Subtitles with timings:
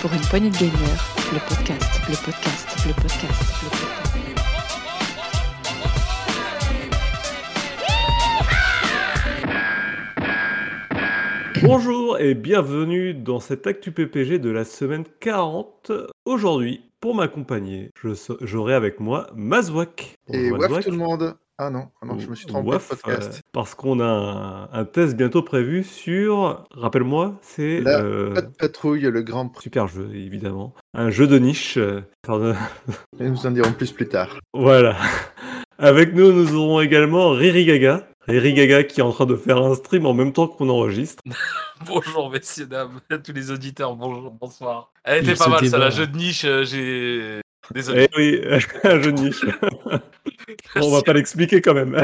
[0.00, 4.80] Pour une poignée de gamers, le podcast, le podcast, le podcast, le podcast.
[11.62, 15.92] Bonjour et bienvenue dans cette Actu PPG de la semaine 40.
[16.24, 17.90] Aujourd'hui, pour m'accompagner,
[18.40, 20.14] j'aurai avec moi Mazwak.
[20.28, 20.84] Et Bonjour, Mazwak.
[20.84, 23.34] tout le monde Ah non, ah non, je me suis trompé Waf, de podcast.
[23.34, 28.40] euh, parce qu'on a un, un test bientôt prévu sur, rappelle-moi, c'est La euh, Pas
[28.40, 29.64] de patrouille, le grand prix.
[29.64, 31.76] super jeu évidemment, un jeu de niche.
[31.76, 32.00] euh.
[33.20, 34.38] Et nous en dirons plus plus tard.
[34.54, 34.96] Voilà.
[35.76, 38.08] Avec nous, nous aurons également Riri Gaga.
[38.26, 41.22] Riri Gaga qui est en train de faire un stream en même temps qu'on enregistre.
[41.86, 44.92] Bonjour messieurs, dames, à tous les auditeurs, bonjour, bonsoir.
[45.04, 47.40] Elle était Il pas se mal ça, la jeu de niche, euh, j'ai...
[47.72, 48.08] Désolé.
[48.12, 48.40] Eh oui,
[48.84, 49.44] un jeu de niche.
[50.76, 51.94] On va pas l'expliquer quand même.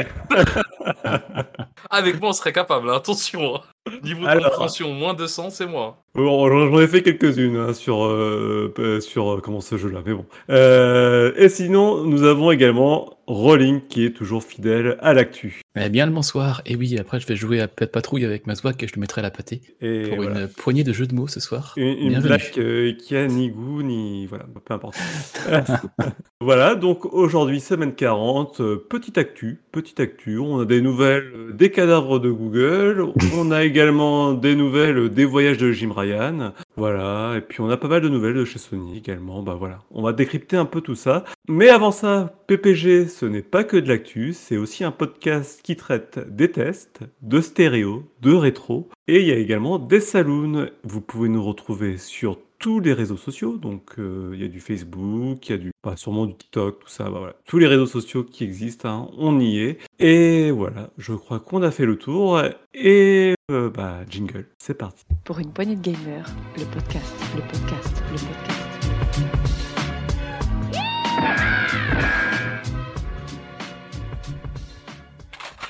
[1.90, 3.56] Avec moi on serait capable, hein, attention.
[3.56, 3.60] hein.
[4.02, 5.98] Niveau de compréhension, moins 200 c'est moi.
[6.14, 10.14] Bon, j'en ai fait quelques-unes hein, sur, euh, euh, sur euh, comment ce jeu-là, mais
[10.14, 10.26] bon.
[10.50, 15.60] Euh, et sinon, nous avons également Rolling qui est toujours fidèle à l'actu.
[15.78, 16.62] Eh bien le bonsoir.
[16.64, 19.20] Et oui, après je vais jouer à Pet Patrouille avec Mazwak et je le mettrai
[19.20, 20.40] la pâtée Et pour voilà.
[20.40, 21.74] une poignée de jeux de mots ce soir.
[21.76, 24.24] Une, une blague euh, qui a ni goût, ni...
[24.24, 24.96] Voilà, peu importe.
[26.40, 30.38] voilà, donc aujourd'hui, semaine 40, euh, petite actu, petite actu.
[30.38, 33.12] On a des nouvelles euh, des cadavres de Google.
[33.34, 36.54] On a également des nouvelles des voyages de Jim Ryan.
[36.78, 39.42] Voilà, et puis on a pas mal de nouvelles de chez Sony également.
[39.42, 41.24] Bah voilà, on va décrypter un peu tout ça.
[41.48, 45.74] Mais avant ça, PPG, ce n'est pas que de l'actu, c'est aussi un podcast qui
[45.74, 50.68] traite des tests, de stéréo, de rétro, et il y a également des saloons.
[50.84, 54.60] Vous pouvez nous retrouver sur tous les réseaux sociaux, donc euh, il y a du
[54.60, 57.34] Facebook, il y a du, bah, sûrement du TikTok, tout ça, bah, voilà.
[57.46, 59.78] Tous les réseaux sociaux qui existent, hein, on y est.
[59.98, 62.40] Et voilà, je crois qu'on a fait le tour,
[62.72, 65.04] et euh, bah, jingle, c'est parti.
[65.24, 68.66] Pour une poignée de gamers, le podcast, le podcast, le podcast.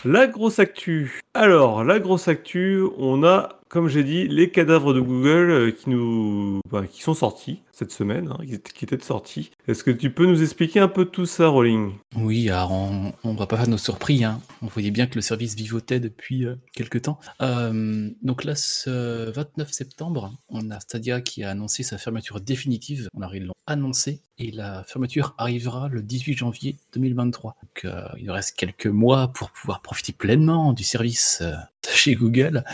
[0.09, 1.19] La grosse actu.
[1.35, 6.87] Alors, la grosse actu, on a, comme j'ai dit, les cadavres de Google euh, bah,
[6.87, 8.39] qui sont sortis cette semaine, hein,
[8.75, 9.51] qui étaient- sortis.
[9.69, 13.35] Est-ce que tu peux nous expliquer un peu tout ça, Rolling Oui, alors on, on
[13.35, 14.25] va pas faire nos surprises.
[14.25, 14.41] Hein.
[14.63, 17.19] On voyait bien que le service vivotait depuis euh, quelques temps.
[17.43, 23.09] Euh, donc là, ce 29 septembre, on a Stadia qui a annoncé sa fermeture définitive.
[23.17, 27.57] Alors ils l'ont annoncé et la fermeture arrivera le 18 janvier 2023.
[27.63, 31.43] Donc euh, il reste quelques mois pour pouvoir profiter pleinement du service
[31.95, 32.65] chez Google.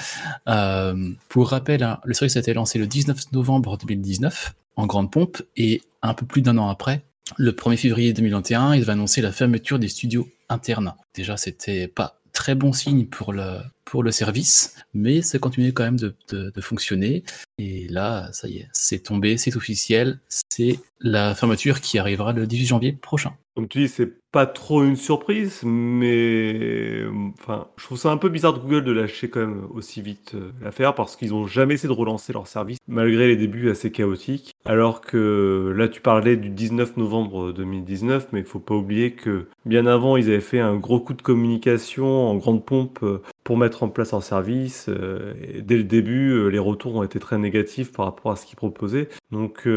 [0.49, 5.11] Euh, pour rappel, hein, le service a été lancé le 19 novembre 2019 en grande
[5.13, 7.03] pompe et un peu plus d'un an après,
[7.37, 10.95] le 1er février 2021, il va annoncer la fermeture des studios internes.
[11.15, 15.85] Déjà, c'était pas très bon signe pour le, pour le service, mais ça continuait quand
[15.85, 17.23] même de, de- de fonctionner.
[17.59, 20.19] Et là, ça y est, c'est tombé, c'est officiel,
[20.49, 23.35] c'est la fermeture qui arrivera le 18 janvier prochain.
[23.55, 27.03] Comme tu dis, c'est pas trop une surprise, mais
[27.39, 30.33] enfin, je trouve ça un peu bizarre de Google de lâcher quand même aussi vite
[30.35, 33.93] euh, l'affaire parce qu'ils ont jamais essayé de relancer leur service malgré les débuts assez
[33.93, 34.55] chaotiques.
[34.65, 39.49] Alors que là, tu parlais du 19 novembre 2019, mais il faut pas oublier que
[39.67, 43.59] bien avant, ils avaient fait un gros coup de communication en grande pompe euh, pour
[43.59, 44.87] mettre en place leur service.
[44.89, 48.57] euh, dès le début, les retours ont été très négatifs par rapport à ce qu'ils
[48.57, 49.11] proposaient.
[49.31, 49.69] Donc,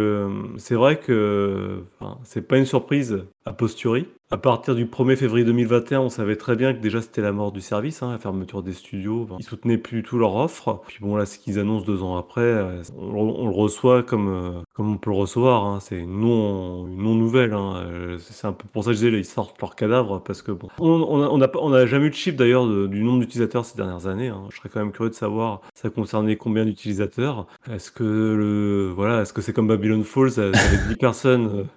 [0.57, 1.83] c'est vrai que
[2.23, 4.07] c'est pas une surprise a posteriori.
[4.31, 7.51] À partir du 1er février 2021, on savait très bien que déjà c'était la mort
[7.51, 9.21] du service, hein, la fermeture des studios.
[9.25, 10.81] Enfin, ils soutenaient plus du tout leur offre.
[10.87, 14.27] Puis bon, là, ce qu'ils annoncent deux ans après, euh, on, on le reçoit comme,
[14.29, 15.65] euh, comme on peut le recevoir.
[15.65, 15.79] hein.
[15.79, 17.53] C'est une non, une non-nouvelle.
[17.53, 17.83] hein.
[17.85, 20.51] Euh, C'est un peu pour ça que je disais, ils sortent leurs cadavres parce que
[20.51, 20.69] bon.
[20.79, 23.77] On on on n'a on n'a jamais eu de chiffre d'ailleurs du nombre d'utilisateurs ces
[23.77, 24.31] dernières années.
[24.49, 27.45] Je serais quand même curieux de savoir ça concernait combien d'utilisateurs?
[27.71, 31.67] Est-ce que le voilà, est-ce que c'est comme Babylon Falls avec 10 personnes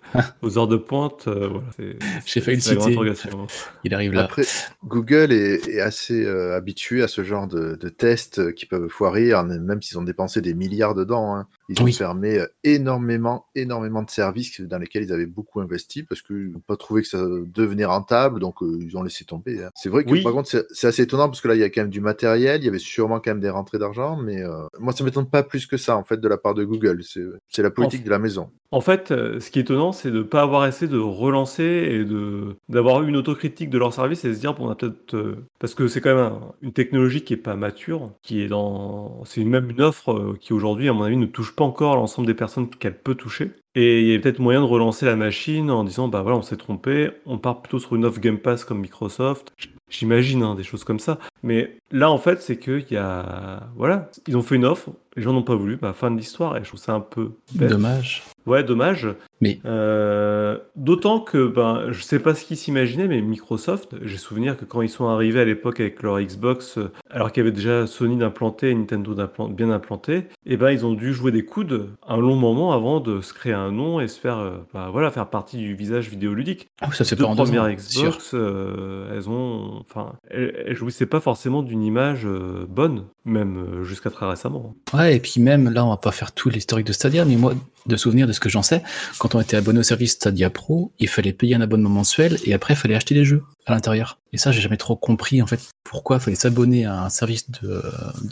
[0.41, 1.29] aux heures de pointe
[1.77, 1.93] voilà,
[2.27, 2.83] J'ai failli le citer.
[2.83, 3.47] interrogation.
[3.85, 4.25] Il arrive là.
[4.25, 4.45] Après,
[4.85, 9.33] Google est, est assez euh, habitué à ce genre de, de tests qui peuvent foirer,
[9.33, 11.35] hein, même s'ils ont dépensé des milliards dedans.
[11.37, 11.47] hein.
[11.69, 16.23] Ils ont fermé euh, énormément, énormément de services dans lesquels ils avaient beaucoup investi parce
[16.23, 19.63] qu'ils n'ont pas trouvé que ça devenait rentable, donc euh, ils ont laissé tomber.
[19.65, 19.71] hein.
[19.75, 20.23] C'est vrai que Oui.
[20.23, 22.63] par contre, c'est assez étonnant parce que là, il y a quand même du matériel,
[22.63, 25.43] il y avait sûrement quand même des rentrées d'argent, mais euh, moi, ça m'étonne pas
[25.43, 27.03] plus que ça en fait de la part de Google.
[27.49, 28.51] C'est la politique de la maison.
[28.71, 31.63] En fait, euh, ce qui est étonnant, c'est de ne pas avoir essayé de relancer
[31.65, 34.75] et de d'avoir eu une autocritique de leur service et se dire, bon, on a
[34.75, 35.15] peut-être...
[35.15, 38.49] euh, parce que c'est quand même un- une technologie qui est pas mature, qui est
[38.49, 39.23] dans...
[39.25, 42.29] C'est même une offre euh, qui aujourd'hui, à mon avis, ne touche pas encore l'ensemble
[42.29, 43.53] des personnes qu'elle peut toucher.
[43.81, 46.43] Et il y a peut-être moyen de relancer la machine en disant, bah voilà, on
[46.43, 49.53] s'est trompé, on part plutôt sur une offre Game Pass comme Microsoft.
[49.89, 51.19] J'imagine hein, des choses comme ça.
[51.45, 53.69] Mais là, en fait, c'est qu'il y a.
[53.77, 56.57] Voilà, ils ont fait une offre, les gens n'ont pas voulu, bah, fin de l'histoire.
[56.57, 57.31] Et je trouve ça un peu.
[57.55, 57.71] bête.
[57.71, 58.25] Dommage.
[58.47, 59.09] Ouais, dommage.
[59.41, 64.57] Mais- Euh, D'autant que, ben, je sais pas ce qu'ils s'imaginaient, mais Microsoft, j'ai souvenir
[64.57, 67.55] que quand ils sont arrivés à l'époque avec leur Xbox, euh, alors qu'il y avait
[67.55, 69.15] déjà Sony d'implanter et Nintendo
[69.51, 73.21] bien implanté, et ben ils ont dû jouer des coudes un long moment avant de
[73.21, 76.69] se créer un nom et se faire, euh, bah, voilà, faire partie du visage vidéoludique.
[76.83, 78.03] Oui, ça deux pas en deux ans, c'est.
[78.03, 83.83] Xbox, euh, elles ont, enfin, elles, elles jouissaient pas forcément d'une image euh, bonne, même
[83.85, 84.75] jusqu'à très récemment.
[84.95, 87.55] Ouais, et puis même, là, on va pas faire tout l'historique de Stadia, mais moi,
[87.89, 88.83] de souvenir de ce que j'en sais,
[89.19, 92.55] quand on était abonné au service Stadia Pro, il fallait payer un abonnement mensuel et
[92.55, 94.19] après, il fallait acheter des jeux à l'intérieur.
[94.33, 97.51] Et ça, j'ai jamais trop compris, en fait, pourquoi il fallait s'abonner à un service
[97.63, 97.83] de,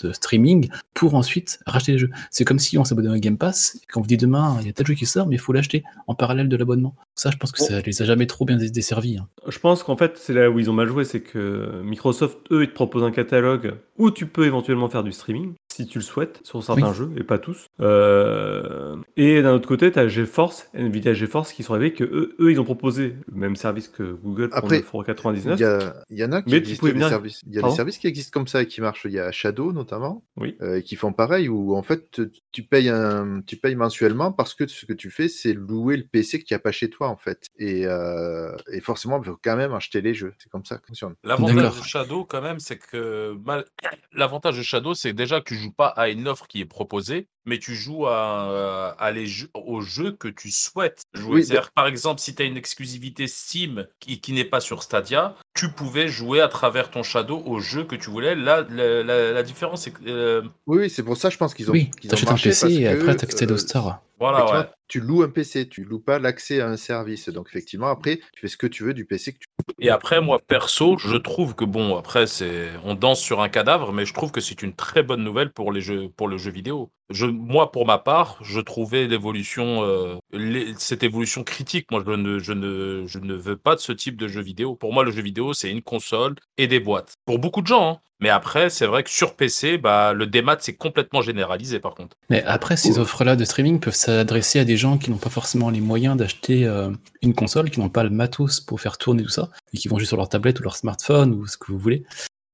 [0.03, 2.11] de streaming pour ensuite racheter des jeux.
[2.31, 4.67] C'est comme si on s'abonnait à un Game Pass, et qu'on vous dit demain, il
[4.67, 6.94] y a tel jeu qui sort, mais il faut l'acheter en parallèle de l'abonnement.
[7.14, 9.19] Ça, je pense que ça les a jamais trop bien desservis.
[9.19, 9.26] hein.
[9.49, 12.62] Je pense qu'en fait, c'est là où ils ont mal joué, c'est que Microsoft, eux,
[12.64, 16.05] ils te proposent un catalogue où tu peux éventuellement faire du streaming, si tu le
[16.05, 17.67] souhaites, sur certains jeux, et pas tous.
[17.81, 22.34] Euh, Et d'un autre côté, tu as GeForce, Nvidia GeForce, qui sont arrivés que eux,
[22.40, 25.55] eux, ils ont proposé le même service que Google pour Après, 9,99€.
[25.56, 27.43] Il y, a- il y en a qui Mais tu des venir- services.
[27.46, 29.05] Il y a Pardon des services qui existent comme ça et qui marchent.
[29.06, 30.56] Il y a Shadow notamment, Oui.
[30.62, 32.20] euh, qui font pareil où en fait
[32.52, 36.05] tu- payes un, tu payes mensuellement parce que ce que tu fais c'est louer le
[36.05, 37.46] PC que tu n'as pas chez toi en fait.
[37.58, 40.32] Et, euh, et forcément, il faut quand même acheter les jeux.
[40.38, 41.14] C'est comme ça que ça fonctionne.
[41.22, 43.64] L'avantage de Shadow, quand même, c'est que mal-
[44.12, 47.28] l'avantage de Shadow, c'est déjà que tu joues pas à une offre qui est proposée,
[47.44, 51.34] mais tu joues à, à les jeux, aux jeux que tu souhaites jouer.
[51.36, 54.82] Oui, C'est-à-dire, par exemple, si tu as une exclusivité Steam qui, qui n'est pas sur
[54.82, 58.34] Stadia, tu pouvais jouer à travers ton Shadow aux jeux que tu voulais.
[58.34, 60.00] Là, la, la- la différence, c'est que.
[60.06, 62.88] euh, Oui, oui, c'est pour ça, je pense qu'ils ont, Oui, t'achètes un PC et
[62.88, 64.02] après, t'accèdes euh, au Star.
[64.18, 64.70] Voilà.
[64.88, 67.28] Tu loues un PC, tu loues pas l'accès à un service.
[67.28, 69.46] Donc effectivement, après, tu fais ce que tu veux du PC que tu
[69.78, 73.92] Et après, moi, perso, je trouve que bon, après, c'est, on danse sur un cadavre,
[73.92, 76.50] mais je trouve que c'est une très bonne nouvelle pour les jeux, pour le jeu
[76.50, 76.90] vidéo.
[77.10, 81.90] Je, moi, pour ma part, je trouvais l'évolution, euh, les- cette évolution critique.
[81.90, 84.76] Moi, je ne, je ne, je ne veux pas de ce type de jeu vidéo.
[84.76, 87.14] Pour moi, le jeu vidéo, c'est une console et des boîtes.
[87.26, 88.00] Pour beaucoup de gens, hein.
[88.20, 92.16] Mais après, c'est vrai que sur PC, bah, le démat, c'est complètement généralisé, par contre.
[92.30, 95.68] Mais après, ces offres-là de streaming peuvent s'adresser à des gens qui n'ont pas forcément
[95.68, 96.90] les moyens d'acheter euh,
[97.20, 99.98] une console, qui n'ont pas le matos pour faire tourner tout ça, et qui vont
[99.98, 102.04] juste sur leur tablette ou leur smartphone ou ce que vous voulez.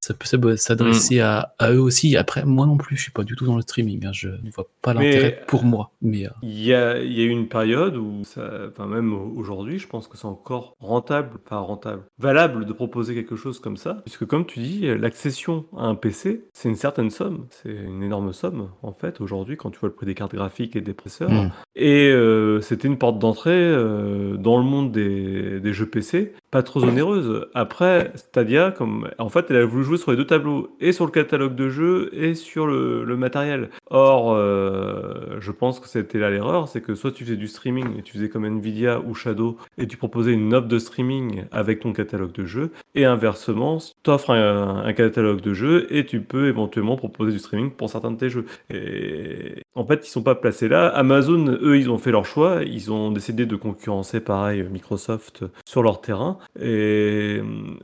[0.05, 0.27] Ça peut
[0.57, 2.17] s'adresser à, à eux aussi.
[2.17, 4.05] Après, moi non plus, je suis pas du tout dans le streaming.
[4.05, 4.11] hein.
[4.13, 5.93] Je ne vois pas l'intérêt pour moi.
[6.03, 9.87] Mais euh, Il y y a eu une période où, ça, enfin même aujourd'hui, je
[9.87, 14.27] pense que c'est encore rentable, pas rentable, valable de proposer quelque chose comme ça, puisque
[14.27, 18.71] comme tu dis, l'accession à un PC, c'est une certaine somme, c'est une énorme somme
[18.83, 21.31] en fait aujourd'hui quand tu vois le prix des cartes graphiques et des processeurs.
[21.31, 21.51] hmm.
[21.77, 26.63] Et euh, c'était une porte d'entrée euh, dans le monde des, des jeux PC, pas
[26.63, 27.47] trop onéreuse.
[27.55, 31.05] Après, Stadia, comme en fait, elle a voulu jouer sur les deux tableaux, et sur
[31.05, 33.71] le catalogue de jeux, et sur le, matériel.
[33.91, 37.99] Or, euh, je pense que c'était là l'erreur, c'est que soit tu faisais du streaming,
[37.99, 41.81] et tu faisais comme Nvidia ou Shadow, et tu proposais une offre de streaming avec
[41.81, 46.49] ton catalogue de jeux, et inversement, t'offres un, un catalogue de jeux, et tu peux
[46.49, 48.47] éventuellement proposer du streaming pour certains de tes jeux.
[48.71, 50.89] Et en fait, ils sont pas placés là.
[50.89, 52.63] Amazon, eux, ils ont fait leur choix.
[52.63, 56.39] Ils ont décidé de concurrencer, pareil, Microsoft sur leur terrain.
[56.61, 57.41] Et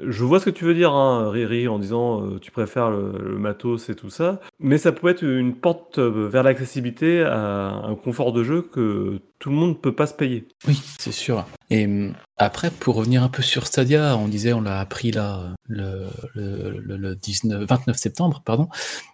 [0.06, 3.38] je vois ce que tu veux dire, hein, Riri, en disant euh, tu préfères le,
[3.38, 4.40] matos et tout ça.
[4.58, 9.20] Mais ça peut être une porte euh, vers l'accessibilité à un confort de jeu que
[9.38, 10.48] tout le monde ne peut pas se payer.
[10.66, 11.46] Oui, c'est sûr.
[11.70, 15.54] Et hum, après, pour revenir un peu sur Stadia, on disait, on l'a appris là
[15.68, 18.68] le, le, le- le 19, 29 septembre, pardon.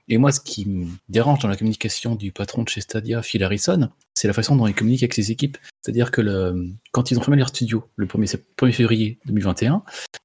[0.09, 3.43] Et moi, ce qui me dérange dans la communication du patron de chez Stadia, Phil
[3.43, 5.57] Harrison, c'est la façon dont il communique avec ses équipes.
[5.83, 9.83] C'est-à-dire que le, quand ils ont fermé leur studio le 1er, sept- 1er février 2021,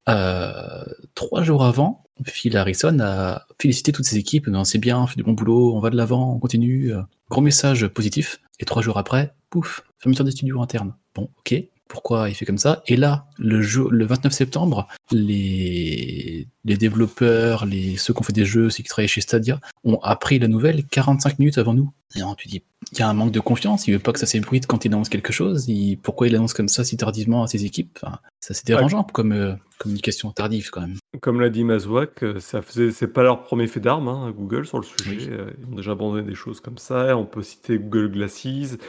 [0.10, 0.84] euh,
[1.16, 4.50] trois jours avant, Phil Harrison a félicité toutes ses équipes.
[4.64, 6.94] C'est bien, on fait du bon boulot, on va de l'avant, on continue.
[6.94, 8.40] euh, Gros message positif.
[8.60, 10.94] Et trois jours après, pouf, fermeture des studios internes.
[11.16, 11.56] Bon, ok.
[11.88, 12.84] Pourquoi il fait comme ça?
[12.86, 18.46] Et là, le, le 29 septembre, les, les développeurs, les, ceux qui ont fait des
[18.46, 21.92] jeux, ceux qui travaillaient chez Stadia, ont appris la nouvelle 45 minutes avant nous.
[22.16, 24.20] Et alors, tu dis, il y a un manque de confiance, il veut pas que
[24.20, 27.44] ça s'ébruite quand il annonce quelque chose, il- pourquoi il annonce comme ça si tardivement
[27.44, 28.00] à ses équipes?
[28.02, 30.96] Enfin, Ça c'est dérangeant comme euh, communication tardive quand même.
[31.22, 34.66] Comme l'a dit Mazouak, euh, ça faisait, c'est pas leur premier fait d'armes, hein, Google,
[34.66, 35.18] sur le sujet.
[35.18, 35.28] Oui.
[35.30, 37.16] Euh, Ils ont déjà abandonné des choses comme ça.
[37.16, 38.46] On peut citer Google Glasses.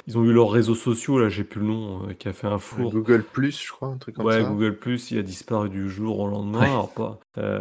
[0.06, 2.46] Ils ont eu leurs réseaux sociaux, là, j'ai plus le nom, euh, qui a fait
[2.46, 2.90] un four.
[2.92, 4.48] Google Plus, je crois, un truc comme Ouais, ça.
[4.48, 6.60] Google Plus, il a disparu du jour au lendemain.
[6.60, 6.66] Ouais.
[6.66, 7.60] Alors, pas, Euh,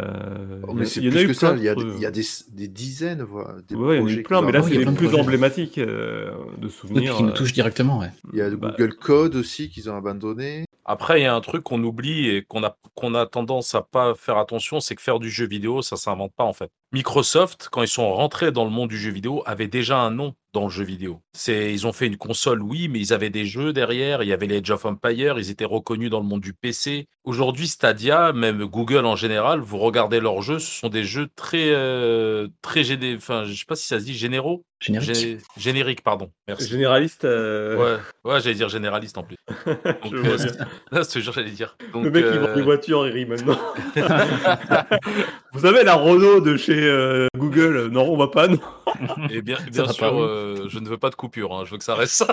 [0.63, 1.57] Oh, il y mais a- c'est il y en a plus eu que ça, plein
[1.57, 1.87] il y a, d'autres.
[1.91, 2.23] des- il y a des,
[2.53, 4.69] des dizaines, voire des Ouais, il y en a projets eu plein, mais là, c'est
[4.75, 5.19] les plus projets.
[5.21, 7.15] emblématiques euh, de Oui, souvenirs.
[7.15, 7.33] qui nous euh.
[7.33, 8.11] touche directement, ouais.
[8.33, 10.65] Il y a Bah, Google Code aussi qu'ils ont abandonné.
[10.85, 13.81] Après, il y a un truc qu'on oublie et qu'on a, qu'on a tendance à
[13.81, 16.71] pas faire attention, c'est que faire du jeu vidéo, ça s'invente pas en fait.
[16.91, 20.33] Microsoft, quand ils sont rentrés dans le monde du jeu vidéo, avait déjà un nom
[20.53, 21.21] dans le jeu vidéo.
[21.33, 24.23] C'est, ils ont fait une console, oui, mais ils avaient des jeux derrière.
[24.23, 27.05] Il y avait les Age of Empire, ils étaient reconnus dans le monde du PC.
[27.23, 31.69] Aujourd'hui, Stadia, même Google en général, vous regardez leurs jeux, ce sont des jeux très,
[31.69, 33.13] euh, très géné...
[33.15, 35.09] Enfin, je sais pas si ça se dit généraux, Générique.
[35.11, 36.31] Gé- génériques, pardon.
[36.47, 36.69] Merci.
[36.69, 37.25] Généraliste.
[37.25, 37.75] euh,
[38.23, 39.35] Ouais, ouais, j'allais dire généraliste en plus.
[39.65, 39.75] Donc,
[40.11, 40.65] je vois euh, bien.
[40.91, 41.75] Là, je te jure, j'allais dire.
[41.93, 43.59] Donc, Le mec qui euh, vend une voiture, il rit maintenant.
[45.53, 48.59] Vous savez, la Renault de chez euh, Google, non, on va pas, non.
[49.29, 51.71] Et bien, Ça bien va sûr, euh, je ne veux pas de coupure, hein, je
[51.71, 52.27] veux que ça reste ça.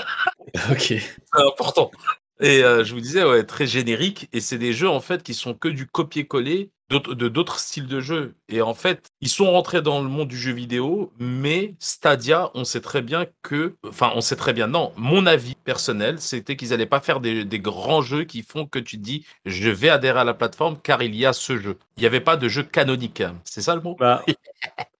[0.71, 0.79] ok.
[0.81, 1.03] C'est
[1.35, 1.91] important.
[2.40, 4.28] Et euh, je vous disais, ouais, très générique.
[4.33, 7.99] Et c'est des jeux, en fait, qui sont que du copier-coller de d'autres styles de
[8.00, 8.37] jeux.
[8.49, 12.62] Et en fait, ils sont rentrés dans le monde du jeu vidéo, mais Stadia, on
[12.64, 13.75] sait très bien que.
[13.88, 17.45] Enfin, on sait très bien, non, mon avis personnel, c'était qu'ils n'allaient pas faire des,
[17.45, 20.78] des grands jeux qui font que tu te dis, je vais adhérer à la plateforme
[20.81, 21.76] car il y a ce jeu.
[21.97, 23.21] Il n'y avait pas de jeu canonique.
[23.21, 23.40] hein.
[23.45, 23.97] C'est ça le mot?
[23.99, 24.23] Bah,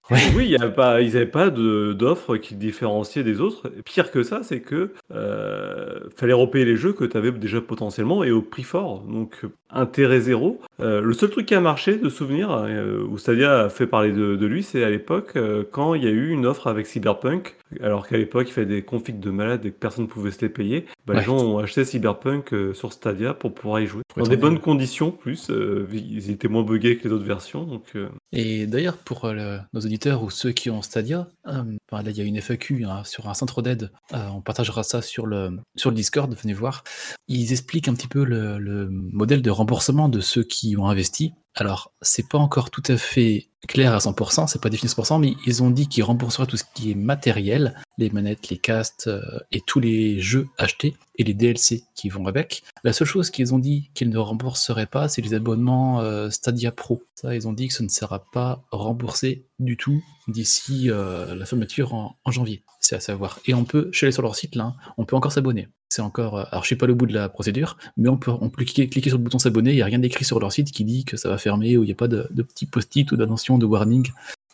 [0.09, 3.69] Oui, il y a pas, ils n'avaient pas de- d'offre qui différenciait des autres.
[3.83, 8.23] Pire que ça, c'est que euh, fallait repayer les jeux que tu avais déjà potentiellement
[8.23, 9.01] et au prix fort.
[9.01, 10.61] Donc intérêt zéro.
[10.79, 14.11] Euh, le seul truc qui a marché de souvenir, euh, où Stadia a fait parler
[14.11, 16.85] de, de lui, c'est à l'époque euh, quand il y a eu une offre avec
[16.85, 20.31] Cyberpunk, alors qu'à l'époque il fait des configs de malades et que personne ne pouvait
[20.31, 20.85] se les payer.
[21.05, 21.19] Bah, Ouais.
[21.21, 24.01] Les gens ont acheté Cyberpunk euh, sur Stadia pour pouvoir y jouer.
[24.13, 25.49] Faut Dans des bonnes conditions, plus.
[25.93, 27.63] ils étaient moins buggés que les autres versions.
[27.63, 27.93] Donc,
[28.31, 32.23] Et d'ailleurs, pour le- nos auditeurs ou ceux qui ont Stadia, là il y a
[32.23, 33.91] une FAQ hein, sur un centre d'aide.
[34.13, 36.83] On partagera ça sur le, sur le Discord, venez voir.
[37.27, 41.33] Ils expliquent un petit peu le, le modèle de remboursement de ceux qui ont investi.
[41.55, 45.19] Alors, c'est pas encore tout à fait clair à 100%, c'est pas défini à 100%,
[45.19, 49.07] mais ils ont dit qu'ils rembourseraient tout ce qui est matériel, les manettes, les castes
[49.07, 52.63] euh, et tous les jeux achetés et les DLC qui vont avec.
[52.83, 56.71] La seule chose qu'ils ont dit qu'ils ne rembourseraient pas, c'est les abonnements euh, Stadia
[56.71, 57.01] Pro.
[57.15, 61.45] Ça, ils ont dit que ce ne sera pas remboursé du tout d'ici euh, la
[61.45, 62.63] fermeture en, en janvier.
[62.79, 63.39] C'est à savoir.
[63.47, 65.67] Et on peut, je suis allé sur leur site là, hein, on peut encore s'abonner.
[65.97, 68.29] C'est encore, euh, alors je sais pas le bout de la procédure, mais on peut,
[68.29, 69.71] on peut cliquer, cliquer sur le bouton s'abonner.
[69.71, 71.81] Il n'y a rien d'écrit sur leur site qui dit que ça va fermer ou
[71.83, 74.07] il n'y a pas de, de petits post-it ou d'annonce de warning.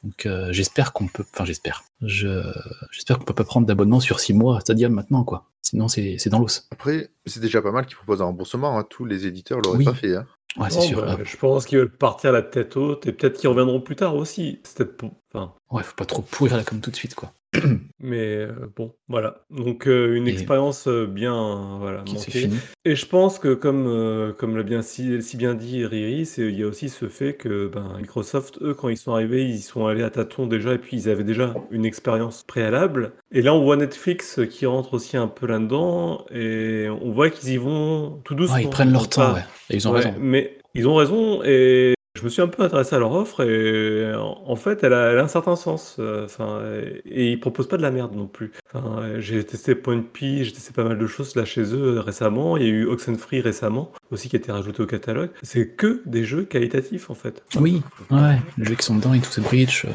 [0.06, 2.42] Donc euh, j'espère qu'on peut, enfin j'espère, je,
[2.92, 5.50] j'espère qu'on peut pas prendre d'abonnement sur 6 mois à Stadia maintenant quoi.
[5.62, 6.66] Sinon c'est, c'est dans l'os.
[6.72, 8.80] Après, c'est déjà pas mal qu'ils proposent un remboursement.
[8.80, 8.86] hein.
[8.90, 9.84] Tous les éditeurs l'auraient Oui.
[9.86, 10.16] pas fait.
[10.16, 10.26] hein.
[10.58, 11.02] Ouais, c'est Non, sûr.
[11.06, 13.96] bah, Ah, je pense qu'ils veulent partir la tête haute et peut-être qu'ils reviendront plus
[13.98, 14.60] tard aussi.
[14.64, 17.34] C'est peut-être Enfin, ouais, faut pas trop pourrir la com tout de suite quoi.
[18.00, 19.46] mais euh, bon, voilà.
[19.50, 22.50] Donc euh, une Et- expérience euh, bien, voilà, manquée.
[22.86, 26.64] Et je pense que comme comme l'a bien si, si bien dit Riri, il y
[26.64, 30.04] a aussi ce fait que ben, Microsoft, eux, quand ils sont arrivés, ils sont allés
[30.04, 33.14] à tâtons déjà et puis ils avaient déjà une expérience préalable.
[33.32, 37.50] Et là, on voit Netflix qui rentre aussi un peu là-dedans et on voit qu'ils
[37.54, 38.56] y vont tout doucement.
[38.58, 39.42] Ouais, ils prennent leur temps, ouais.
[39.70, 40.16] Et ils ont Ouais, raison.
[40.20, 44.16] Mais ils ont raison et je me suis un peu intéressé à leur offre et
[44.16, 45.98] en en fait elle a, elle a un certain sens.
[46.00, 46.62] euh, Enfin,
[47.06, 48.54] et ils proposent pas de la merde non plus.
[48.74, 52.00] Enfin, j'ai testé Point P, j'ai testé pas mal de choses là chez eux euh,
[52.00, 52.56] récemment.
[52.56, 55.32] Il y a eu Oxenfree récemment aussi qui a été rajouté au catalogue.
[55.42, 57.44] C'est que des jeux qualitatifs en fait.
[57.60, 59.90] Oui, ouais, les jeux qui sont dedans, et tout ce bridge, euh,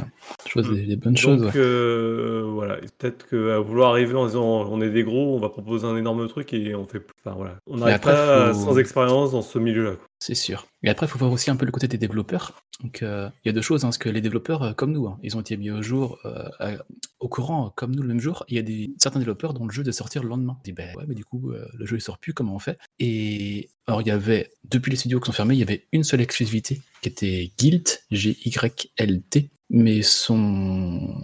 [0.46, 1.40] choses, des, des bonnes choses.
[1.40, 1.60] Donc ouais.
[1.60, 5.48] euh, voilà, Et peut-être qu'à vouloir arriver en disant on est des gros, on va
[5.48, 7.00] proposer un énorme truc et on fait.
[7.24, 9.92] Enfin voilà, on n'arrive pas faut- sans expérience dans ce milieu-là.
[10.20, 10.66] C'est sûr.
[10.82, 12.60] Et après, il faut voir aussi un peu le côté des développeurs.
[12.82, 15.06] Donc, euh, il y a deux choses, hein, parce que les développeurs, euh, comme nous,
[15.06, 16.76] hein, ils ont été mis au jour, euh,
[17.20, 18.44] au courant, comme nous, le même jour.
[18.48, 20.56] Il y a des, certains développeurs dont le jeu doit sortir le lendemain.
[20.58, 22.78] On dit, ben ouais, mais du coup, le jeu il sort plus, comment on fait?
[22.98, 26.04] Et alors, il y avait, depuis les studios qui sont fermés, il y avait une
[26.04, 31.14] seule exclusivité qui était Guild, G-Y-L-T, mais son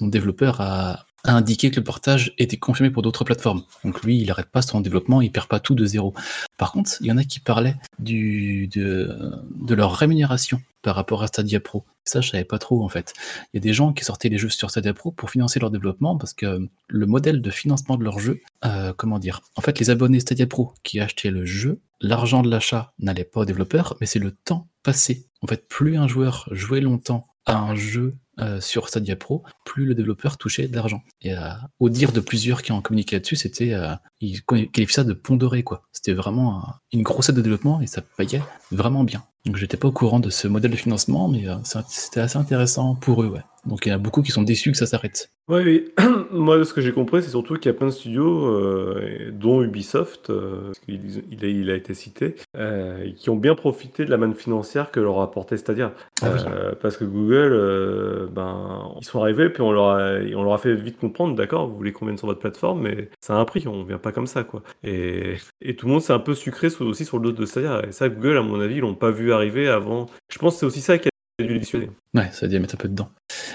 [0.00, 3.62] développeur a, a indiqué que le portage était confirmé pour d'autres plateformes.
[3.82, 6.14] Donc lui, il n'arrête pas son développement, il perd pas tout de zéro.
[6.58, 9.16] Par contre, il y en a qui parlaient du, de,
[9.54, 11.84] de leur rémunération par rapport à Stadia Pro.
[12.04, 13.14] Ça, je savais pas trop en fait.
[13.52, 15.70] Il y a des gens qui sortaient les jeux sur Stadia Pro pour financer leur
[15.70, 19.40] développement parce que le modèle de financement de leur jeu, euh, comment dire?
[19.56, 23.40] En fait, les abonnés Stadia Pro qui achetaient le jeu, l'argent de l'achat n'allait pas
[23.40, 25.26] au développeur, mais c'est le temps passé.
[25.40, 29.94] En fait, plus un joueur jouait longtemps un jeu euh, sur Stadia Pro, plus le
[29.94, 31.02] développeur touchait de l'argent.
[31.22, 35.04] Et euh, au dire de plusieurs qui ont communiqué là-dessus, c'était, euh, ils qualifient ça
[35.04, 35.82] de pont doré, quoi.
[35.92, 39.24] C'était vraiment un- une grosse aide de développement et ça payait vraiment bien.
[39.44, 41.56] Donc j'étais pas au courant de ce modèle de financement, mais euh,
[41.88, 43.42] c'était assez intéressant pour eux, ouais.
[43.66, 45.30] Donc il y en a beaucoup qui sont déçus que ça s'arrête.
[45.48, 45.92] Oui, oui.
[46.30, 49.30] Moi, de ce que j'ai compris, c'est surtout qu'il y a plein de studios, euh,
[49.30, 53.54] dont Ubisoft, euh, parce qu'il il a, il a été cité, euh, qui ont bien
[53.54, 55.92] profité de la manne financière que leur a apporté Stadia.
[56.22, 56.40] Ah oui.
[56.80, 60.74] Parce que Google, ben, ils sont arrivés, puis on leur a, on leur a fait
[60.74, 63.84] vite comprendre, d'accord, vous voulez qu'on vienne sur votre plateforme, mais c'est un prix, on
[63.84, 64.62] vient pas comme ça, quoi.
[64.82, 67.82] Et, et tout le monde s'est un peu sucré aussi sur le dos de Stadia.
[67.86, 70.06] Et ça, Google, à mon avis, ils l'ont pas vu arriver avant.
[70.32, 71.90] Je pense que c'est aussi ça qui a dû les dissuader.
[72.14, 73.10] Ouais, ça doit mettre un peu dedans.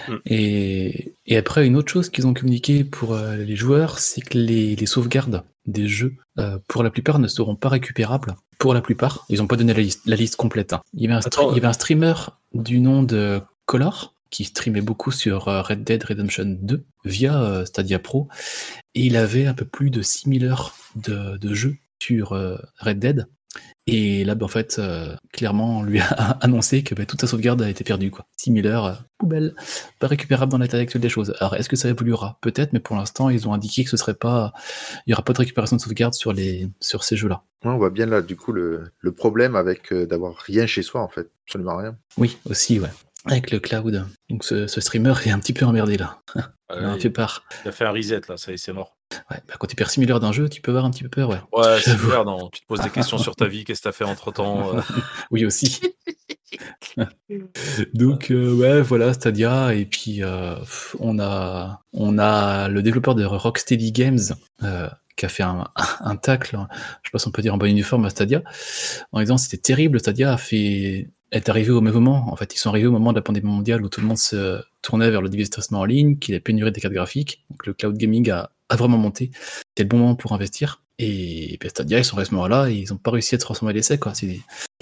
[0.07, 0.13] Mm.
[0.25, 4.38] Et, et après, une autre chose qu'ils ont communiqué pour euh, les joueurs, c'est que
[4.38, 8.36] les, les sauvegardes des jeux, euh, pour la plupart, ne seront pas récupérables.
[8.57, 10.74] Pour la plupart, ils n'ont pas donné la liste, la liste complète.
[10.74, 10.81] hein.
[10.93, 12.13] Il, y avait un stre- Attends, il y avait un streamer
[12.53, 17.65] du nom de Color qui streamait beaucoup sur euh, Red Dead Redemption 2 via euh,
[17.65, 18.27] Stadia Pro,
[18.93, 23.00] et il avait un peu plus de 6000 heures de, de jeu sur euh, Red
[23.00, 23.27] Dead.
[23.91, 26.05] Et là, bah, en fait, euh, clairement, on lui a
[26.41, 28.12] annoncé que bah, toute sa sauvegarde a été perdue.
[28.12, 28.25] Quoi.
[28.38, 29.53] 6000 heures, euh, poubelle,
[30.00, 31.34] pas récupérable dans l'état actuel des choses.
[31.39, 32.38] Alors, est-ce que ça évoluera?
[32.41, 34.53] Peut-être, mais pour l'instant, ils ont indiqué que ce serait pas,
[35.08, 37.43] il y aura pas de récupération de sauvegarde sur les, sur ces jeux-là.
[37.65, 40.81] Ouais, on voit bien là, du coup, le, le problème avec euh, d'avoir rien chez
[40.84, 41.29] soi, en fait.
[41.48, 41.98] Absolument rien.
[42.17, 42.89] Oui, aussi, ouais.
[43.25, 44.05] Avec le cloud.
[44.29, 46.19] Donc, ce, ce streamer est un petit peu emmerdé là.
[46.36, 46.41] Il
[46.86, 47.43] en a Ouais, fait part.
[47.65, 48.96] il a fait un reset là, ça y est, c'est mort.
[49.32, 51.10] Ouais, bah, quand tu perds 6000 heures d'un jeu, tu peux avoir un petit peu
[51.10, 51.42] peur, ouais.
[51.51, 52.50] Ouais, c'est clair, non.
[52.50, 54.72] Tu te poses des questions sur ta vie, qu'est-ce que t'as fait entre temps
[55.32, 55.82] Oui, aussi.
[57.94, 59.74] Donc, euh, ouais, voilà, Stadia.
[59.74, 60.56] Et puis, euh,
[61.00, 64.20] on, a, on a le développeur de Rocksteady Games
[64.63, 64.89] euh,
[65.20, 65.66] qui a fait un,
[66.22, 66.58] tacle,
[67.04, 68.42] je sais pas si on peut dire en bon uniforme à Stadia,
[69.12, 70.00] en disant c'était terrible.
[70.00, 72.32] Stadia a fait, est arrivé au même moment.
[72.32, 74.18] En fait, ils sont arrivés au moment de la pandémie mondiale où tout le monde
[74.18, 77.44] se tournait vers le divertissement en ligne, qu'il a pénurie des cartes graphiques.
[77.50, 79.32] Donc, le cloud gaming a, vraiment monté.
[79.70, 80.82] C'était le bon moment pour investir.
[81.00, 83.38] Et, puis Stadia, ils sont restés à ce moment-là et ils n'ont pas réussi à
[83.38, 84.14] transformer l'essai, quoi.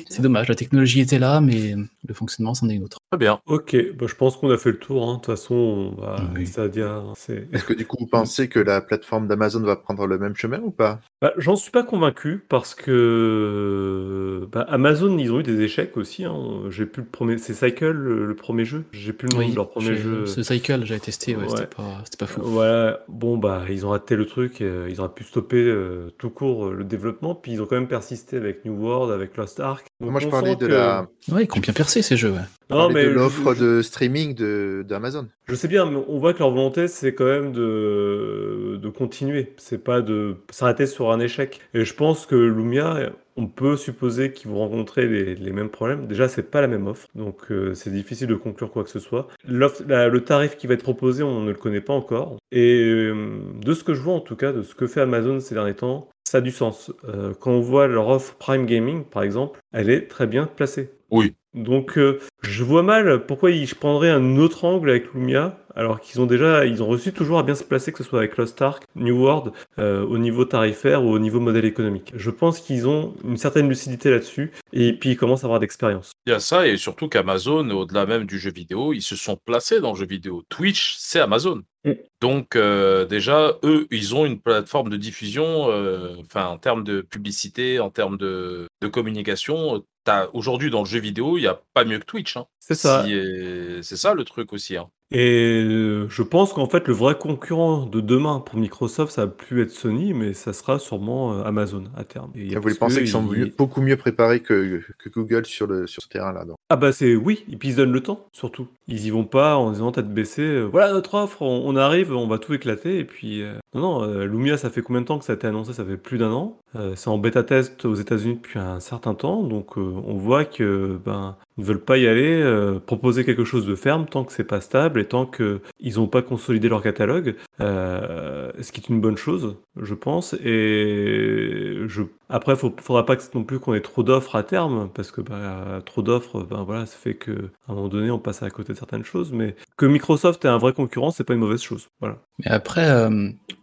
[0.10, 1.76] C'est dommage, la technologie était là, mais
[2.08, 2.98] le fonctionnement, c'en est une autre.
[3.12, 3.40] Très bien.
[3.46, 5.04] Ok, bah, je pense qu'on a fait le tour.
[5.10, 5.14] hein.
[5.14, 6.46] De toute façon, on va Oui.
[6.46, 7.48] Stadia, c'est.
[7.52, 10.60] Est-ce que du coup, vous pensez que la plateforme d'Amazon va prendre le même chemin
[10.60, 11.00] ou pas?
[11.22, 16.26] Bah, j'en suis pas convaincu parce que bah, Amazon, ils ont eu des échecs aussi.
[16.26, 16.62] hein.
[16.70, 18.86] J'ai plus le premier, c'est Cycle le, le premier jeu?
[18.92, 20.26] J'ai plus le nom de leur premier jeu.
[20.26, 21.50] Ce cycle, j'avais testé, ouais, Ouais.
[21.50, 22.42] c'était pas, c'était pas fou.
[22.44, 26.30] Voilà, bon bah ils ont raté le truc, euh, ils auraient pu stopper euh, tout
[26.30, 29.60] court euh, le développement, puis ils ont quand même persisté avec New World, avec Lost
[29.60, 29.87] Ark.
[30.00, 32.38] Donc, Moi, je parlais de que- la, Ouais, ils ont bien percé ces jeux, ouais.
[32.70, 35.28] je Non parlais mais de l'offre je- de streaming de d'Amazon.
[35.48, 39.54] Je sais bien, mais on voit que leur volonté, c'est quand même de, de continuer.
[39.58, 41.62] C'est pas de s'arrêter sur un échec.
[41.74, 46.08] Et je pense que Lumia, on peut supposer qu'ils vont rencontrer les, les mêmes problèmes.
[46.08, 49.00] Déjà, c'est pas la même offre, donc euh, c'est difficile de conclure quoi que ce
[49.00, 49.28] soit.
[49.48, 52.38] L'offre, la- le tarif qui va être proposé, on ne le connaît pas encore.
[52.52, 55.40] Et euh, de ce que je vois, en tout cas, de ce que fait Amazon
[55.40, 56.92] ces derniers temps, ça a du sens.
[57.06, 60.92] Euh, quand on voit leur offre Prime Gaming, par exemple, elle est très bien placée.
[61.10, 61.36] Oui.
[61.54, 66.20] Donc euh, je vois mal pourquoi ils prendraient un autre angle avec Lumia, alors qu'ils
[66.22, 68.62] ont déjà, ils ont reçu toujours à bien se placer, que ce soit avec Lost
[68.62, 72.12] Ark, New World, euh, au niveau tarifaire ou au niveau modèle économique.
[72.16, 76.12] Je pense qu'ils ont une certaine lucidité là-dessus, et puis ils commencent à avoir d'expérience.
[76.26, 79.38] Il y a ça, et surtout qu'Amazon, au-delà même du jeu vidéo, ils se sont
[79.46, 80.44] placés dans le jeu vidéo.
[80.50, 81.64] Twitch, c'est Amazon.
[81.86, 81.92] Mm.
[82.22, 87.02] Donc euh, déjà, eux, ils ont une plateforme de diffusion, euh, enfin en termes de
[87.02, 89.84] publicité, en termes de, de communication.
[90.04, 92.36] t'as- Aujourd'hui, dans le jeu vidéo, il n'y a pas mieux que Twitch.
[92.38, 92.46] hein.
[92.60, 93.04] C'est ça.
[93.06, 94.76] Si, euh, c'est ça le truc aussi.
[94.76, 94.90] hein.
[95.10, 99.32] Et euh, je pense qu'en fait, le vrai concurrent de demain pour Microsoft, ça va
[99.32, 102.32] plus être Sony, mais ça sera sûrement euh, Amazon à terme.
[102.36, 105.88] Et Vous parce pensez qu'ils sont ils- beaucoup mieux préparés que, que Google sur, le,
[105.88, 106.44] sur ce terrain-là.
[106.70, 108.68] Ah bah c'est oui, et puis ils se donnent le temps, surtout.
[108.90, 112.12] Ils y vont pas en disant tête baissée, euh, voilà notre offre, on, on arrive,
[112.14, 113.42] on va tout éclater, et puis...
[113.44, 115.74] euh, Non, non, euh, Lumia, ça fait combien de temps que ça a été annoncé?
[115.74, 116.58] Ça fait plus d'un an.
[116.76, 121.00] Euh, c'est en bêta-test aux États-Unis depuis un certain temps, donc euh, on voit que
[121.06, 124.62] ben ils veulent pas y aller, proposer quelque chose de ferme tant que c'est pas
[124.62, 129.18] stable et tant que ils ont pas consolidé leur catalogue, ce qui est une bonne
[129.18, 130.36] chose, je pense.
[130.36, 135.12] Et je après, faut, faudra pas non plus qu'on ait trop d'offres à terme, parce
[135.12, 137.32] que bah, trop d'offres, ben voilà, ça fait que
[137.68, 139.32] à un moment donné, on passe à côté de certaines choses.
[139.32, 141.88] Mais que Microsoft est un vrai concurrent, c'est pas une mauvaise chose.
[142.02, 142.18] Voilà.
[142.40, 143.10] Mais après,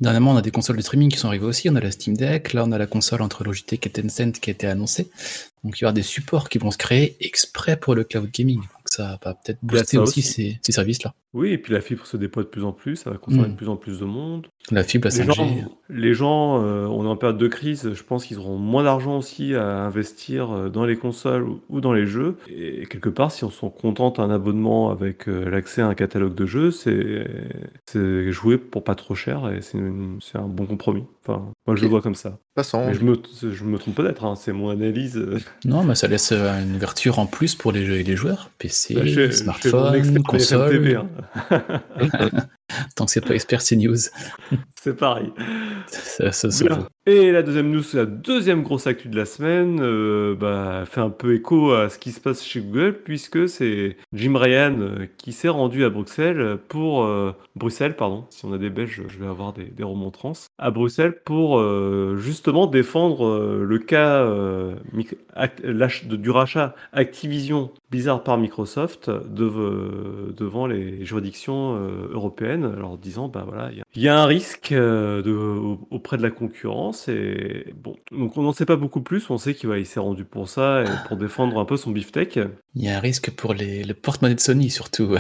[0.05, 1.69] dernièrement, on a des consoles de streaming qui sont arrivées aussi.
[1.69, 4.51] On a la Steam Deck, là, on a la console entre Logitech et Tencent qui
[4.51, 5.11] a été annoncée.
[5.65, 8.59] Donc, il y aura des supports qui vont se créer exprès pour le cloud gaming.
[8.61, 11.15] Donc, ça va peut-être a booster aussi, ces, ces services-là.
[11.33, 13.53] Oui, et puis la fibre se déploie de plus en plus, ça va concerner Mm.
[13.53, 14.47] de plus en plus de monde.
[14.71, 15.35] La fibre, la Les 5G.
[15.35, 18.85] gens, les gens euh, on est en période de crise, je pense qu'ils auront moins
[18.85, 22.37] d'argent aussi à investir euh, dans les consoles ou, dans les jeux.
[22.47, 26.35] Et quelque part, si on s'en contente un abonnement avec euh, l'accès à un catalogue
[26.37, 29.79] de jeux, c'est jouer pour pas trop cher et c'est
[30.39, 31.05] un bon compromis.
[31.27, 32.39] Enfin, moi je le vois comme ça.
[32.55, 32.87] Passons.
[32.87, 35.25] Mais je me, je me trompe peut-être, hein, c'est mon analyse.
[35.65, 38.51] Non, mais ça laisse euh, une ouverture en plus pour les, jeux- les joueurs.
[38.59, 40.97] PC, bah, je je smartphone, console.
[40.97, 41.09] Hein.
[42.97, 43.97] Tant que c'est pas expert, c'est news.
[44.85, 45.33] C'est pareil.
[45.87, 46.77] Ça, ça, ça Bien.
[46.77, 46.85] vaut.
[47.07, 51.09] Et la deuxième news, la deuxième grosse actu de la semaine, euh, bah, fait un
[51.09, 55.33] peu écho à ce qui se passe chez Google, puisque c'est Jim Ryan euh, qui
[55.33, 58.27] s'est rendu à Bruxelles pour euh, Bruxelles, pardon.
[58.29, 62.17] Si on a des Belges, je vais avoir des, des remontrances à Bruxelles pour euh,
[62.19, 64.27] justement défendre le cas
[66.05, 71.81] du rachat Activision Blizzard par Microsoft dev- devant les juridictions
[72.65, 75.33] alors disant bah voilà il y a- il y, a un risque euh, de,
[75.91, 79.55] auprès de la concurrence et bon donc on n'en sait pas beaucoup plus, on sait
[79.55, 82.39] qu'il va- il s'est rendu pour ça et pour défendre un peu son beefsteak.
[82.75, 85.17] Il y a un risque pour les, le porte-monnaie de Sony, surtout.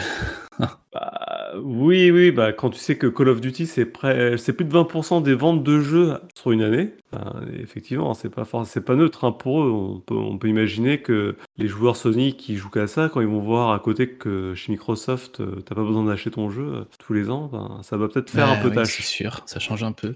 [0.93, 4.65] Bah, oui, oui, bah, quand tu sais que Call of Duty, c'est près, c'est plus
[4.65, 8.85] de 20% des ventes de jeux sur une année, ben, effectivement, c'est pas, for- c'est
[8.85, 9.71] pas neutre hein, pour eux.
[9.71, 13.27] On peut, on peut imaginer que les joueurs Sony qui jouent qu'à ça, quand ils
[13.27, 16.85] vont voir à côté que chez Microsoft, euh, t'as pas besoin d'acheter ton jeu euh,
[16.99, 18.97] tous les ans, ben, ça va peut-être faire un Ouais, peu oui, tâche.
[18.97, 20.15] C'est sûr, ça change un peu.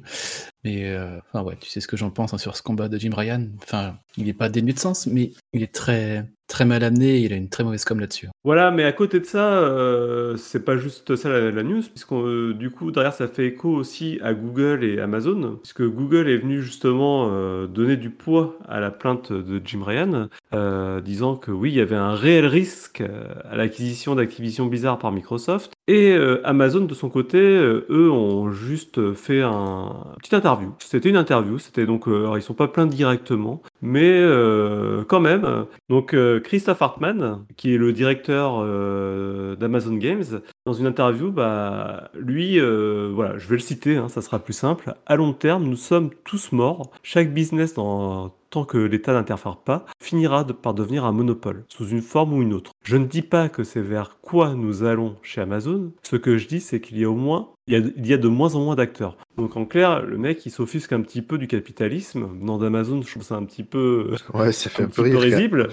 [0.64, 2.98] Mais euh, enfin ouais, tu sais ce que j'en pense hein, sur ce combat de
[2.98, 3.46] Jim Ryan.
[3.62, 7.18] Enfin, il n'est pas dénué de sens, mais il est très très mal amené.
[7.18, 8.28] Il a une très mauvaise com là-dessus.
[8.44, 12.14] Voilà, mais à côté de ça, euh, c'est pas juste ça la, news, puisque
[12.58, 16.62] du coup, derrière, ça fait écho aussi à Google et Amazon, puisque Google est venu
[16.62, 21.70] justement euh, donner du poids à la plainte de Jim Ryan, euh, disant que oui,
[21.70, 25.72] il y avait un réel risque euh, à l'acquisition d'Activision Blizzard par Microsoft.
[25.88, 30.74] Et euh, Amazon, de son côté, euh, eux ont juste fait un petite interview.
[30.80, 35.20] C'était une interview, c'était donc, euh, alors ils sont pas plaints directement, mais euh, quand
[35.20, 35.66] même.
[35.88, 40.24] Donc euh, Christophe Hartmann, qui est le directeur euh, d'Amazon Games,
[40.66, 44.94] dans une interview, bah, lui, voilà, je vais le citer, hein, ça sera plus simple.
[45.06, 46.90] À long terme, nous sommes tous morts.
[47.02, 51.88] Chaque business, dans, tant que l'État n'interfère pas, finira de- par devenir un monopole, sous
[51.88, 52.72] une forme ou une autre.
[52.84, 55.92] Je ne dis pas que c'est vers quoi nous allons chez Amazon.
[56.02, 58.12] Ce que je dis, c'est qu'il y a au moins, il y a, il y
[58.14, 59.16] a de moins en moins d'acteurs.
[59.36, 62.26] Donc en clair, le mec, il s'offusque un petit peu du capitalisme.
[62.40, 65.02] Venant d'Amazon, je trouve ça un petit peu Ouais, ça fait un un, petit peu
[65.02, 65.20] rire.
[65.20, 65.68] risible.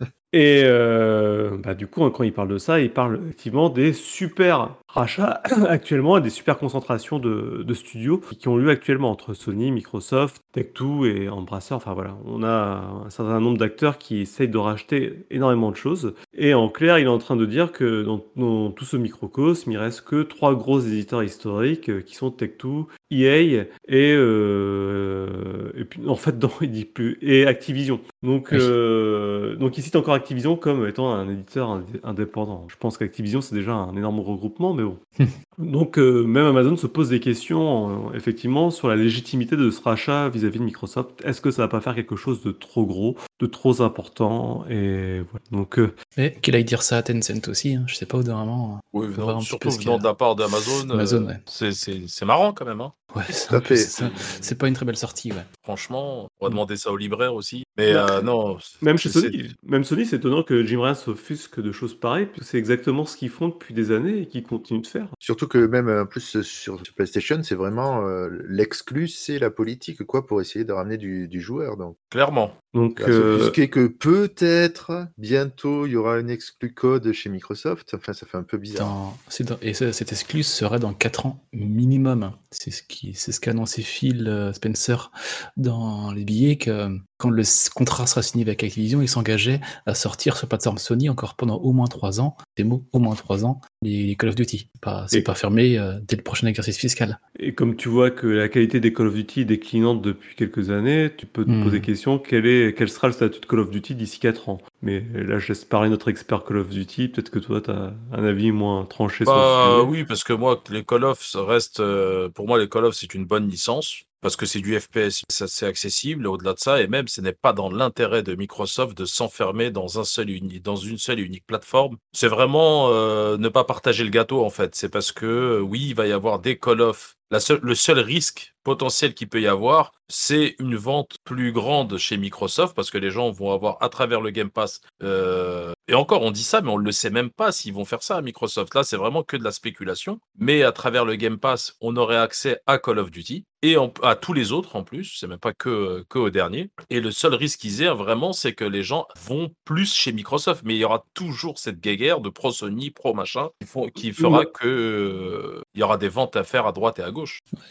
[0.34, 4.74] Et euh, bah, du coup, quand il parle de ça, il parle effectivement des super
[4.98, 9.70] rachats actuellement et des super concentrations de, de studios qui ont lieu actuellement entre Sony,
[9.70, 11.74] Microsoft, Tech2 et Embracer.
[11.74, 16.14] Enfin voilà, on a un certain nombre d'acteurs qui essayent de racheter énormément de choses.
[16.34, 19.72] Et en clair, il est en train de dire que dans, dans tout ce microcosme,
[19.72, 25.84] il reste que trois gros éditeurs historiques euh, qui sont Tech2, EA et, euh, et
[25.84, 28.00] puis en fait non il dit plus et Activision.
[28.22, 28.58] Donc Oui.
[28.60, 32.66] euh, donc il cite encore Activision comme étant un éditeur indé- indépendant.
[32.68, 34.98] Je pense qu'Activision c'est déjà un énorme regroupement mais bon.
[35.58, 39.80] donc euh, même Amazon se pose des questions euh, effectivement sur la légitimité de ce
[39.80, 41.22] rachat vis-à-vis de Microsoft.
[41.24, 45.20] Est-ce que ça va pas faire quelque chose de trop gros, de trop important et
[45.20, 45.44] voilà.
[45.50, 48.22] Donc euh, Mais qu'il aille dire ça à Tencent aussi, hein, je sais pas au
[48.22, 48.80] moment.
[48.92, 51.40] Oui, non, surtout venant la part d'Amazon, euh, Amazon, ouais.
[51.46, 52.80] c'est c'est marrant quand même.
[52.80, 52.92] Hein.
[53.16, 55.44] Ouais, c'est pas une très belle sortie, ouais.
[55.62, 57.64] Franchement, on va demander ça aux libraires aussi.
[57.76, 58.58] Mais Bah, euh, non.
[58.82, 62.50] Même chez Sony, même Sony, c'est étonnant que Jim Ryan s'offusque de choses pareilles, puisque
[62.50, 65.08] c'est exactement ce qu'ils font depuis des années et qu'ils continuent de faire.
[65.18, 69.50] Surtout que même euh, en plus euh, sur PlayStation, c'est vraiment euh, l'exclu, c'est la
[69.50, 71.76] politique quoi pour essayer de ramener du, du joueur.
[71.76, 72.52] Donc, Clairement.
[72.74, 77.94] Donc, va euh, que peut-être bientôt il y aura une exclu code chez Microsoft.
[77.94, 78.86] Enfin, ça fait un peu bizarre.
[78.86, 82.22] Dans- c'est dans- et cette excluse serait dans 4 ans minimum.
[82.22, 82.34] hein.
[82.50, 85.10] C'est ce qui, c'est ce qu'a annoncé Phil euh, Spencer
[85.56, 87.42] dans les billets que quand le
[87.74, 91.72] contrat sera signé avec Activision, il s'engageait à sortir sur plateforme Sony encore pendant au
[91.72, 92.36] moins 3 ans.
[92.56, 94.70] Des mots, au moins 3 ans, les, Call of Duty.
[94.80, 97.18] Pas- C'est Et- pas fermé euh, dès le prochain exercice fiscal.
[97.40, 100.70] et comme tu vois que la qualité des Call of Duty est déclinante depuis quelques
[100.70, 101.64] années, tu peux te Hmm.
[101.64, 104.58] poser question quel, est, quel sera le statut de Call of Duty d'ici 4 ans?
[104.82, 107.08] Mais là, je laisse parler notre expert Call of Duty.
[107.08, 109.90] Peut-être que toi, tu as un avis moins tranché sur Bah le sujet.
[109.90, 111.80] oui, parce que moi, les Call of ça reste.
[111.80, 114.02] euh, pour moi, les Call of, c'est une bonne licence.
[114.20, 116.26] Parce que c'est du FPS, c'est accessible.
[116.26, 120.00] Au-delà de ça, et même, ce n'est pas dans l'intérêt de Microsoft de s'enfermer dans
[120.00, 120.28] un seul
[120.60, 121.98] dans une seule et unique plateforme.
[122.12, 124.74] C'est vraiment euh, ne pas partager le gâteau, en fait.
[124.74, 127.17] C'est parce que euh, oui, il va y avoir des Call of.
[127.30, 132.16] La le seul risque potentiel qu'il peut y avoir, c'est une vente plus grande chez
[132.18, 134.80] Microsoft parce que les gens vont avoir à travers le Game Pass.
[135.02, 137.86] euh, et encore, on dit ça, mais on ne le sait même pas s'ils vont
[137.86, 138.74] faire ça à Microsoft.
[138.74, 140.20] Là, c'est vraiment que de la spéculation.
[140.38, 143.92] Mais à travers le Game Pass, on aurait accès à Call of Duty et en-
[144.02, 145.16] à tous les autres en plus.
[145.18, 146.70] C'est même pas que, que au dernier.
[146.90, 150.60] Et le seul risque qu'ils aient vraiment, c'est que les gens vont plus chez Microsoft.
[150.64, 154.12] Mais il y aura toujours cette guéguerre de pro Sony, pro machin, qui, font, qui
[154.12, 157.17] fera que euh, il y aura des ventes à faire à droite et à gauche.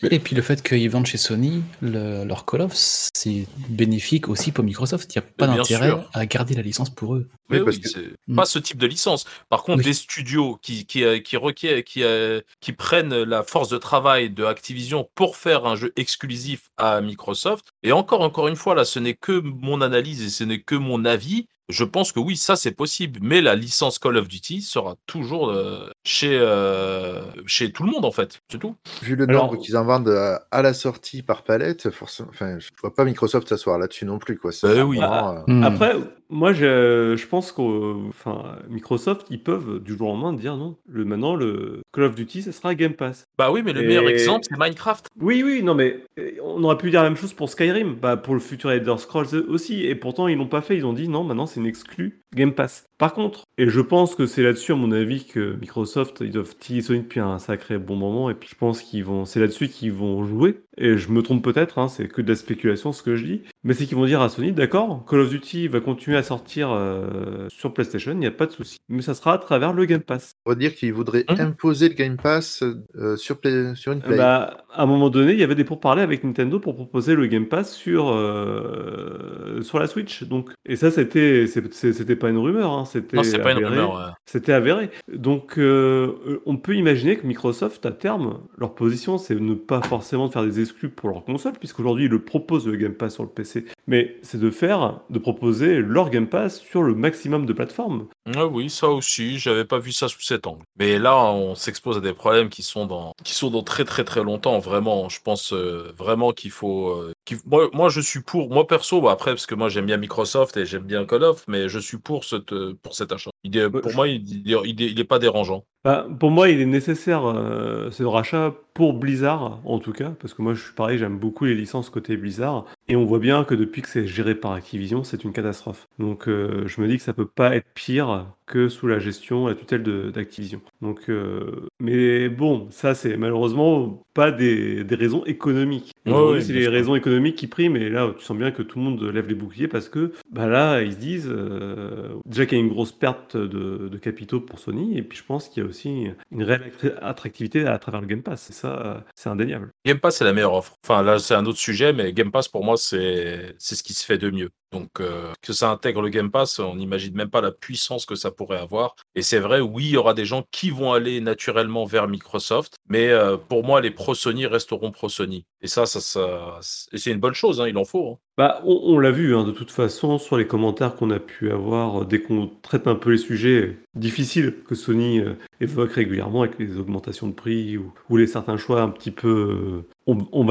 [0.10, 2.72] Et puis le fait qu'il y ait ils vendent chez Sony le- leur Call of,
[2.76, 5.14] c'est bénéfique aussi pour Microsoft.
[5.14, 7.28] Il n'y a pas d'intérêt à garder la licence pour eux.
[7.50, 8.36] Mais Oui, parce oui, que- c'est Mm.
[8.36, 9.26] pas ce type de licence.
[9.50, 9.84] Par contre, Oui.
[9.86, 14.30] des studios qui, qui, euh, qui, requièrent- qui, euh, qui prennent la force de travail
[14.30, 18.86] de Activision pour faire un jeu exclusif à Microsoft, et encore, encore une fois, là,
[18.86, 21.48] ce n'est que mon analyse et ce n'est que mon avis.
[21.70, 25.50] Je pense que oui, ça c'est possible, mais la licence Call of Duty sera toujours
[25.50, 28.76] euh, chez, euh, chez tout le monde en fait, c'est tout.
[29.02, 32.58] Vu le Alors- nombre qu'ils en vendent à, à la sortie par palette, forcément, enfin,
[32.60, 34.52] je vois pas Microsoft s'asseoir là-dessus non plus, quoi.
[34.64, 34.98] Oui.
[34.98, 35.64] vraiment, euh, Hmm.
[35.64, 35.96] Après,
[36.30, 40.76] moi, je, je pense que enfin, Microsoft, ils peuvent du jour au lendemain dire non.
[40.90, 43.26] Le, maintenant, le Call of Duty, ça sera Game Pass.
[43.38, 45.08] Bah oui, mais le Et- meilleur exemple c'est Minecraft.
[45.22, 48.18] Oui, oui, non, mais euh, on aurait pu dire la même chose pour Skyrim, bah,
[48.18, 51.08] pour le futur Elder Scrolls aussi, et pourtant ils l'ont pas fait, ils ont dit
[51.08, 52.86] non, maintenant c'est exclue Game Pass.
[52.98, 56.56] Par contre, et je pense que c'est là-dessus, à mon avis, que Microsoft, ils doivent
[56.58, 59.70] tiller Sony depuis un sacré bon moment, et puis je pense qu'ils vont, c'est là-dessus
[59.70, 63.02] qu'ils vont jouer, et je me trompe peut-être, hein, c'est que de la spéculation ce
[63.04, 65.80] que je dis, mais c'est qu'ils vont dire à Sony, d'accord, Call of Duty va
[65.80, 69.34] continuer à sortir euh, sur PlayStation, il n'y a pas de souci, mais ça sera
[69.34, 70.34] à travers le Game Pass.
[70.46, 71.40] on va dire qu'ils voudraient Mhm.
[71.40, 72.63] imposer le Game Pass
[72.96, 74.18] euh, sur, Play- sur une Play.
[74.18, 77.26] Bah, à un moment donné, il y avait des pourparlers avec Nintendo pour proposer le
[77.28, 80.24] Game Pass sur, euh, sur la Switch.
[80.24, 83.72] Donc, et ça, c'était, c'était pas une rumeur, hein, c'était Non, c'est pas une avéré.
[83.76, 83.96] rumeur.
[83.96, 84.13] ouais.
[84.26, 84.90] C'était avéré.
[85.12, 90.28] Donc, euh, on peut imaginer que Microsoft, à terme, leur position, c'est ne pas forcément
[90.28, 93.24] de faire des exclus pour leur console, puisqu'aujourd'hui, ils le proposent le Game Pass sur
[93.24, 97.54] le PC, mais c'est de faire, de proposer leur Game Pass sur le maximum de
[97.54, 98.08] plateformes.
[98.36, 100.64] Ah oui, ça aussi, j'avais pas vu ça sous cet angle.
[100.80, 104.04] Mais là, on s'expose à des problèmes qui sont dans, qui sont dans très très
[104.04, 104.60] très longtemps.
[104.60, 106.90] Vraiment, je pense euh, vraiment qu'il faut.
[106.90, 107.14] euh,
[107.46, 108.50] moi, moi, je suis pour.
[108.50, 111.44] Moi perso, bah, après, parce que moi j'aime bien Microsoft et j'aime bien Call of,
[111.48, 113.32] mais je suis pour cette, euh, pour cet achat.
[113.44, 115.66] Il est- Ouais, pour je- moi, il, il, est- il est- il est pas dérangeant.
[115.84, 120.34] Bah, pour moi, il est nécessaire euh, ce rachat pour Blizzard, en tout cas, parce
[120.34, 123.44] que moi, je suis pareil, j'aime beaucoup les licences côté Blizzard, et on voit bien
[123.44, 125.88] que depuis que c'est géré par Activision, c'est une catastrophe.
[126.00, 129.48] Donc, euh, je me dis que ça peut pas être pire que sous la gestion,
[129.48, 130.62] la tutelle d'Activision.
[130.82, 135.92] Donc, euh, mais bon, ça, c'est malheureusement pas des, des raisons économiques.
[136.06, 138.80] Et ouais, c'est les raisons économiques qui priment, et là, tu sens bien que tout
[138.80, 142.58] le monde lève les boucliers parce que, bah là, ils se disent euh, déjà qu'il
[142.58, 145.62] y a une grosse perte de, de capitaux pour Sony, et puis je pense qu'il
[145.62, 148.50] y a aussi une réelle attra- attractivité à travers le Game Pass.
[148.50, 149.72] Et ça, c'est indéniable.
[149.86, 150.78] Game Pass, c'est la meilleure offre.
[150.86, 153.94] Enfin, là, c'est un autre sujet, mais Game Pass, pour moi, c'est c'est ce qui
[153.94, 154.50] se fait de mieux.
[154.72, 158.16] Donc, euh, que ça intègre le Game Pass, on n'imagine même pas la puissance que
[158.16, 158.96] ça pourrait avoir.
[159.18, 162.76] Et c'est vrai, oui, il y aura des gens qui vont aller naturellement vers Microsoft,
[162.88, 165.44] mais euh, pour moi, les pro Sony resteront pro Sony.
[165.64, 168.12] Et ça, ça, c'est une bonne chose, hein, il en faut.
[168.12, 168.18] hein.
[168.38, 172.04] Bah, on, l'a vu, hein, de toute façon, sur les commentaires qu'on a pu avoir,
[172.04, 176.60] euh, dès qu'on traite un peu les sujets difficiles que Sony euh, évoque régulièrement avec
[176.60, 180.46] les augmentations de prix ou, les certains choix un petit peu, euh, on, on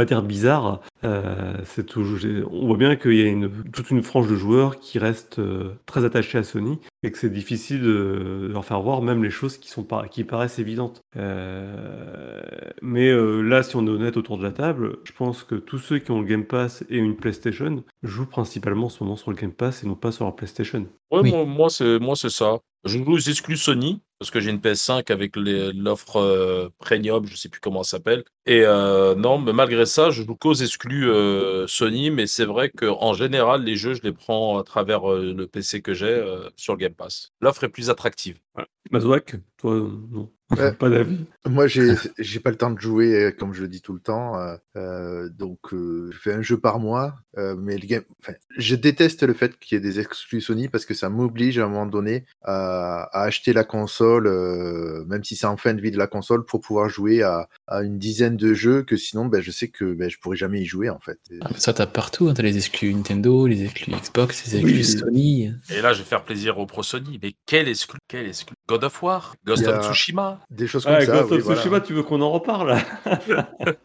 [1.00, 6.04] on voit bien qu'il y a toute une frange de joueurs qui restent euh, très
[6.04, 9.68] attachés à Sony et que c'est difficile de, leur faire voir même les choses qui,
[9.70, 11.02] sont par- qui paraissent évidentes.
[11.16, 12.40] Euh,
[12.82, 15.78] mais euh, là, si on est honnête autour de la table, je pense que tous
[15.78, 19.30] ceux qui ont le Game Pass et une PlayStation jouent principalement en ce moment sur
[19.30, 20.86] le Game Pass et non pas sur leur PlayStation.
[21.10, 21.30] Ouais, Oui.
[21.30, 22.58] moi, moi, c'est moi c'est ça.
[22.84, 27.36] Je joue aux exclus Sony parce que j'ai une PS5 avec l'offre euh, premium, je
[27.36, 28.24] sais plus comment ça s'appelle.
[28.46, 32.70] Et euh, non, mais malgré ça, je joue qu'aux exclus euh, Sony, mais c'est vrai
[32.70, 36.24] qu'en général, les jeux, je les prends à travers le PC que j'ai
[36.56, 37.32] sur le Game Pass.
[37.40, 38.38] L'offre est plus attractive.
[38.90, 40.30] Mazouak, toi, euh, non.
[40.56, 40.72] Ouais.
[40.78, 41.24] pas d'avis.
[41.48, 43.98] Moi, j'ai j'ai pas le temps de jouer, euh, comme je le dis tout le
[44.00, 44.38] temps.
[44.38, 47.16] euh, euh, donc, euh, je fais un jeu par mois.
[47.36, 50.68] euh, mais le game, enfin, je déteste le fait qu'il y ait des exclus Sony
[50.68, 55.24] parce que ça m'oblige à un moment donné à, à acheter la console, euh, même
[55.24, 57.98] si c'est en fin de vie de la console, pour pouvoir jouer à, à une
[57.98, 60.90] dizaine de jeux que sinon, ben, je sais que ben, je pourrais jamais y jouer
[60.90, 61.18] en fait.
[61.40, 62.28] Ah, mais ça, t'as partout.
[62.28, 62.34] hein.
[62.34, 64.84] T'as les exclus Nintendo, les exclus Xbox, les exclus Oui.
[64.84, 65.52] Sony.
[65.70, 67.18] Et là, je vais faire plaisir aux pro Sony.
[67.20, 71.00] Mais quel exclu Quel exclu God of War Ghost of Tsushima Des choses comme Ah,
[71.04, 71.12] ça.
[71.12, 71.60] Ghost oui, of voilà.
[71.60, 72.76] Tsushima, tu veux qu'on en reparle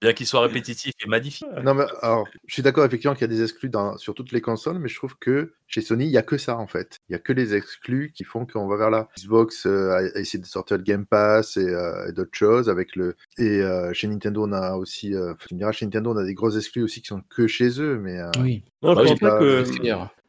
[0.00, 1.46] Bien qu'il soit répétitif et magnifique.
[1.62, 4.32] Non, mais alors, je suis d'accord effectivement qu'il y a des exclus dans, sur toutes
[4.32, 6.96] les consoles, mais je trouve que chez Sony, il n'y a que ça en fait.
[7.08, 9.08] Il n'y a que les exclus qui font qu'on va vers là.
[9.18, 12.70] Xbox euh, a, a essayé de sortir le Game Pass et, euh, et d'autres choses
[12.70, 13.14] avec le.
[13.38, 15.14] Et euh, chez Nintendo, on a aussi.
[15.14, 17.46] euh, tu me diras, chez Nintendo, on a des gros exclus aussi qui sont que
[17.46, 18.18] chez eux, mais.
[18.18, 19.64] euh, Oui, Non, je Ah oui, pense pas que.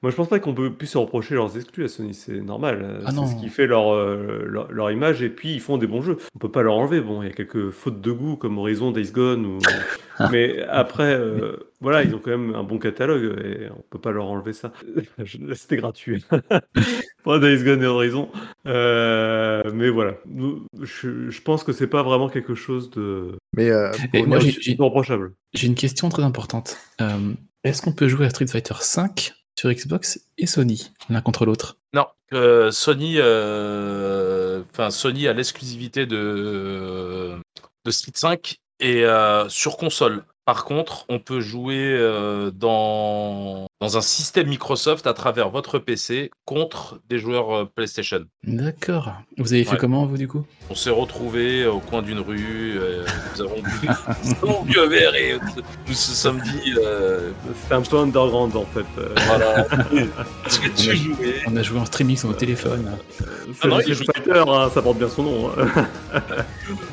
[0.03, 2.81] Moi, je pense pas qu'on peut plus se reprocher leurs exclus à Sony, c'est normal.
[2.83, 5.77] euh, Ah c'est ce qui fait leur, euh, leur, leur image, et puis ils font
[5.77, 6.17] des bons jeux.
[6.35, 7.01] On peut pas leur enlever.
[7.01, 9.59] Bon, il y a quelques fautes de goût comme Horizon, Days Gone, ou...
[10.31, 14.11] mais après, euh, voilà, ils ont quand même un bon catalogue, et on peut pas
[14.11, 14.71] leur enlever ça.
[15.55, 16.23] C'était gratuit.
[17.23, 18.29] Pour Days Gone et Horizon.
[18.67, 23.69] Euh, mais voilà, Nous- je, je pense que c'est pas vraiment quelque chose de, Mais
[23.69, 23.91] euh,
[24.25, 25.33] moi, j'ai- reprochable.
[25.53, 26.77] J'ai une question très importante.
[27.01, 31.45] Euh, Est-ce qu'on peut jouer à Street Fighter V sur Xbox et Sony, l'un contre
[31.45, 31.77] l'autre?
[31.93, 37.35] Non, euh, Sony, euh, enfin Sony a l'exclusivité de
[37.85, 40.23] de Street 5 et euh, sur console.
[40.45, 46.29] Par contre, on peut jouer euh, dans dans un système Microsoft à travers votre PC
[46.45, 48.21] contre des joueurs euh, PlayStation.
[48.43, 49.11] D'accord.
[49.39, 49.77] Vous avez fait Ouais.
[49.77, 50.45] comment, vous, du coup?
[50.69, 53.03] On s'est retrouvés au coin d'une rue, euh,
[53.35, 53.89] nous avons bu,
[54.23, 55.39] nous avons bu un verre et euh,
[55.87, 57.31] nous ce samedi, euh,
[57.63, 58.85] C'était un peu underground en fait.
[58.99, 59.63] Euh, voilà.
[60.43, 62.91] Que tu jouais On a joué en streaming sur nos téléphones.
[63.59, 65.49] C'est non, le il Fighter, hein, ça porte bien son nom.
[65.57, 65.85] hein.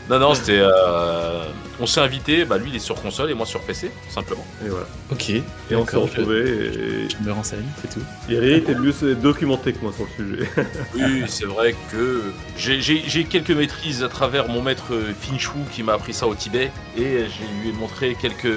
[0.09, 0.59] Non, non, c'était.
[0.61, 1.45] euh,
[1.81, 4.45] On s'est invité, bah lui il est sur console et moi sur PC, tout simplement.
[4.65, 4.87] Et voilà.
[5.13, 5.29] Ok.
[5.31, 6.71] Et on s'est retrouvés.
[6.79, 8.05] Je me renseigne, c'est tout.
[8.29, 10.51] Iri était mieux documenté que moi sur le sujet.
[10.95, 12.23] Oui, c'est vrai que
[12.57, 17.25] j'ai- quelques maîtrises à travers mon maître Finchou qui m'a appris ça au Tibet et
[17.27, 18.53] je lui ai montré quelques,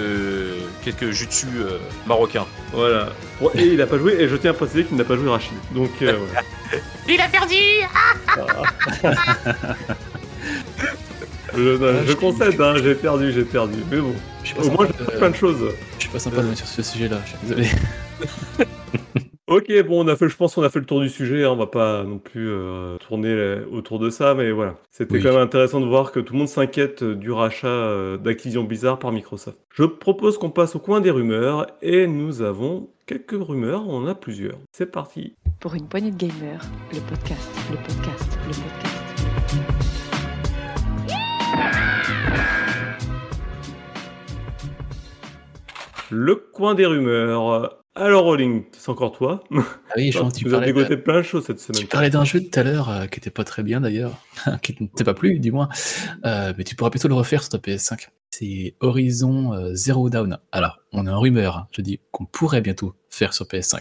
[0.84, 2.46] quelques jutsu euh, marocains.
[2.74, 3.10] voilà.
[3.56, 5.52] Et il a pas joué, et je tiens à préciser qu'il n'a pas joué Rachid.
[5.74, 6.18] Donc euh.
[7.10, 7.56] Il a perdu
[11.54, 13.80] Je, non, je concède, hein, j'ai perdu, j'ai perdu.
[13.92, 14.14] Mais bon,
[14.64, 15.74] au moins j'ai fait plein de choses.
[15.98, 17.68] je suis pas sympa de mettre sur ce sujet-là, je suis désolé.
[19.48, 21.44] Ok, bon, on a fait, je pense qu'on a fait le tour du sujet.
[21.44, 24.76] hein, on va pas non plus euh, tourner autour de ça, mais voilà.
[24.92, 25.22] C'était Oui.
[25.22, 28.64] quand même intéressant de voir que tout le monde s'inquiète euh, du rachat euh, d'Activision
[28.64, 29.60] Blizzard par Microsoft.
[29.74, 33.84] Je propose qu'on passe au coin des rumeurs et nous avons quelques rumeurs.
[33.90, 34.58] On en a plusieurs.
[34.72, 35.36] C'est parti.
[35.60, 36.62] Pour une poignée de gamers,
[36.94, 40.02] le podcast, le podcast, le podcast.
[46.10, 47.81] Le coin des rumeurs.
[47.94, 49.44] Alors, Rolling, c'est encore toi.
[49.54, 49.64] Ah
[49.98, 51.88] oui, je que tu Vous avez dégoté plein de choses cette tu semaine.
[51.88, 54.18] parlais d'un jeu tout à l'heure euh, qui était pas très bien d'ailleurs,
[54.62, 55.68] qui ne t'est pas plu du moins,
[56.26, 58.08] Euh, mais tu pourras plutôt le refaire sur ta PS5.
[58.30, 60.38] C'est Horizon euh, Zero Dawn.
[60.54, 63.80] Alors, on a en rumeur, hein, je dis qu'on pourrait bientôt faire sur PS5.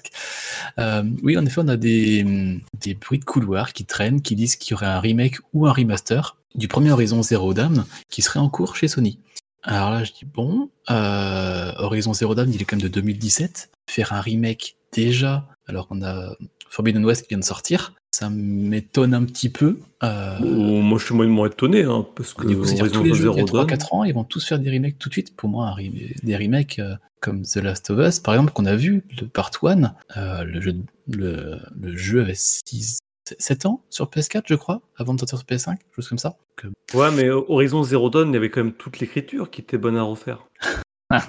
[0.81, 4.35] Euh, oui, en effet, on a des, hum, des bruits de couloir qui traînent, qui
[4.35, 8.23] disent qu'il y aurait un remake ou un remaster du premier Horizon Zero Dawn qui
[8.23, 9.21] serait en cours chez Sony.
[9.63, 13.71] Alors là, je dis bon, euh, Horizon Zero Dawn, il est quand même de 2017.
[13.91, 16.35] Faire un remake déjà, alors qu'on a
[16.69, 19.79] Forbidden West qui vient de sortir, ça m'étonne un petit peu.
[20.03, 23.39] Euh, Oh, moi, je suis moyennement étonné, hein, parce que coup, Horizon tous Zero il
[23.39, 25.37] y a Dawn- 3-4 ans, ils vont tous faire des remakes tout de suite.
[25.37, 25.93] Pour moi, rem-
[26.23, 29.51] des remakes euh, comme The Last of Us, par exemple, qu'on a vu, le Part
[29.63, 30.75] 1, euh, le, jeu,
[31.09, 32.99] le, le jeu avait 6,
[33.39, 36.37] 7 ans sur PS4, je crois, avant de sortir sur PS5, chose comme ça.
[36.63, 39.79] Donc, Ouais, mais Horizon Zero Dawn, il y avait quand même toute l'écriture qui était
[39.79, 40.47] bonne à refaire.
[41.13, 41.25] Ah.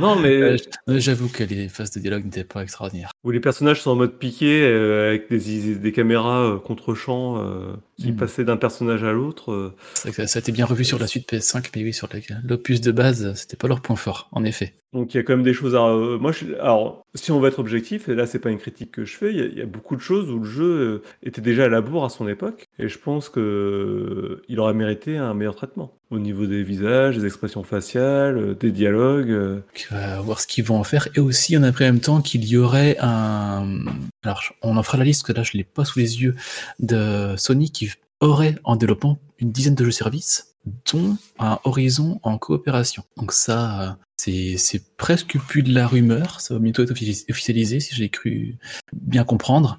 [0.00, 0.56] non, mais euh,
[0.88, 3.12] euh, J'avoue que les phases de dialogue n'étaient pas extraordinaires.
[3.22, 7.74] où les personnages sont en mode piqué, euh, avec des, des caméras euh, contre-champ euh,
[8.00, 8.16] qui Mhm.
[8.16, 9.52] passaient d'un personnage à l'autre.
[9.52, 9.74] euh.
[9.94, 12.08] Ça, ça a été bien revu sur la suite PS5, mais oui, sur
[12.44, 14.74] l'opus de base, c'était pas leur point fort, en effet.
[14.92, 15.84] Donc il y a quand même des choses à.
[15.86, 16.46] euh, moi, je...
[16.54, 19.30] alors, si on veut être objectif, et là, c'est pas une critique que je fais,
[19.30, 21.64] il y, a- il y a beaucoup de choses où le jeu euh, était déjà
[21.66, 25.54] à la bourre à son époque, et je pense que il aurait mérité un meilleur
[25.54, 29.30] traitement au niveau des visages, des expressions faciales, des dialogues.
[29.30, 31.06] Donc, on va voir ce qu'ils vont en faire.
[31.14, 33.78] Et aussi, on a pris en même temps qu'il y aurait un.
[34.24, 36.36] Alors, on en fera la liste, que là, je l'ai pas sous les yeux,
[36.78, 40.54] de Sony qui aurait en développement une dizaine de jeux services,
[40.92, 43.02] dont un Horizon en coopération.
[43.16, 46.42] Donc, ça, c'est c'est presque plus de la rumeur.
[46.42, 48.58] Ça va bientôt être offici- officialisé, si j'ai cru
[48.92, 49.78] bien comprendre.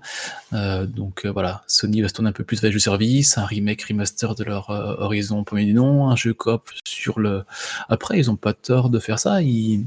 [0.54, 3.38] Euh, donc, euh, voilà, Sony va se tourner un peu plus vers les jeux services,
[3.38, 7.44] un remake, remaster de leur euh, Horizon premier du nom, un jeu coop sur le
[7.90, 9.44] après, ils ont pas tort de faire ça.
[9.44, 9.86] Ils,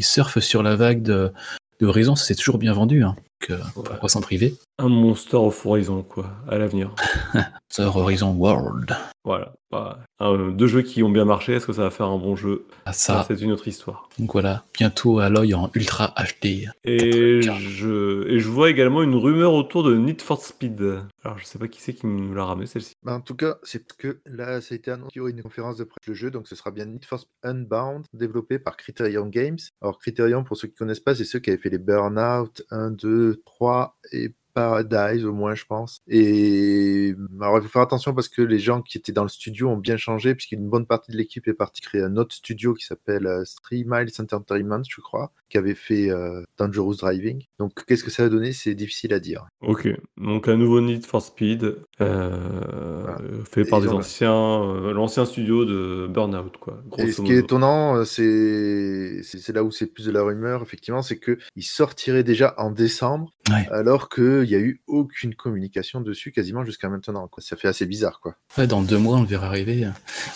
[0.00, 1.32] surfent sur la vague de,
[1.78, 2.16] de Horizon.
[2.16, 3.04] Ça s'est toujours bien vendu.
[3.04, 3.14] Hein.
[3.42, 3.82] Donc, euh, Ouais.
[3.86, 4.54] pourquoi s'en priver?
[4.78, 6.94] Un Monster of Horizon, quoi, à l'avenir.
[7.72, 8.94] Sur Horizon World.
[9.24, 9.54] Voilà.
[9.70, 12.36] Bah, un- deux jeux qui ont bien marché, est-ce que ça va faire un bon
[12.36, 12.66] jeu?
[12.84, 14.08] Ah, Ça, c'est une autre histoire.
[14.18, 16.68] Donc voilà, bientôt à l'œil en Ultra HD.
[16.84, 17.58] Et 84.
[17.60, 20.82] je, et je vois également une rumeur autour de Need for Speed.
[21.24, 22.92] Alors, je sais pas qui c'est qui nous l'a ramené, celle-ci.
[23.02, 25.42] Bah, en tout cas, c'est que là, ça a été annoncé qu'il y aurait une
[25.42, 28.76] conférence de presse le jeu, donc ce sera bien Need for Speed Unbound, développé par
[28.76, 29.58] Criterion Games.
[29.80, 32.90] Alors, Criterion, pour ceux qui connaissent pas, c'est ceux qui avaient fait les Burnout 1,
[32.90, 36.00] 2, 3 et Paradise, au moins, je pense.
[36.08, 39.68] Et alors, il faut faire attention parce que les gens qui étaient dans le studio
[39.68, 42.84] ont bien changé, puisqu'une bonne partie de l'équipe est partie créer un autre studio qui
[42.84, 47.44] s'appelle euh, Three Miles Entertainment, je crois, qui avait fait euh, Dangerous Driving.
[47.58, 48.52] Donc qu'est-ce que ça a donné?
[48.52, 49.46] C'est difficile à dire.
[49.62, 54.62] Ok, donc un nouveau Need for Speed euh, fait par Et des ils ont- anciens,
[54.62, 56.82] euh, l'ancien studio de Burnout, quoi.
[56.98, 59.20] Et ce qui est étonnant, c'est
[59.54, 63.68] là où c'est plus de la rumeur, effectivement, c'est qu'il sortirait déjà en décembre, Ouais.
[63.72, 67.26] alors qu'il n'y a eu aucune communication dessus quasiment jusqu'à maintenant.
[67.26, 67.42] Quoi.
[67.42, 68.36] Ça fait assez bizarre, quoi.
[68.56, 69.88] Ouais, dans deux mois, on le verra arriver.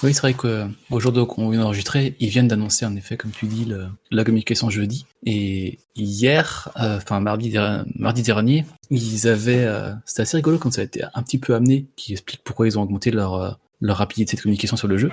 [0.02, 3.64] Oui, c'est vrai qu'aujourd'hui qu'on vient d'enregistrer, ils viennent d'annoncer en effet, comme tu dis,
[3.64, 5.06] le- la communication jeudi.
[5.24, 9.64] Et hier, euh, enfin mardi, der- mardi dernier, ils avaient.
[9.64, 12.66] euh, C'était assez rigolo quand ça a été un petit peu amené, qui explique pourquoi
[12.66, 13.50] ils ont augmenté leur, euh,
[13.80, 15.10] leur rapidité de communication sur le jeu.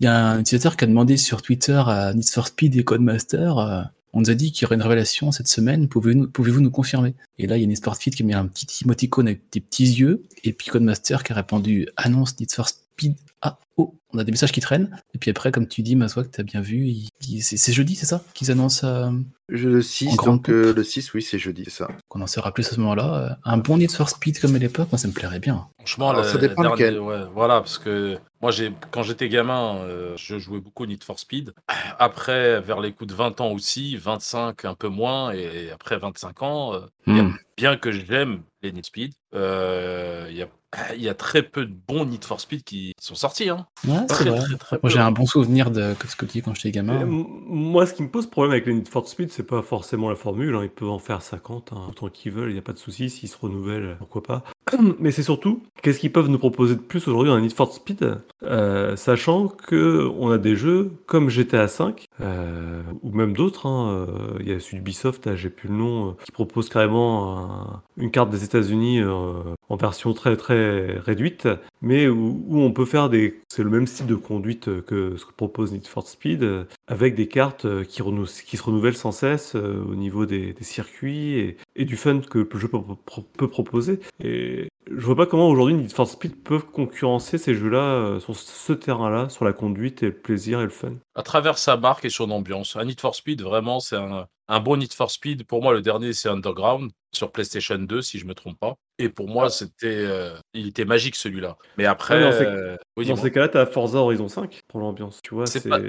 [0.00, 2.84] Il y a un utilisateur qui a demandé sur Twitter à Need for Speed et
[2.84, 3.88] Codemaster.
[4.12, 7.14] On nous a dit qu'il y aurait une révélation cette semaine, pouvez-vous pouvez nous confirmer?
[7.38, 9.60] Et là, il y a for Speed qui a mis un petit emoticône avec des
[9.60, 13.16] petits yeux, et puis Codemaster qui a répondu annonce Need for Speed.
[13.44, 14.96] Ah, oh, on a des messages qui traînent.
[15.14, 17.96] Et puis après, comme tu dis, Maswak, t'as bien vu, il- il- c'est c'est jeudi,
[17.96, 19.10] c'est ça Qu'ils annoncent, euh,
[19.48, 21.88] Je, le 6, En grande donc euh, le 6, oui, c'est jeudi, c'est ça.
[22.08, 23.14] qu'on en saura plus à ce moment-là.
[23.14, 25.66] euh, un bon Need for Speed comme à l'époque, moi ça me plairait bien.
[25.78, 27.00] Franchement, Alors, le- ça dépend le dernier- lequel.
[27.00, 31.02] ouais, voilà, parce que moi, j'ai, quand j'étais gamin, euh, je jouais beaucoup au Need
[31.02, 31.52] for Speed.
[31.98, 36.42] Après, vers les coups de 20 ans aussi, 25 un peu moins, et après 25
[36.42, 37.32] ans, euh, Hmm.
[37.56, 40.48] bien que j'aime les Need Speed, euh, il y, a,
[40.94, 43.48] il y a très peu de bons Need for Speed qui sont sortis.
[43.48, 43.66] Hein.
[43.86, 44.38] Ouais, c'est Très, vrai.
[44.40, 47.00] très, très Moi j'ai un bon souvenir de ce que tu dis quand j'étais gamin.
[47.00, 50.08] m- moi, ce qui me pose problème avec les Need for Speed, c'est pas forcément
[50.10, 50.54] la formule.
[50.54, 50.60] hein.
[50.62, 52.50] Ils peuvent en faire 50, hein, autant qu'ils veulent.
[52.50, 53.10] Il n'y a pas de souci.
[53.10, 54.44] S'ils se renouvellent, pourquoi pas.
[54.98, 57.72] Mais c'est surtout, qu'est-ce qu'ils peuvent nous proposer de plus aujourd'hui dans les Need for
[57.72, 58.18] Speed?
[58.44, 63.66] Euh, Sachant que on a des jeux comme GTA V, euh, ou même d'autres.
[63.66, 67.38] hein, euh, Il y a celui d'Ubisoft, j'ai plus le nom, euh, qui propose carrément
[67.38, 71.48] un- une carte des États-Unis euh, en version très très réduite,
[71.80, 73.40] mais où, on peut faire des.
[73.48, 77.14] C'est le même style de conduite que ce que propose Need for Speed, euh, avec
[77.14, 78.02] des cartes euh, qui,
[78.46, 82.58] qui se renouvellent sans cesse au niveau des, des circuits et, du fun que le
[82.58, 84.00] jeu peut, pro- peut proposer.
[84.22, 88.72] Et je vois pas comment aujourd'hui Need for Speed peuvent concurrencer ces jeux-là sur ce
[88.72, 90.92] terrain-là, sur la conduite et le plaisir et le fun.
[91.14, 92.76] À travers sa marque et son ambiance.
[92.76, 95.44] Un Need for Speed, vraiment, c'est un, un bon Need for Speed.
[95.44, 98.74] Pour moi, le dernier, c'est Underground sur PlayStation 2, si je me trompe pas.
[98.98, 101.56] Et pour moi, c'était, euh, il était magique celui-là.
[101.78, 104.80] Mais après, Ouais, dans ces- euh, oui, Dans ces cas-là, t'as Forza Horizon 5 pour
[104.80, 105.46] l'ambiance, tu vois.
[105.46, 105.80] C'est C'est pas-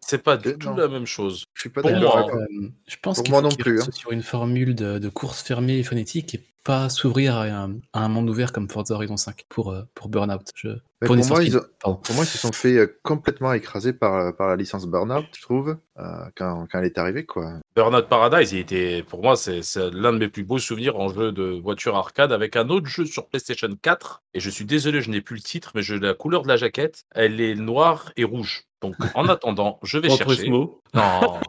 [0.00, 0.76] c'est pas du tout non.
[0.76, 1.44] la même chose.
[1.54, 2.28] Je suis pas Pour d'accord.
[2.28, 2.36] moi.
[2.42, 5.08] Euh, je pense Pour qu'il moi faut non plus, restent sur une formule de, de
[5.08, 8.94] course fermée et phonétique et pas s'ouvrir à un, à un monde ouvert comme Forza
[8.94, 10.42] Horizon 5 pour, euh, pour Burnout.
[10.54, 10.68] Je,
[11.04, 11.94] pour moi, ils ont-.
[11.96, 15.76] Pour moi, ils se sont fait complètement écraser par, par la licence Burnout, je trouve,
[15.98, 16.02] euh,
[16.36, 17.54] quand, quand elle est arrivée, quoi.
[17.74, 21.08] Burnout Paradise, il était, pour moi, c'est c'est l'un de mes plus beaux souvenirs en
[21.08, 24.22] jeu de voiture arcade avec un autre jeu sur PlayStation 4.
[24.34, 26.56] Et je suis désolé, je n'ai plus le titre, mais je, la couleur de la
[26.56, 28.64] jaquette, elle est noire et rouge.
[28.80, 30.48] Donc, en attendant, je vais chercher.
[30.48, 30.80] Non,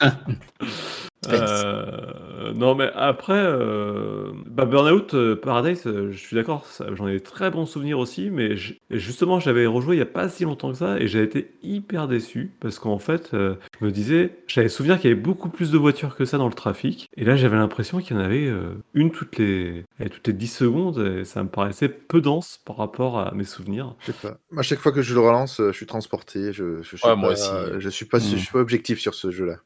[1.28, 7.20] Euh, non, mais après, euh, bah, Burnout euh, Paradise, euh, je suis d'accord, j'en ai
[7.20, 8.54] très bons souvenirs aussi, mais
[8.90, 12.08] justement, j'avais rejoué il n'y a pas si longtemps que ça et j'ai été hyper
[12.08, 15.70] déçu parce qu'en fait, euh, je me disais, j'avais souvenir qu'il y avait beaucoup plus
[15.70, 18.46] de voitures que ça dans le trafic et là, j'avais l'impression qu'il y en avait
[18.46, 22.60] euh, une toutes les, allez, toutes les 10 secondes et ça me paraissait peu dense
[22.64, 23.94] par rapport à mes souvenirs.
[24.00, 24.38] Je sais pas.
[24.56, 26.52] À chaque fois que je le relance, je suis transporté.
[26.52, 27.50] Je, je, suis Ouais, pas, moi aussi.
[27.78, 28.22] Je suis pas, Mm.
[28.22, 29.56] je suis pas objectif sur ce jeu-là.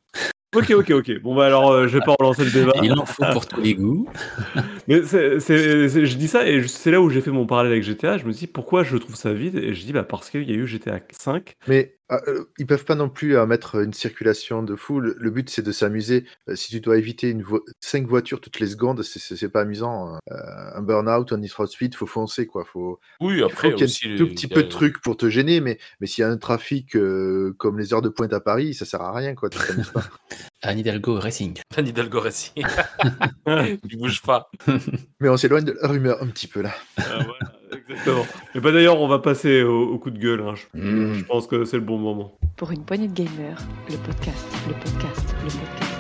[0.55, 1.21] Ok, ok, ok.
[1.23, 2.73] Bon, bah alors, euh, je vais pas relancer le débat.
[2.83, 4.07] Il en faut pour tous les goûts.
[4.89, 7.73] Mais c'est, c'est- c'est- je dis ça et c'est là où j'ai fait mon parallèle
[7.73, 8.19] avec GTA.
[8.19, 9.57] Je me dis pourquoi je trouve ça vide?
[9.57, 11.55] Et je dis bah parce qu'il y a eu GTA 5.
[11.69, 15.01] Mais ah, euh, ils peuvent pas non plus euh, mettre une circulation de fou.
[15.01, 16.27] Le, but, c'est de s'amuser.
[16.49, 20.17] Euh, si tu dois éviter une vo- cinq voitures toutes les secondes, c'est- pas amusant.
[20.31, 20.35] Euh,
[20.75, 22.65] un burn-out, un for Speed, faut foncer, quoi.
[22.65, 25.17] Faut, oui, il faut après qu'il y ait un tout petit peu de trucs pour
[25.17, 28.33] te gêner, mais, mais s'il y a un trafic euh, comme les heures de pointe
[28.33, 29.49] à Paris, ça sert à rien, quoi.
[29.51, 29.59] Tu
[29.93, 30.03] pas.
[30.63, 31.59] Anne Hidalgo Racing.
[31.77, 32.65] Anne Hidalgo Racing.
[33.47, 34.51] Il bouge pas.
[35.21, 36.75] Mais on s'éloigne de la rumeur un petit peu là.
[36.99, 38.25] Ah, voilà, exactement.
[38.55, 40.41] Et bah d'ailleurs on va passer au, au coup de gueule.
[40.43, 40.55] hein.
[40.55, 41.15] Je, Mm.
[41.15, 42.37] je pense que c'est le bon moment.
[42.57, 43.59] Pour une poignée de gamers,
[43.91, 45.91] le podcast, le podcast, le podcast.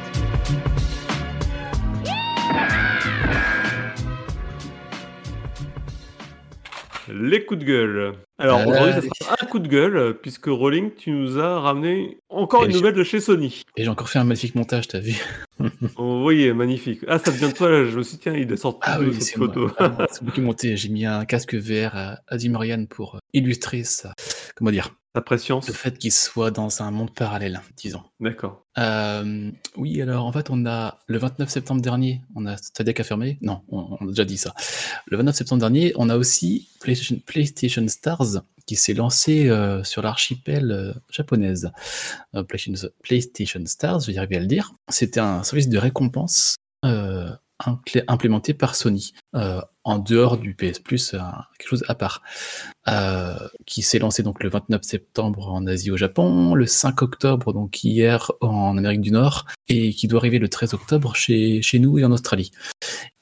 [7.08, 8.14] Les coups de gueule.
[8.38, 12.18] Alors Euh, aujourd'hui ça sera un coup de gueule puisque Rolling tu nous as ramené
[12.28, 13.62] encore Et une nouvelle de chez Sony.
[13.76, 15.14] Et j'ai encore fait un magnifique montage, t'as vu
[15.96, 17.00] Oh, oui, magnifique.
[17.06, 17.84] Ah ça vient de toi là.
[17.84, 19.70] Je me suis dit tiens il a sorti Ah de oui, cette c'est photo.
[19.78, 20.76] Ah, C'est ai monté.
[20.76, 24.12] J'ai mis un casque VR à, à Dimorian pour euh, illustrer ça.
[24.56, 25.68] Comment dire Ta préscience.
[25.68, 28.02] Le fait qu'il soit dans un monde parallèle, disons.
[28.18, 28.64] D'accord.
[28.78, 33.00] Euh, oui, alors en fait, on a le 29 septembre dernier, on a Stadia qui
[33.00, 33.38] a fermé.
[33.40, 34.54] Non, on, on a déjà dit ça.
[35.06, 40.02] Le 29 septembre dernier, on a aussi PlayStation, PlayStation Stars qui s'est lancé euh, sur
[40.02, 41.70] l'archipel euh, japonaise.
[42.48, 44.72] PlayStation, PlayStation Stars, je vais y arriver à le dire.
[44.88, 46.56] C'était un service de récompense
[48.08, 51.18] implémenté par Sony, euh, en dehors du PS Plus, euh,
[51.58, 52.22] quelque chose à part,
[52.88, 53.36] euh,
[53.66, 57.84] qui s'est lancé donc le 29 septembre en Asie au Japon, le 5 octobre donc
[57.84, 61.98] hier en Amérique du Nord, et qui doit arriver le 13 octobre chez, chez nous
[61.98, 62.50] et en Australie.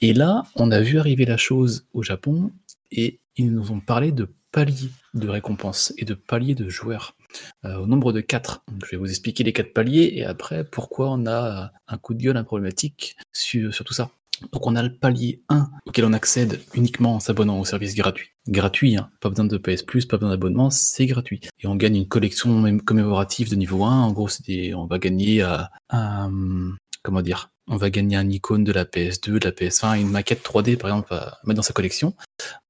[0.01, 2.51] Et là, on a vu arriver la chose au Japon,
[2.91, 7.17] et ils nous ont parlé de paliers de récompenses et de paliers de joueurs.
[7.65, 8.65] au nombre de 4.
[8.85, 12.23] Je vais vous expliquer les quatre paliers et après pourquoi on a un coup de
[12.23, 14.11] gueule, un problématique sur, sur tout ça.
[14.53, 18.29] Donc on a le palier 1 auquel on accède uniquement en s'abonnant au service gratuit.
[18.49, 21.41] Gratuit, hein, pas besoin de PS+, pas besoin d'abonnement, c'est gratuit.
[21.61, 24.03] Et on gagne une collection commémorative de niveau 1.
[24.03, 25.43] En gros, des- on va gagner
[25.91, 26.73] un,
[27.03, 30.43] comment dire, on va gagner un icône de la PS2, de la PS1, une maquette
[30.43, 32.15] 3D par exemple à mettre dans sa collection.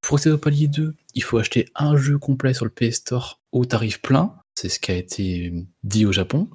[0.03, 3.41] Pour accéder au palier 2, il faut acheter un jeu complet sur le PS Store
[3.53, 4.35] au tarif plein.
[4.55, 6.49] C'est ce qui a été dit au Japon.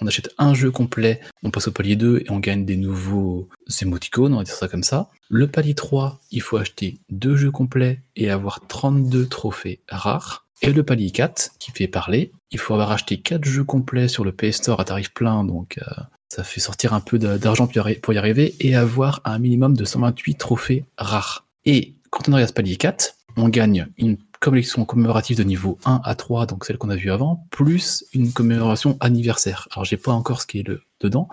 [0.00, 3.48] On achète un jeu complet, on passe au palier 2 et on gagne des nouveaux
[3.80, 5.08] émoticônes, on va dire ça comme ça.
[5.28, 10.46] Le palier 3, il faut acheter deux jeux complets et avoir 32 trophées rares.
[10.62, 14.24] Et le palier 4, qui fait parler, il faut avoir acheté 4 jeux complets sur
[14.24, 18.14] le PS Store à tarif plein, donc euh, ça fait sortir un peu d'argent pour
[18.14, 21.46] y arriver, et avoir un minimum de 128 trophées rares.
[21.64, 25.78] Et quand on arrive à ce palier 4, on gagne une collection commémorative de niveau
[25.86, 29.68] 1 à 3, donc celle qu'on a vue avant, plus une commémoration anniversaire.
[29.72, 30.66] Alors j'ai pas encore ce qui est
[31.00, 31.28] dedans.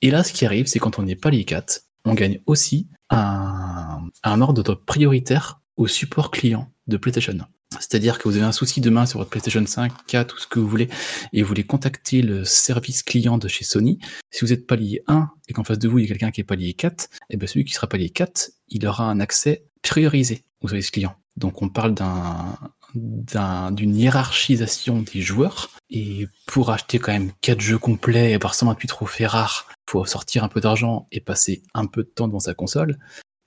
[0.00, 4.00] Et là, ce qui arrive, c'est quand on est palier 4, on gagne aussi un,
[4.24, 7.36] ordre prioritaire au support client de PlayStation.
[7.78, 10.58] C'est-à-dire que vous avez un souci demain sur votre PlayStation 5, 4, tout ce que
[10.58, 10.88] vous voulez,
[11.34, 13.98] et vous voulez contacter le service client de chez Sony.
[14.30, 16.40] Si vous êtes palier 1 et qu'en face de vous, il y a quelqu'un qui
[16.40, 20.44] est palier 4, et bien celui qui sera palier 4, il aura un accès priorisé
[20.62, 21.16] au service client.
[21.36, 22.56] Donc on parle d'un
[22.94, 25.68] d'un- d'une hiérarchisation des joueurs.
[25.90, 30.44] Et pour acheter quand même 4 jeux complets et avoir 128 trophées rares, faut sortir
[30.44, 32.98] un peu d'argent et passer un peu de temps devant sa console.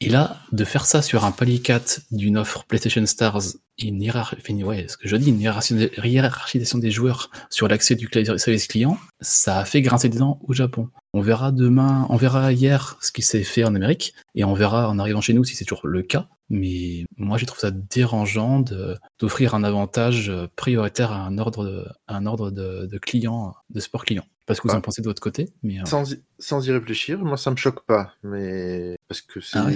[0.02, 3.42] Et là, de faire ça sur un palier 4 d'une offre PlayStation Stars
[3.80, 4.10] et une une
[5.42, 10.40] hiérarchis- hiérarchisation des joueurs sur l'accès du service client, ça a fait grincer des dents
[10.48, 10.90] au Japon.
[11.14, 14.88] On verra demain, on verra hier ce qui s'est fait en Amérique, et on verra
[14.90, 16.30] en arrivant chez nous si c'est toujours le cas.
[16.50, 21.64] Mais moi, j'ai trouvé ça dérangeant de- d'offrir un avantage euh, prioritaire à un ordre
[21.66, 24.26] de, à un ordre de, de clients, de sport client.
[24.46, 27.38] Parce que vous en pensez de votre côté, mais euh, Sans sans y réfléchir, moi
[27.38, 29.76] ça me choque pas, mais parce que c'est Ah ouais.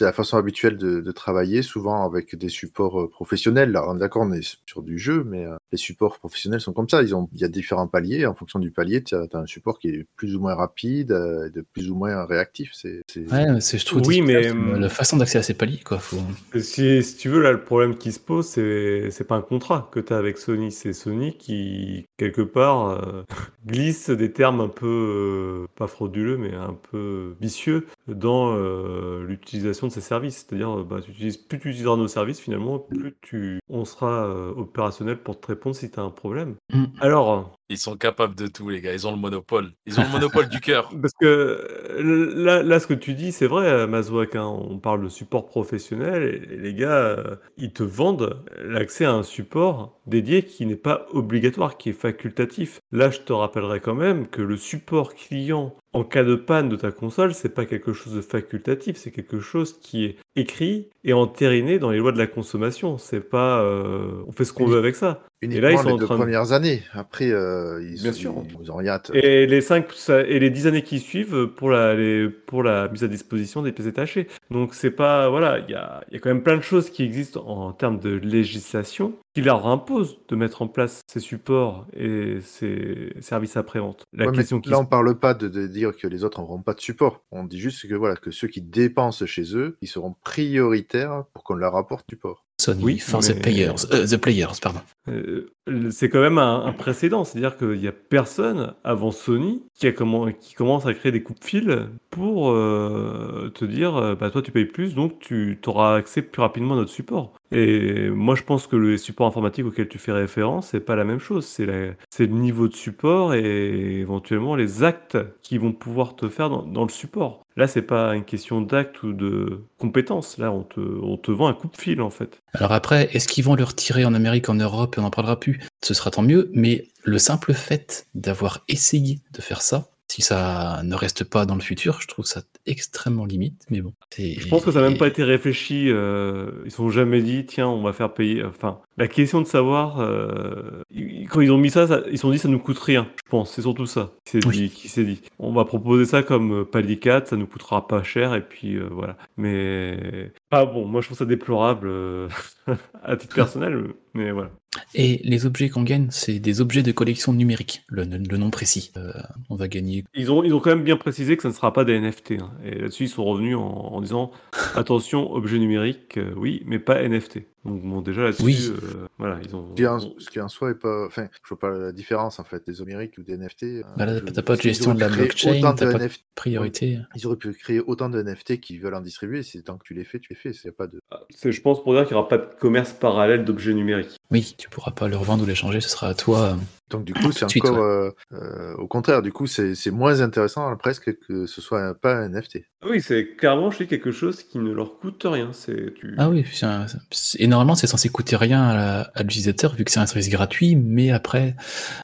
[0.00, 3.70] la façon habituelle de, de travailler, souvent avec des supports euh, professionnels.
[3.70, 6.72] Là, on est d'accord, on est sur du jeu, mais euh, les supports professionnels sont
[6.72, 7.02] comme ça.
[7.02, 8.26] Ils ont, il y a différents paliers.
[8.26, 11.48] En fonction du palier, tu as, un support qui est plus ou moins rapide, euh,
[11.50, 12.72] de plus ou moins réactif.
[12.74, 16.00] C'est ouais, je trouve Oui, mais, la façon d'accès à ces paliers, quoi.
[16.00, 16.18] Faut...
[16.58, 19.88] Si, si tu veux, là, le problème qui se pose, c'est c'est pas un contrat
[19.92, 20.72] que tu as avec Sony.
[20.72, 23.22] C'est Sony qui, quelque part, euh,
[23.66, 29.86] glisse des termes un peu, euh, pas frauduleux, mais un peu vicieux dans euh, l'utilisation
[29.86, 30.44] de ces services.
[30.46, 34.26] C'est-à-dire, euh, bah, tu utilises, plus tu utiliseras nos services, finalement, plus tu, on sera
[34.26, 36.56] euh, opérationnel pour te répondre si tu as un problème.
[36.72, 36.84] Mm.
[37.00, 38.92] Alors, Ils sont capables de tout, les gars.
[38.92, 39.72] Ils ont le monopole.
[39.86, 40.90] Ils ont le monopole du cœur.
[41.00, 45.08] Parce que là, là, ce que tu dis, c'est vrai, Mazouak, hein, on parle de
[45.08, 50.66] support professionnel, et les gars, euh, ils te vendent l'accès à un support dédié qui
[50.66, 52.80] n'est pas obligatoire, qui est facultatif.
[52.92, 56.76] Là, je te rappellerai quand même que le support client en cas de panne de
[56.76, 61.12] ta console, c'est pas quelque chose de facultatif, c'est quelque chose qui est écrit et
[61.12, 62.98] entériné dans les lois de la consommation.
[62.98, 65.22] C'est pas, euh, on fait ce qu'on veut avec ça.
[65.42, 66.82] uniquement ils sont les en deux train de- premières années.
[66.94, 68.34] Après, euh, ils, Bien ils- sûr.
[68.62, 68.94] ils ont rien.
[68.94, 69.86] à Et les 5
[70.26, 73.70] et les 10 années qui suivent pour la, les- pour la mise à disposition des
[73.72, 74.26] PC tachés.
[74.54, 77.02] Donc c'est pas voilà, il y a, y a quand même plein de choses qui
[77.02, 82.38] existent en, termes de législation qui leur imposent de mettre en place ces supports et
[82.40, 84.04] ces services après-vente.
[84.12, 86.62] La Ouais, question qui là, on parle pas de, de dire que les autres n'auront
[86.62, 87.24] pas de support.
[87.32, 91.42] On dit juste que voilà que ceux qui dépensent chez eux, ils seront prioritaires pour
[91.42, 92.44] qu'on leur apporte du support.
[92.60, 94.80] Sony Oui, mais- the players, euh, the players, pardon.
[95.08, 95.46] Euh,
[95.90, 99.92] c'est quand même un, un précédent, c'est-à-dire qu'il n'y a personne avant Sony qui, a
[99.92, 104.30] comment, qui commence à créer des coups de fil pour euh, te dire euh, bah,
[104.30, 107.32] toi tu payes plus donc tu auras accès plus rapidement à notre support.
[107.52, 111.04] Et moi je pense que le support informatique auquel tu fais référence, c'est pas la
[111.04, 116.28] même chose, c'est le niveau de support et éventuellement les actes qui vont pouvoir te
[116.28, 117.42] faire dans, le support.
[117.56, 120.38] Là, c'est pas une question d'acte ou de compétence.
[120.38, 122.40] Là, on te, on te vend un coup de fil en fait.
[122.52, 125.60] Alors après, est-ce qu'ils vont le retirer en Amérique, en Europe, on n'en parlera plus
[125.84, 130.80] Ce sera tant mieux, mais le simple fait d'avoir essayé de faire ça, si ça
[130.84, 133.92] ne reste pas dans le futur, je trouve ça extrêmement limite, mais bon.
[134.16, 135.86] Je pense que ça n'a même pas été réfléchi.
[135.90, 138.44] euh, ils sont jamais dit, tiens, on va faire payer.
[138.44, 140.82] Enfin, la question de savoir, euh,
[141.30, 143.08] quand ils ont mis ça, ça- ils se sont dit, ça nous coûte rien.
[143.24, 144.70] Je pense, c'est surtout ça qui s'est Oui.
[145.04, 145.22] dit.
[145.38, 148.76] On va proposer ça comme euh, palier 4, ça nous coûtera pas cher, et puis
[148.76, 149.16] euh, voilà.
[149.36, 151.88] Mais, ah bon, moi je trouve ça déplorable
[153.02, 153.82] à titre personnel,
[154.14, 154.50] mais voilà.
[154.94, 158.90] Et les objets qu'on gagne, c'est des objets de collection numérique, le, le nom précis.
[158.96, 159.12] Euh,
[159.48, 160.04] on va gagner.
[160.14, 162.32] Ils ont, ils ont quand même bien précisé que ça ne sera pas des NFT.
[162.40, 162.50] hein.
[162.64, 164.32] Et là-dessus, ils sont revenus en, en disant
[164.74, 167.40] attention, objet numérique, euh, oui, mais pas NFT.
[167.64, 168.72] Donc, bon, déjà là-dessus, Oui.
[168.72, 169.70] euh, voilà, ils ont.
[169.70, 171.06] Ce qui, en, ce qui en soi est pas.
[171.06, 173.82] Enfin, je vois pas la différence en fait des numériques ou des NFT.
[173.96, 176.98] Bah là, je- t'as pas de gestion de la blockchain, t'as pas de- Priorité.
[177.14, 179.42] Ils auraient pu créer autant de NFT qui veulent en distribuer.
[179.44, 180.52] C'est tant que tu les fais, tu les fais.
[180.52, 181.00] C'est pas de.
[181.30, 184.16] C'est, je pense, pour dire qu'il n'y aura pas de commerce parallèle d'objets numériques.
[184.30, 186.56] Oui, tu pourras pas le revendre ou l'échanger, ce sera à toi.
[186.90, 189.22] Donc du coup, c'est encore euh, euh, au contraire.
[189.22, 192.60] Du coup, c'est moins intéressant hein, presque que ce soit un- pas un NFT.
[192.82, 195.50] Ah Oui, c'est clairement, sais, quelque chose qui ne leur coûte rien.
[195.52, 196.14] C'est, tu...
[196.18, 199.90] Ah oui, c'est un- c'est- et normalement c'est censé coûter rien à, l'utilisateur vu que
[199.90, 201.56] c'est un service gratuit, mais après,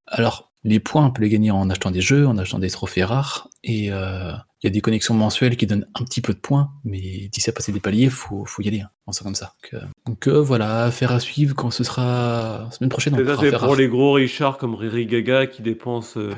[0.07, 3.05] alors les points on peut les gagner en achetant des jeux, en achetant des trophées
[3.05, 4.33] rares, et euh,
[4.63, 7.49] il y a des connexions mensuelles qui donnent un petit peu de points, mais d'ici
[7.49, 9.55] à passer des paliers, faut, faut y aller, hein, on sent comme ça.
[9.63, 13.15] Donc, euh, donc, euh, voilà, affaire à suivre quand ce sera semaine prochaine.
[13.17, 16.35] C'est ça, c'est pour les gros Richards comme Riri Gaga qui dépensent euh,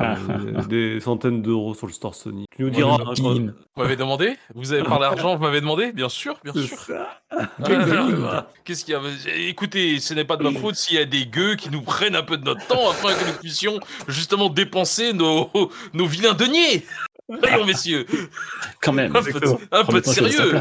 [0.68, 2.46] des centaines d'euros sur le store Sony.
[2.56, 2.94] Tu nous diras.
[2.94, 6.78] hein, Vous m'avez demandé Vous avez parlé d'argent, vous m'avez demandé Bien sûr, bien sûr.
[6.78, 7.20] ça.
[7.30, 8.46] Ah.
[8.64, 9.00] Qu'est-ce qu'il y a
[9.48, 12.14] Écoutez, ce n'est pas de ma faute s'il y a des gueux qui nous prennent
[12.16, 15.50] un peu de notre temps afin que nous puissions justement dépenser nos,
[15.94, 16.84] nos vilains deniers.
[17.40, 18.06] Voyons, messieurs,
[18.80, 19.14] Quand même.
[19.14, 20.60] un peu de, un peu sérieux.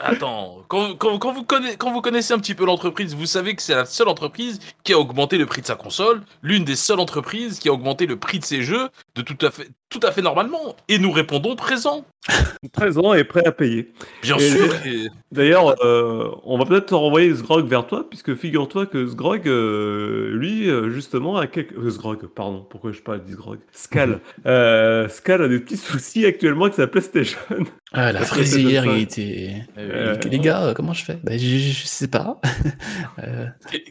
[0.00, 3.56] Attends, quand, quand- quand vous connaissez, quand vous connaissez un petit peu l'entreprise, vous savez
[3.56, 6.76] que c'est la seule entreprise qui a augmenté le prix de sa console, l'une des
[6.76, 10.00] seules entreprises qui a augmenté le prix de ses jeux de tout à fait, tout
[10.02, 10.76] à fait normalement.
[10.88, 12.04] Et nous répondons présent.
[12.72, 13.92] 13 ans et prêt à payer.
[14.22, 14.74] Bien Et- sûr.
[14.86, 19.46] et- D'ailleurs, euh, on va peut-être te renvoyer Sgrog vers toi, puisque figure-toi que Sgrog,
[19.46, 21.74] euh, lui, euh, justement, a quelques...
[21.74, 24.20] euh, Sgrog, pardon, pourquoi je parle de Sgrog Scal.
[24.46, 27.38] Euh, Scal a des petits soucis actuellement avec sa PlayStation.
[27.92, 29.54] Ah, la le il était.
[29.78, 31.18] Euh, Les gars, euh, comment je fais?
[31.22, 32.40] Bah, je, je- je sais pas.
[33.24, 33.46] Euh,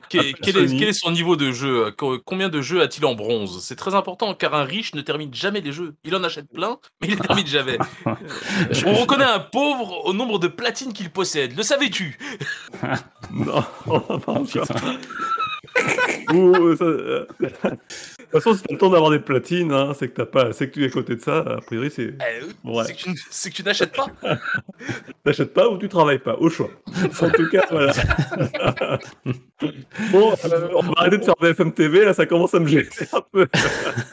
[0.10, 0.80] quel, est, Sony.
[0.80, 1.92] quel est son niveau de jeu?
[1.98, 3.62] Co- Combien de jeux a-t-il en bronze?
[3.62, 5.87] C'est très important car un riche ne termine jamais les jeux.
[6.04, 7.78] Il en achète plein, mais il les termine jamais.
[8.86, 11.56] On reconnaît un pauvre au nombre de platines qu'il possède.
[11.56, 12.18] Le savais-tu?
[13.32, 14.46] Non, Oh, encore.
[14.46, 14.98] putain.
[16.34, 17.28] Ou, ça, euh,
[18.32, 20.68] toute façon, si t'as le temps d'avoir des platines, hein, c'est que t'as pas, c'est
[20.70, 21.40] que tu es à côté de ça.
[21.40, 22.84] A priori, c'est Eh Ouais.
[23.30, 24.08] C'est que tu, n'achètes pas.
[25.24, 26.70] t'achètes pas ou tu travailles pas, au choix.
[27.22, 27.94] En tout cas, voilà.
[30.12, 32.06] bon, euh, on va arrêter de faire BFM TV.
[32.06, 33.48] Là, ça commence à me gêner un peu.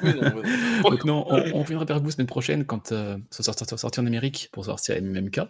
[0.03, 3.43] Oui, non, mais- Donc non, on, on reviendra vers vous semaine prochaine quand euh, ça
[3.43, 5.49] sort- sort- sortir en Amérique pour savoir si c'est le même cas.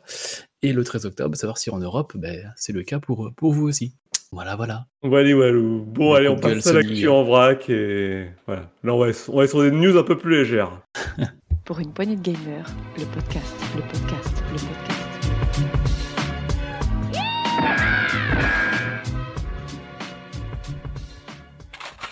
[0.62, 3.69] Et le 13 octobre, savoir si en Europe, ben, c'est le cas pour, pour vous
[3.69, 3.95] aussi.
[4.35, 4.87] Voilà, voilà.
[5.87, 8.62] Bon, Le allez, on passe à l'actu en vrac et voilà.
[8.82, 10.70] Là, on va, être- on va être sur des news un peu plus légères.
[11.64, 12.66] Pour une poignée de gamers,
[12.99, 15.84] le podcast, le podcast, le podcast.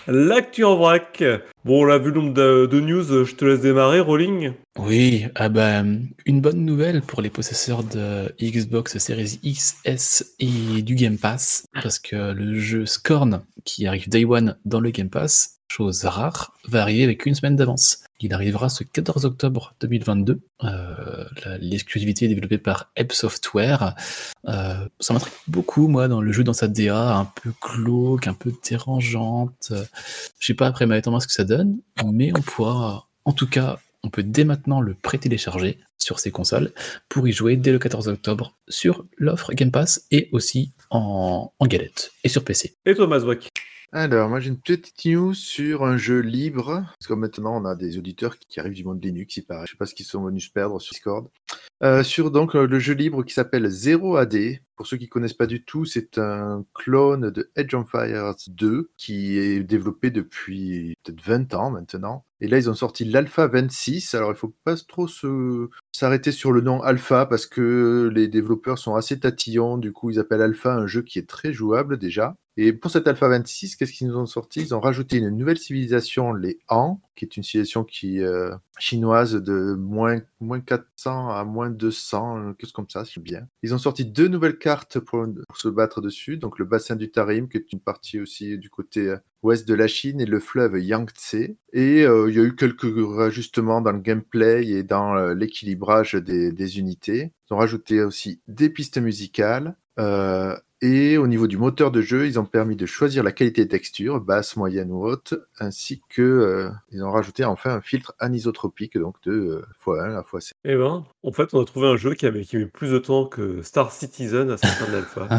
[0.07, 1.23] L'actu en vrac.
[1.63, 3.25] Bon, on a vu le nombre de, news.
[3.25, 4.51] Je te laisse démarrer, Rolling.
[4.77, 10.81] Oui, ah ben, une bonne nouvelle pour les possesseurs de Xbox Series X, S et
[10.81, 15.09] du Game Pass, parce que le jeu Scorn, qui arrive Day One dans le Game
[15.09, 18.03] Pass, chose rare, va arriver avec une semaine d'avance.
[18.19, 20.39] Il arrivera ce 14 octobre 2022.
[20.63, 21.25] Euh,
[21.59, 23.95] L'exclusivité est développée par Ebb Software.
[24.47, 28.35] Euh, ça m'intrigue beaucoup, moi, dans le jeu dans sa DA, un peu glauque, un
[28.35, 29.73] peu dérangeante.
[30.39, 33.79] Je sais pas après ma ce que ça donne, mais on pourra, en tout cas,
[34.03, 36.71] on peut dès maintenant le pré-télécharger sur ses consoles
[37.09, 41.65] pour y jouer dès le 14 octobre sur l'offre Game Pass et aussi en, en
[41.65, 42.75] galette et sur PC.
[42.85, 43.49] Et toi, Mazouak
[43.95, 47.75] Alors, moi j'ai une petite news sur un jeu libre, parce que maintenant on a
[47.75, 49.67] des auditeurs qui arrivent du monde Linux, il paraît.
[49.67, 51.27] Je sais pas ce qu'ils sont venus se perdre sur Discord.
[51.83, 54.61] Euh, sur donc euh, le jeu libre qui s'appelle 0AD.
[54.75, 58.89] Pour ceux qui connaissent pas du tout, c'est un clone de Edge of Empires 2
[58.97, 62.25] qui est développé depuis peut-être 20 ans maintenant.
[62.41, 64.15] Et là, ils ont sorti l'Alpha 26.
[64.15, 65.07] Alors, il faut pas trop
[65.91, 69.77] s'arrêter sur le nom Alpha parce que les développeurs sont assez tatillons.
[69.77, 72.35] Du coup, ils appellent Alpha un jeu qui est très jouable déjà.
[72.55, 74.61] Et pour cette Alpha 26, qu'est-ce qu'ils nous ont sorti?
[74.61, 79.33] Ils ont rajouté une nouvelle civilisation, les Han, qui est une civilisation qui, euh, chinoise
[79.33, 83.47] de moins, moins 400 à moins 200, euh, quelque chose comme ça, c'est bien.
[83.61, 86.37] Ils ont sorti deux nouvelles cartes pour, pour se battre dessus.
[86.37, 89.73] Donc le bassin du Tarim, qui est une partie aussi du côté euh, ouest de
[89.73, 91.35] la Chine, et le fleuve Yangtze.
[91.73, 96.13] Et euh, il y a eu quelques ajustements dans le gameplay et dans euh, l'équilibrage
[96.15, 97.31] des, des unités.
[97.49, 99.75] Ils ont rajouté aussi des pistes musicales.
[99.99, 103.63] Euh, et au niveau du moteur de jeu, ils ont permis de choisir la qualité
[103.63, 108.13] de texture, basse, moyenne ou haute, ainsi que euh, ils ont rajouté enfin un filtre
[108.19, 110.51] anisotropique, donc de euh, x1 à x7.
[110.65, 112.97] Eh ben, en fait, on a trouvé un jeu qui avait qui met plus de
[112.97, 115.29] temps que Star Citizen à fin de l'alpha.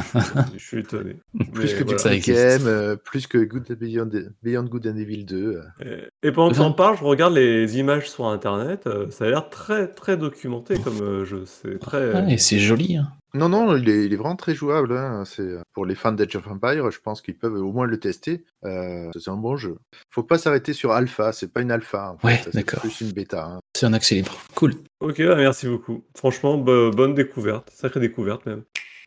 [0.55, 1.16] je, je suis étonné.
[1.52, 2.18] Plus Mais que du voilà.
[2.20, 4.11] Game, euh, plus que Good Beyond,
[4.42, 5.36] Beyond Good and Evil 2.
[5.82, 6.09] euh.
[6.22, 8.86] Et- Et pendant que j'en parle, je regarde les images sur internet.
[8.86, 11.42] euh, Ça a l'air très très documenté comme euh, jeu.
[11.44, 12.14] C'est très.
[12.14, 12.96] Ouais, et c'est joli.
[12.96, 13.09] hein.
[13.35, 14.97] Non, non, il est, il est vraiment très jouable.
[14.97, 15.24] hein.
[15.26, 17.99] C'est euh, pour les fans d'Age of Empire, je pense qu'ils peuvent au moins le
[17.99, 18.45] tester.
[18.64, 19.76] Euh, c'est un bon jeu.
[20.11, 21.32] Faut pas s'arrêter sur alpha.
[21.32, 22.12] C'est pas une alpha.
[22.12, 22.26] En fait.
[22.28, 22.80] Ouais, Ça, c'est d'accord.
[22.80, 23.45] Plus une bêta.
[23.45, 23.59] hein.
[23.76, 24.39] C'est un accès libre.
[24.55, 24.74] Cool.
[25.01, 26.05] Ok, bah, merci beaucoup.
[26.16, 28.62] Franchement, bo- bonne découverte, sacrée découverte même.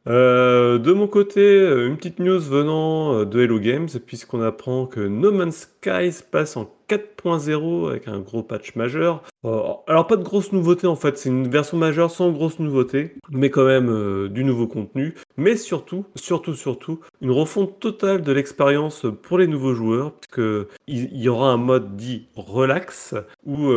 [0.08, 4.86] Euh, de mon côté, euh, une petite news venant euh, de Hello Games, puisqu'on apprend
[4.86, 9.24] que No Man's Skies passe en 4.0 avec un gros patch majeur.
[9.44, 13.50] Alors pas de grosses nouveautés en fait, c'est une version majeure sans grosses nouveautés, mais
[13.50, 15.16] quand même du nouveau contenu.
[15.36, 21.10] Mais surtout, surtout, surtout, une refonte totale de l'expérience pour les nouveaux joueurs, puisque il
[21.12, 23.70] il y aura un mode dit relax, où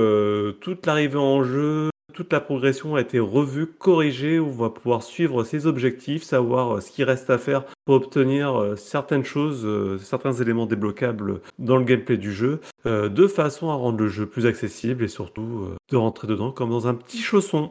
[0.61, 5.03] toute l'arrivée en jeu toute la progression a été revue, corrigée, où on va pouvoir
[5.03, 9.63] suivre ses objectifs, savoir euh, ce qui reste à faire pour obtenir euh, certaines choses,
[9.65, 14.27] euh, certains éléments débloquables dans le gameplay du jeu, de façon à rendre le jeu
[14.27, 17.71] plus accessible et surtout de rentrer dedans comme dans un petit chausson.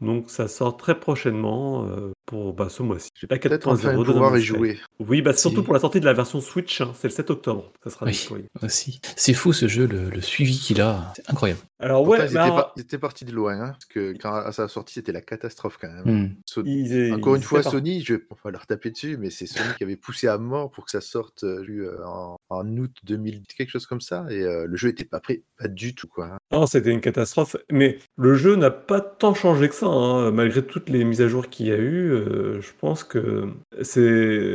[0.00, 3.10] Donc ça sort très prochainement euh, pour bah, ce mois-ci.
[3.28, 4.78] Peut-être enfin 4.0 de pouvoir y jouer.
[4.98, 7.70] Oui, bah surtout pour la sortie de la version Switch, hein, c'est le 7 octobre,
[7.84, 8.46] ça sera Oui.
[8.62, 9.00] Aussi.
[9.16, 11.12] C'est fou ce jeu, le, le suivi qu'il a.
[11.16, 11.60] C'est incroyable.
[11.80, 13.54] Alors Pourtant, ouais, ils, mais étaient alors, par- ils étaient partis de loin.
[13.60, 16.04] hein, parce que quand à sa sortie, c'était la catastrophe quand même.
[16.24, 16.28] Hmm.
[16.46, 19.68] So- ils- Encore une fois, Sony, je on va leur taper dessus, mais c'est Sony
[19.78, 23.42] qui avait poussé à mort pour que ça sorte euh, euh, en, en août 2000,
[23.56, 26.26] quelque chose comme ça, et euh, le jeu était pas prêt, pas du tout quoi.
[26.26, 26.36] hein.
[26.52, 27.56] Non, c'était une catastrophe.
[27.70, 30.30] Mais le jeu n'a pas tant changé que ça, hein.
[30.32, 32.10] malgré toutes les mises à jour qu'il y a eu.
[32.12, 33.48] euh, je pense que
[33.82, 34.00] c'est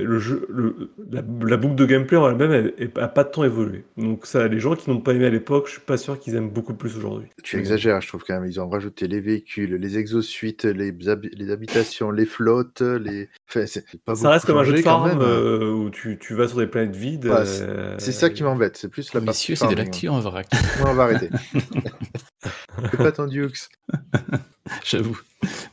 [0.03, 3.43] le jeu, le- la, la boucle de gameplay en elle-même, elle, elle a pas tant
[3.43, 3.85] évolué.
[3.97, 6.35] Donc ça, les gens qui n'ont pas aimé à l'époque, je suis pas sûr qu'ils
[6.35, 7.14] aiment beaucoup plus aujourd'hui.
[7.43, 8.49] Tu exagères, je trouve quand même.
[8.49, 13.29] Ils ont rajouté les véhicules, les exosuites, les, habi- les habitations, les flottes, les.
[13.49, 15.25] Enfin, c'est c'est pas Ça reste comme un jeu de farm même, hein.
[15.25, 17.25] euh, où tu, tu vas sur des planètes vides.
[17.25, 18.77] Ouais, c'est- euh, C'est ça qui m'embête.
[18.77, 19.21] C'est plus la.
[19.21, 20.47] Messieurs, c'est de l'actu en vrac.
[20.51, 20.57] hein.
[20.83, 21.29] Ouais, on va arrêter.
[22.91, 23.69] Fais pas ton Dukes.
[24.83, 25.19] J'avoue.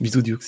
[0.01, 0.45] Bisous, Dukes.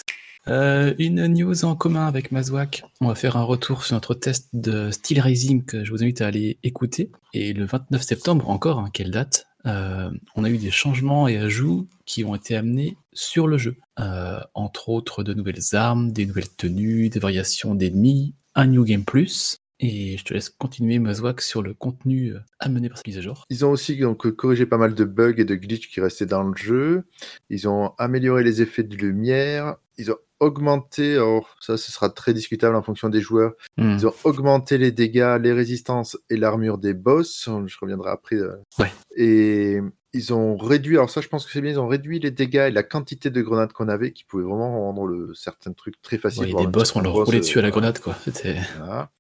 [0.47, 2.84] Euh, une news en commun avec Mazwak.
[3.01, 6.20] On va faire un retour sur notre test de Steel Racing que je vous invite
[6.20, 7.11] à aller écouter.
[7.32, 9.47] Et le 29 septembre, encore, hein, quelle date?
[9.66, 13.76] Euh, On a eu des changements et ajouts qui ont été amenés sur le jeu.
[13.98, 19.04] Euh, entre autres, de nouvelles armes, des nouvelles tenues, des variations d'ennemis, un New Game
[19.04, 19.58] Plus.
[19.80, 23.20] Et je te laisse continuer, Mazwak, sur le contenu euh, amené par cette mise à
[23.20, 23.44] jour.
[23.50, 24.00] Ils ont aussi
[24.36, 27.04] corrigé pas mal de bugs et de glitches qui restaient dans le jeu.
[27.50, 29.76] Ils ont amélioré les effets de lumière.
[29.98, 33.97] Ils ont augmenté, alors ça ce sera très discutable en fonction des joueurs, Hmm.
[33.99, 37.49] ils ont augmenté les dégâts, les résistances et l'armure des boss.
[37.66, 38.36] Je reviendrai après.
[38.36, 38.55] euh.
[38.78, 38.92] Ouais.
[39.16, 39.80] Et
[40.12, 42.66] ils ont réduit, alors ça je pense que c'est bien, ils ont réduit les dégâts
[42.68, 46.18] et la quantité de grenades qu'on avait qui pouvaient vraiment rendre le, certains trucs très
[46.18, 46.55] faciles.
[46.55, 47.90] Ouais, même boss, on leur roulait euh, dessus à la voilà.
[47.92, 48.14] grenade, quoi.
[48.24, 48.57] C'était.
[48.78, 49.11] Voilà.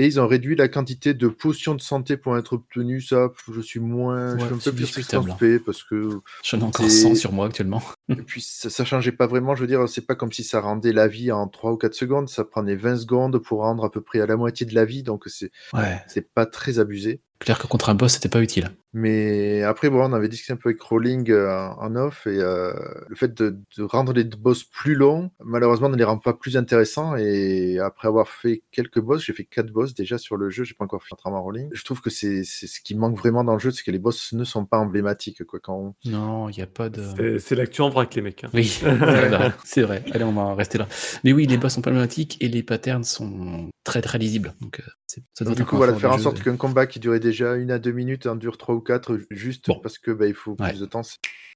[0.00, 3.00] Et ils ont réduit la quantité de potions de santé pour être obtenues.
[3.00, 5.24] Ça, je suis moins, je suis un peu plus discutable.
[5.24, 6.10] circonspect parce que
[6.44, 7.82] J'en ai encore C'est- 100 sur moi actuellement.
[8.08, 9.56] et puis ça, ça changeait pas vraiment.
[9.56, 11.94] Je veux dire, c'est pas comme si ça rendait la vie en 3 ou 4
[11.94, 12.28] secondes.
[12.28, 15.02] Ça prenait 20 secondes pour rendre à peu près à la moitié de la vie,
[15.02, 16.00] donc c'est Ouais.
[16.06, 17.20] c'est pas très abusé.
[17.40, 18.68] Clair que contre un boss, c'était pas utile.
[18.92, 22.72] Mais après, bon, on avait discuté un peu avec Rowling euh, en off et euh,
[23.08, 26.56] le fait de, de rendre les boss plus longs, malheureusement, ne les rend pas plus
[26.56, 27.14] intéressants.
[27.14, 30.74] Et après avoir fait quelques boss, j'ai fait quatre boss déjà sur le jeu, j'ai
[30.74, 31.68] pas encore fait à Rowling.
[31.72, 33.98] Je trouve que c'est c'est ce qui manque vraiment dans le jeu, c'est que les
[33.98, 35.44] boss ne sont pas emblématiques.
[35.44, 37.38] Quoi, quand on- Non, il n'y a pas de.
[37.38, 38.44] C'est- l'actu en vrac, les mecs.
[38.44, 38.50] hein.
[38.54, 38.64] Oui,
[39.64, 40.04] c'est vrai.
[40.12, 40.86] Allez, on va rester là.
[41.24, 44.54] Mais oui, les boss sont problématiques et les patterns sont très très lisibles.
[44.60, 47.00] Donc, euh, c'est- ça doit Donc, du coup, voilà, faire en sorte qu'un combat qui
[47.00, 49.80] durait déjà une à deux minutes en dure trois ou quatre, juste Bon.
[49.80, 50.70] parce que bah, il faut Ouais.
[50.70, 51.02] plus de temps.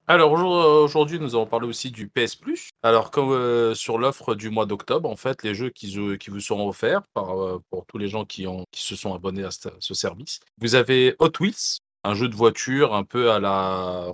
[0.09, 2.71] Alors aujourd- aujourd'hui, nous allons parler aussi du PS Plus.
[2.83, 6.31] Alors comme euh, sur l'offre du mois d'octobre, en fait, les jeux qui, se- qui
[6.31, 9.45] vous seront offerts par, euh, pour tous les gens qui, ont, qui se sont abonnés
[9.45, 10.41] à ce service.
[10.59, 14.07] Vous avez Hot Wheels, un jeu de voiture un peu à la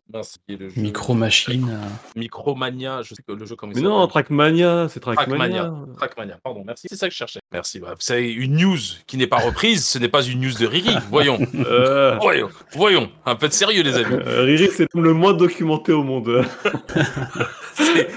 [0.76, 1.68] Micro machine.
[1.70, 4.07] euh, Micromania, je sais que le jeu comme Mais non.
[4.07, 5.62] Trackmania, c'est Trackmania.
[5.62, 5.72] Trackmania.
[5.97, 6.86] Trackmania, pardon, merci.
[6.91, 7.41] C'est ça que je cherchais.
[7.51, 7.80] Merci.
[7.80, 8.76] Bah, vous savez, une news
[9.07, 10.95] qui n'est pas reprise, ce n'est pas une news de Riri.
[11.11, 13.11] Voyons, Euh, voyons, voyons.
[13.24, 14.16] Un peu de sérieux, les amis.
[14.26, 16.45] euh, Riri, c'est le moins documenté au monde.
[17.74, 18.09] C'est-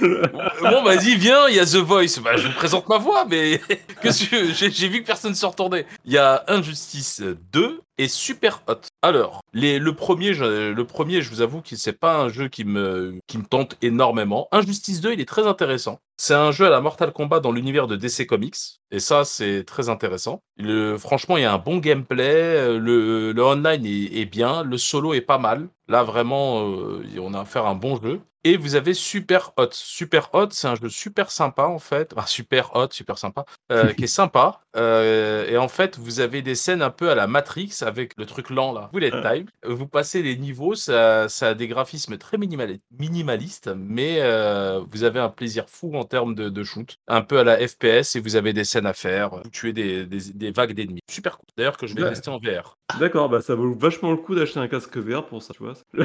[0.62, 2.20] Bon, vas-y, viens, il y a The Voice.
[2.24, 3.60] Bah, je vous présente ma voix, mais
[4.02, 5.86] que j'ai j'ai vu que personne ne se retournait.
[6.06, 7.22] Il y a Injustice
[7.54, 8.82] 2 Super Hot.
[9.02, 12.64] Alors, le premier, je, le premier, je vous avoue que c'est pas un jeu qui
[12.66, 14.48] me, qui me tente énormément.
[14.52, 16.00] Injustice 2, il est très intéressant.
[16.24, 18.56] C'est un jeu à la Mortal Kombat dans l'univers de DC Comics.
[18.92, 20.44] Et ça, c'est très intéressant.
[20.56, 22.24] Le, franchement, il y a un bon gameplay.
[22.36, 24.62] euh, Le, le online est, est bien.
[24.62, 25.68] Le solo est pas mal.
[25.88, 28.22] Là, vraiment, euh, on a affaire à un bon jeu.
[28.44, 29.70] Et vous avez Super Hot.
[29.72, 32.12] Super Hot, c'est un jeu super sympa en fait.
[32.16, 33.46] Enfin, super hot, super sympa.
[33.72, 34.62] euh, qui est sympa.
[34.76, 38.26] Euh, et en fait, vous avez des scènes un peu à la Matrix avec le
[38.26, 38.90] truc lent là.
[38.94, 39.46] Bullet time.
[39.64, 45.04] Vous passez les niveaux, ça, ça a des graphismes très minimali- minimalistes, mais euh, vous
[45.04, 46.98] avez un plaisir fou en termes de, de shoot.
[47.08, 49.30] Un peu à la FPS et vous avez des scènes à faire.
[49.44, 51.00] Vous tuez des, des- des vagues d'ennemis.
[51.10, 51.46] Super cool.
[51.58, 52.10] D'ailleurs, que je vais Ouais.
[52.10, 52.78] tester en VR.
[53.00, 55.74] D'accord, bah ça vaut vachement le coup d'acheter un casque VR pour ça, tu vois.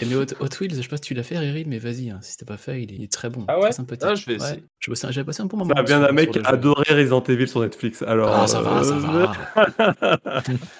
[0.00, 2.10] Et mais Hot, Hot Wheels, je sais pas si tu l'as fait, Riri, mais vas-y,
[2.10, 3.62] hein, si t'as pas fait, il est très bon, Ah ouais?
[3.64, 4.08] Très sympathique.
[4.10, 4.64] Ah, je vais essayer.
[4.80, 5.72] J'ai passé, j'ai passé un bon moment.
[5.74, 6.42] Ça a bien sur- un mec jeu.
[6.44, 8.02] adoré Resident Evil sur Netflix.
[8.02, 9.32] Alors, Ah, ça va, ça euh, va.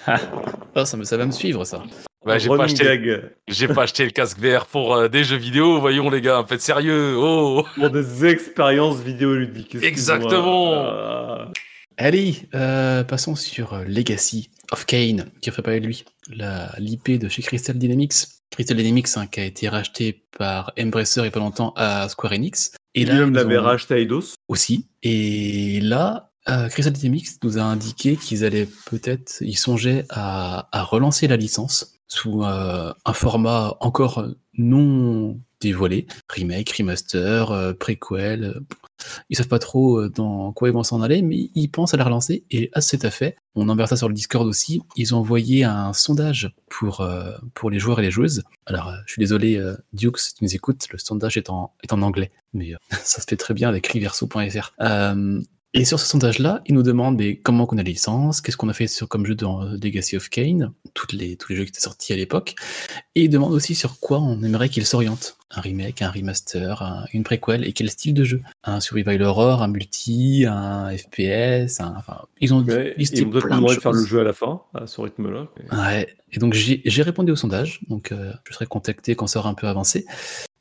[0.75, 1.81] Ah, ça, me, ça va me suivre, ça.
[2.25, 5.37] Ouais, j'ai pas acheté, gag j'ai pas acheté le casque VR pour euh, des jeux
[5.37, 5.79] vidéo.
[5.79, 7.15] Voyons les gars, faites sérieux.
[7.17, 7.63] Oh.
[7.75, 9.75] pour des expériences vidéoludiques.
[9.75, 10.73] Exactement.
[10.75, 11.51] Ah.
[11.97, 16.03] Allez, euh, passons sur euh, Legacy of Kane, qui a fait parler de lui,
[16.35, 18.13] la- l'IP de chez Crystal Dynamics.
[18.51, 22.09] Crystal Dynamics, hein, qui a été racheté par Embracer il y a pas longtemps à
[22.09, 22.71] Square Enix.
[22.95, 24.33] Et là, là, ils l'avait ont- racheté à Eidos.
[24.47, 24.87] aussi.
[25.03, 30.83] Et là, euh, Crystal Dynamics nous a indiqué qu'ils allaient peut-être, ils songeaient à, à
[30.83, 34.25] relancer la licence sous euh, un format encore
[34.57, 38.43] non dévoilé, remake, remaster, euh, préquel.
[38.43, 38.59] euh,
[39.29, 41.97] Ils savent pas trop euh, dans quoi ils vont s'en aller, mais ils pensent à
[41.97, 42.43] la relancer.
[42.51, 44.81] Et à cet effet, on enverra ça sur le Discord aussi.
[44.95, 47.07] Ils ont envoyé un sondage pour
[47.53, 48.43] pour les joueurs et les joueuses.
[48.65, 49.61] Alors, je suis désolé,
[49.93, 53.25] Dukes, si tu nous écoutes, le sondage est en est en anglais, mais ça se
[53.27, 54.71] fait très bien avec riverso.fr.
[55.77, 58.73] Et sur ce sondage-là, ils nous demandent comment qu'on a les licences, qu'est-ce qu'on a
[58.73, 62.13] fait sur, comme jeu dans euh, Legacy of Kane, tous les jeux qui étaient sortis
[62.13, 62.55] à l'époque,
[63.15, 65.37] et ils demandent aussi sur quoi on aimerait qu'ils s'orientent.
[65.51, 68.41] Un remake, un remaster, un- une préquel, et quel style de jeu?
[68.63, 73.61] Un survival horror, un multi, un FPS, un- enfin, ils ont Ouais, listé ils plein
[73.61, 75.47] de de faire le jeu à la fin, à ce rythme-là.
[75.71, 79.49] Ouais, et donc j'ai répondu au sondage, donc euh, je serai contacté quand ça aura
[79.49, 80.05] un peu avancé.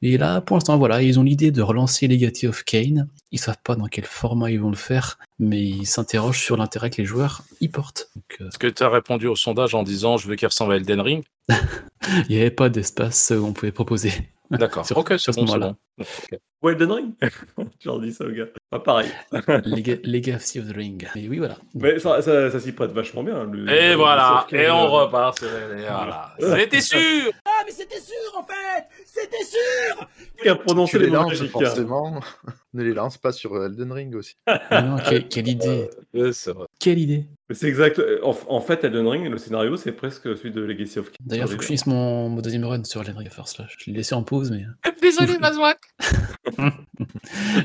[0.02, 3.08] Et là, pour l'instant, voilà, ils ont l'idée de relancer Legacy of Kane.
[3.32, 6.90] Ils savent pas dans quel format ils vont le faire, mais ils s'interrogent sur l'intérêt
[6.90, 8.10] que les joueurs y portent.
[8.42, 10.76] Euh, Est-ce que tu as répondu au sondage en disant je veux qu'il ressemble à
[10.76, 11.24] Elden Ring?
[12.28, 14.12] Il n'y avait pas d'espace où on pouvait proposer.
[14.50, 14.86] D'accord.
[14.86, 15.76] Sur- ok, sur c'est ce bon, bon.
[16.00, 16.38] Ok.
[16.62, 17.12] Ouais, Elden Ring
[17.78, 18.46] Tu leur dis ça, au gars.
[18.70, 19.08] Pas pareil.
[19.32, 21.06] Lega- Legacy of the Ring.
[21.14, 21.56] Mais oui, voilà.
[21.74, 23.44] Mais ça, ça, ça s'y prête vachement bien.
[23.44, 26.34] le- Et le- voilà, et on repart sur et voilà.
[26.38, 30.08] C'était sûr Ah, mais c'était sûr en fait C'était sûr
[30.42, 31.50] Qui a prononcé Tu les les mots lances magiques.
[31.52, 32.20] forcément.
[32.74, 34.36] ne les lance pas sur Elden Ring aussi.
[34.46, 35.88] Mais non, quelle, quelle idée
[36.32, 36.66] c'est vrai.
[36.80, 38.00] Quelle idée c'est exact.
[38.22, 41.18] En, en fait, Elden Ring, le scénario, c'est presque celui de Legacy of Kain.
[41.26, 43.66] D'ailleurs, faut que je finisse mon, mon deuxième run sur Elden Ring Force là.
[43.78, 44.64] Je l'ai laissé en pause, mais.
[45.02, 45.78] Désolé, Mazouak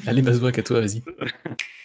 [0.05, 1.01] Allez, Bazouak, à toi, vas-y.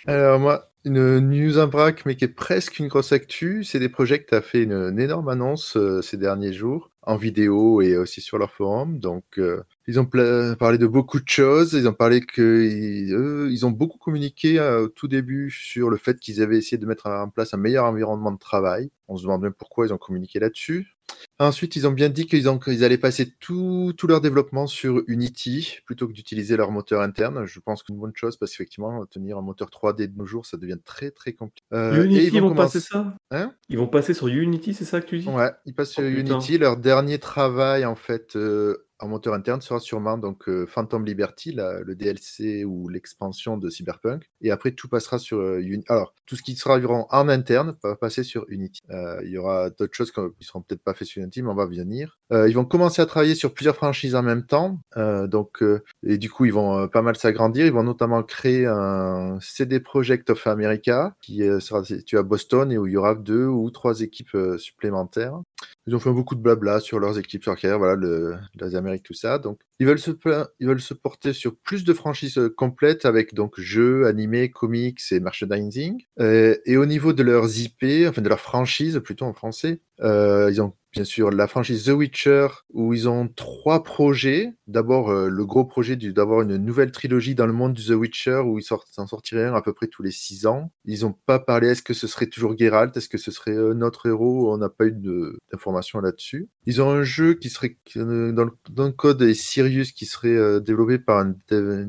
[0.07, 3.89] Alors moi, une news en vrac, mais qui est presque une grosse actu, c'est des
[3.89, 7.97] projets qui a fait une, une énorme annonce euh, ces derniers jours, en vidéo et
[7.97, 8.99] aussi sur leur forum.
[8.99, 11.73] Donc, euh, ils ont parlé de beaucoup de choses.
[11.75, 15.91] Ils ont parlé que ils, eux, ils ont beaucoup communiqué euh, au tout début sur
[15.91, 18.91] le fait qu'ils avaient essayé de mettre en place un meilleur environnement de travail.
[19.09, 20.94] On se demande même pourquoi ils ont communiqué là-dessus.
[21.41, 22.47] Ensuite, ils ont bien dit qu'ils
[22.85, 27.45] allaient passer tout, tout leur développement sur Unity plutôt que d'utiliser leur moteur interne.
[27.47, 30.57] Je pense qu'une bonne chose parce qu'effectivement, tenir un moteur 3D de nos jours, ça
[30.57, 31.67] devient très très compliqué.
[31.73, 33.15] Euh, Unity, et ils vont, commencer- passer ça?
[33.33, 33.53] Hein?
[33.69, 35.29] Ils vont passer sur Unity, c'est ça que tu dis?
[35.29, 36.35] Ouais, ils passent sur Oh, putain.
[36.35, 36.59] Unity.
[36.59, 41.53] Leur dernier travail, en fait, euh, en moteur interne sera sûrement donc euh, Phantom Liberty,
[41.53, 44.31] le DLC ou l'expansion de Cyberpunk.
[44.41, 45.85] Et après, tout passera sur euh, Unity.
[45.91, 48.81] Alors, tout ce qui sera en interne va passer sur Unity.
[48.91, 51.55] Euh, il y aura d'autres choses qui seront peut-être pas faites sur Unity, mais on
[51.55, 52.19] va venir.
[52.31, 54.81] Ils vont commencer à travailler sur plusieurs franchises en même temps.
[54.97, 55.63] Donc,
[56.07, 57.67] et du coup, ils vont euh, pas mal s'agrandir.
[57.67, 62.71] Ils vont notamment créer un CD Projekt of America qui euh, sera situé à Boston
[62.71, 65.41] et où il y aura deux ou trois équipes euh, supplémentaires.
[65.87, 68.77] Ils ont fait beaucoup de blabla sur leurs équipes, sur leur carrière, voilà, le, les
[68.77, 69.39] Amériques, tout ça.
[69.39, 70.13] Donc, Ils veulent, se,
[70.61, 75.01] ils veulent se porter sur plus de franchises euh, complètes avec donc jeux, animés, comics
[75.11, 76.05] et merchandising.
[76.21, 80.49] Euh, et au niveau de leurs IP, enfin de leurs franchises plutôt en français, euh,
[80.51, 84.53] ils ont bien sûr la franchise The Witcher où ils ont trois projets.
[84.69, 88.61] D'abord le gros projet d'avoir une nouvelle trilogie dans le monde du The Witcher où
[88.61, 90.71] ils sortent, en sortiraient à peu près tous les six ans.
[90.85, 94.07] Ils n'ont pas parlé est-ce que ce serait toujours Geralt, est-ce que ce serait notre
[94.07, 96.49] héros, on n'a pas eu d'informations là-dessus.
[96.65, 99.35] Ils ont un jeu qui serait dans le, dans le code est
[99.69, 101.35] Sirius qui serait euh, développé par un,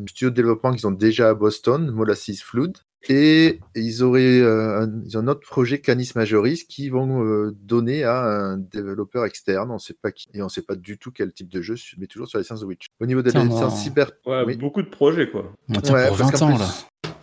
[0.07, 2.77] studio de développement qu'ils ont déjà à Boston, Molasses Flood.
[3.07, 7.51] Et ils auraient euh, un, ils ont un autre projet Canis Majoris qui vont euh,
[7.61, 9.69] donner à un développeur externe.
[9.69, 12.07] On sait pas qui et on sait pas du tout quel type de jeu, mais
[12.07, 12.87] toujours sur la licence The Witch.
[12.99, 14.57] Au niveau de la licence cyber, Ouais, Oui.
[14.57, 15.53] beaucoup de projets, quoi.
[15.69, 16.69] On tient Ouais, pour parce 20 qu'en ans, plus- là.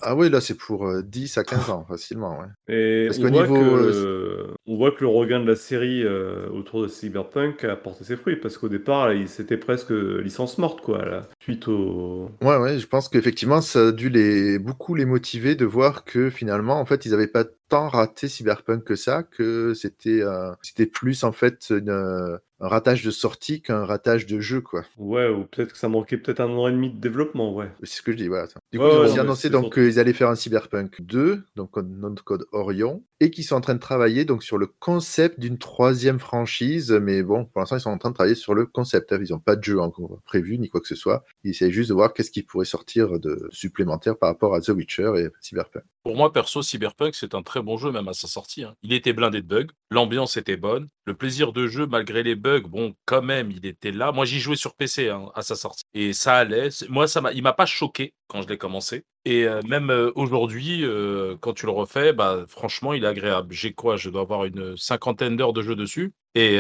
[0.03, 2.39] Ah oui là c'est pour euh, 10 à 15 ans facilement.
[2.41, 2.47] Ouais.
[2.75, 6.03] Et Parce on voit, niveau, que, euh, on voit que le regain de la série
[6.05, 10.81] euh, autour de Cyberpunk a porté ses fruits, parce qu'au départ, c'était presque licence morte,
[10.81, 12.31] quoi, là, suite au...
[12.43, 16.31] Ouais, ouais, je pense qu'effectivement, ça a dû les, beaucoup les motiver de voir que
[16.31, 20.85] finalement, en fait, ils n'avaient pas tant raté Cyberpunk que ça, que c'était euh, c'était
[20.85, 24.85] plus en fait une, euh, un ratage de sortie qu'un ratage de jeu, quoi.
[24.97, 27.69] Ouais, ou peut-être que ça manquait peut-être un an et demi de développement, ouais.
[27.83, 28.47] C'est ce que je dis, voilà.
[28.73, 31.43] Du coup, Ouais, ils ont ouais, non, annoncé donc qu'ils allaient faire un Cyberpunk 2,
[31.57, 35.39] donc de code Orion, et qu'ils sont en train de travailler donc sur le concept
[35.41, 38.67] d'une troisième franchise, mais bon, pour l'instant, ils sont en train de travailler sur le
[38.67, 39.13] concept.
[39.13, 39.19] hein.
[39.21, 41.25] Ils n'ont pas de jeu encore prévu ni quoi que ce soit.
[41.45, 44.69] Ils essayent juste de voir qu'est-ce qui pourrait sortir de supplémentaire par rapport à The
[44.71, 45.85] Witcher et Cyberpunk.
[46.05, 48.65] Pour moi, perso, Cyberpunk, c'est un très bon jeu, même à sa sortie.
[48.65, 48.75] hein.
[48.83, 52.52] Il était blindé de bugs, l'ambiance était bonne, le plaisir de jeu, malgré les bugs,
[52.61, 54.13] bon, quand même, il était là.
[54.13, 55.85] Moi, j'y jouais sur PC hein, à sa sortie.
[55.95, 56.69] Et ça allait.
[56.89, 59.05] Moi, ça m'a, il m'a pas choqué quand je l'ai commencé.
[59.25, 63.55] Et euh, même euh, aujourd'hui, euh, quand tu le refais, bah, franchement, il est agréable.
[63.55, 63.97] J'ai quoi?
[63.97, 66.13] Je dois avoir une cinquantaine d'heures de jeu dessus.
[66.35, 66.59] Et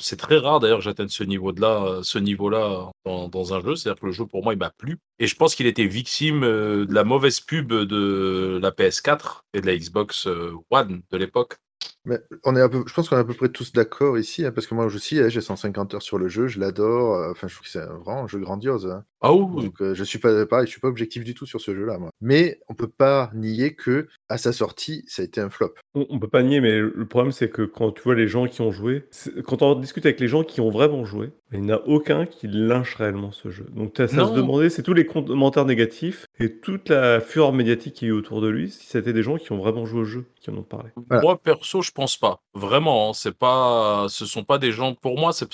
[0.00, 3.76] c'est très rare d'ailleurs que j'atteigne ce niveau-là, ce niveau-là dans, dans un jeu.
[3.76, 4.98] C'est-à-dire que le jeu pour moi il m'a plu.
[5.20, 9.66] Et je pense qu'il était victime de la mauvaise pub de la PS4 et de
[9.66, 10.26] la Xbox
[10.70, 11.58] One de l'époque.
[12.06, 14.44] Mais on est un peu, je pense qu'on est à peu près tous d'accord ici,
[14.46, 17.14] hein, parce que moi aussi, hein, j'ai 150 heures sur le jeu, je l'adore.
[17.16, 18.86] euh, Enfin, je trouve que c'est vraiment un jeu grandiose.
[18.86, 19.04] hein.
[19.20, 21.60] Ah oui, Donc, euh, je suis pas pareil, je suis pas objectif du tout sur
[21.60, 22.10] ce jeu-là, moi.
[22.20, 25.74] Mais on peut pas nier que à sa sortie, ça a été un flop.
[25.94, 28.46] On, on peut pas nier, mais le problème, c'est que quand tu vois les gens
[28.46, 29.04] qui ont joué,
[29.46, 32.26] quand on discute avec les gens qui ont vraiment joué, il n'y en a aucun
[32.26, 33.66] qui lynche réellement ce jeu.
[33.74, 37.52] Donc, t'as ça à se demander, c'est tous les commentaires négatifs et toute la fureur
[37.52, 40.04] médiatique qui est autour de lui, si c'était des gens qui ont vraiment joué au
[40.04, 40.90] jeu, qui en ont parlé.
[41.08, 41.22] Voilà.
[41.22, 42.42] Moi perso, je pense pas.
[42.54, 44.94] Vraiment, hein, c'est pas, ce sont pas des gens.
[44.94, 45.46] Pour moi, c'est,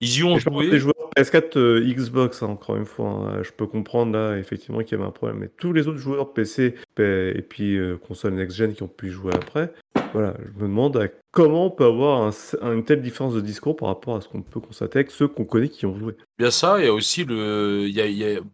[0.00, 0.70] ils y ont Et joué.
[0.70, 3.08] des joueurs PS4, euh, Xbox, hein, encore une fois.
[3.08, 3.42] hein.
[3.42, 5.38] Je peux comprendre là, effectivement, qu'il y avait un problème.
[5.40, 9.32] Mais tous les autres joueurs PC et puis euh, console next-gen qui ont pu jouer
[9.34, 9.72] après,
[10.12, 13.88] voilà, je me demande comment on peut avoir un- une telle différence de discours par
[13.88, 16.14] rapport à ce qu'on peut constater avec ceux qu'on connaît qui ont joué.
[16.38, 17.88] Bien ça, il y a aussi le.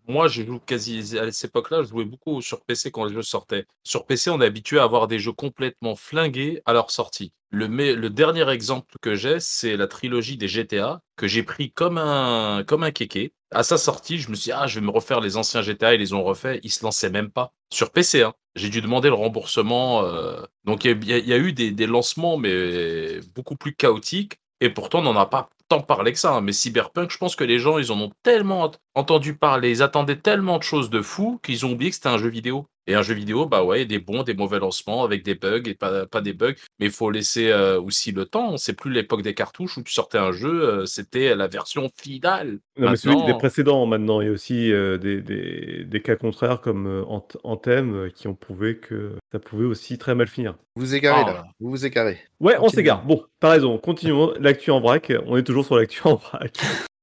[0.08, 3.22] Moi, je joue quasi à cette époque-là, je jouais beaucoup sur PC quand les jeux
[3.22, 3.64] sortaient.
[3.84, 7.32] Sur PC, on est habitué à avoir des jeux complètement flingués à leur sortie.
[7.52, 12.62] Le, dernier exemple que j'ai, c'est la trilogie des GTA que j'ai pris comme un
[12.64, 13.32] comme un kéké.
[13.50, 15.94] À sa sortie, je me suis dit, ah, je vais me refaire les anciens GTA,
[15.94, 16.60] ils les ont refaits.
[16.62, 17.52] Ils se lançaient même pas.
[17.72, 18.34] Sur PC, hein.
[18.54, 20.04] J'ai dû demander le remboursement.
[20.04, 24.38] euh, Donc, il y, a- eu des, lancements, mais beaucoup plus chaotiques.
[24.60, 26.34] Et pourtant, on n'en a pas tant parlé que ça.
[26.34, 26.40] hein.
[26.42, 29.82] Mais Cyberpunk, je pense que les gens, ils en ont tellement ent- entendu parler, ils
[29.82, 32.66] attendaient tellement de choses de fous qu'ils ont oublié que c'était un jeu vidéo.
[32.90, 35.22] Et un jeu vidéo, bah ouais, il y a des bons, des mauvais lancements avec
[35.24, 36.54] des bugs et pas, pas des bugs.
[36.80, 38.56] Mais il faut laisser euh, aussi le temps.
[38.56, 42.58] C'est plus l'époque des cartouches où tu sortais un jeu, euh, c'était la version finale.
[42.76, 46.02] Non, mais celui Maintenant- des précédents maintenant, il y a aussi euh, des, des- des
[46.02, 50.26] cas contraires comme euh, Ant- Anthem qui ont prouvé que ça pouvait aussi très mal
[50.26, 50.56] finir.
[50.74, 51.32] Vous vous égarez Ah.
[51.32, 52.18] là, vous vous égarez.
[52.40, 53.04] Ouais, on s'égare.
[53.04, 54.32] Bon, t'as raison, continuons.
[54.40, 56.58] L'actu en vrac, on est toujours sur l'actu en vrac.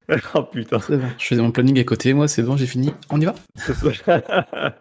[0.34, 0.78] oh putain.
[0.80, 1.06] C'est bon.
[1.18, 2.92] Je faisais mon planning à côté, moi, c'est bon, j'ai fini.
[3.10, 3.34] On y va?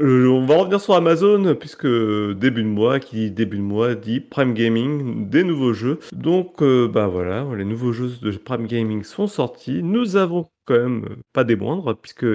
[0.00, 3.94] Euh, on va revenir sur Amazon, puisque début de mois, qui dit début de mois,
[3.94, 6.00] dit Prime Gaming, des nouveaux jeux.
[6.12, 9.82] Donc, euh, bah voilà, les nouveaux jeux de Prime Gaming sont sortis.
[9.82, 12.26] Nous avons quand même euh, pas des moindres, puisque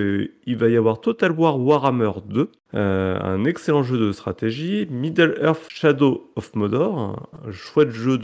[0.46, 5.38] il va y avoir Total War Warhammer 2, euh, un excellent jeu de stratégie, Middle
[5.42, 6.98] Earth Shadow of Mordor,
[7.46, 8.20] un chouette jeu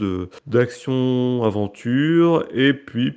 [0.46, 3.12] d'action aventure, et puis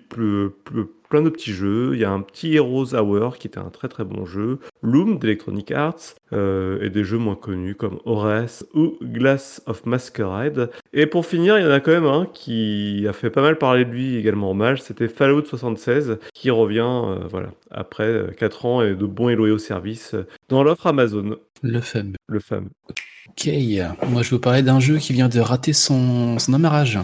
[1.10, 1.92] plein de petits jeux.
[1.94, 5.20] Il y a un petit Heroes Hour qui était un très très bon jeu, Loom
[5.20, 10.70] d'Electronic Arts, euh, et des jeux moins connus comme Ores ou Glass of Masquerade.
[10.94, 13.58] Et pour finir, il y en a quand même un qui a fait pas mal
[13.58, 18.66] parler de lui également en match, c'était Fallout 76, qui revient euh, voilà, après 4
[18.66, 22.14] ans et de bons et loyaux services euh, dans l'offre Amazon, Le fameux.
[22.28, 22.70] le fameux.
[23.30, 23.50] Ok,
[24.10, 27.00] moi je veux parler d'un jeu qui vient de rater son, son amarrage.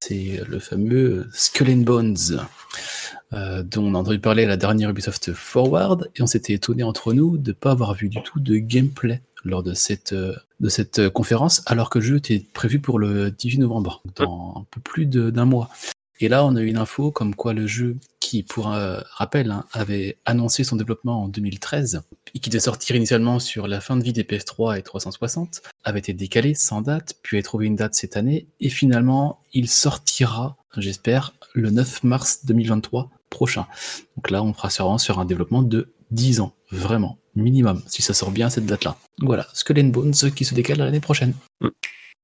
[0.00, 2.16] C'est le fameux Skull and Bones.
[3.34, 6.82] euh, dont on a entendu parler à la dernière Ubisoft Forward, et on s'était étonné
[6.82, 10.34] entre nous de ne pas avoir vu du tout de gameplay lors de cette, euh,
[10.60, 14.54] de cette euh, conférence, alors que le jeu était prévu pour le 18 novembre, dans
[14.60, 15.68] un peu plus d'un mois.
[16.20, 19.50] Et là, on a eu une info comme quoi le jeu, qui, pour un rappel,
[19.50, 22.02] hein, avait annoncé son développement en 2013,
[22.34, 26.00] et qui devait sortir initialement sur la fin de vie des PS3 et 360, avait
[26.00, 30.56] été décalé sans date, puis a trouvé une date cette année, et finalement, il sortira,
[30.76, 33.66] j'espère, le 9 mars 2023 prochain.
[34.16, 38.12] Donc là, on fera sûrement sur un développement de 10 ans, vraiment, minimum, si ça
[38.12, 38.96] sort bien à cette date-là.
[39.20, 41.34] Voilà, Skull and Bones qui se décale l'année prochaine.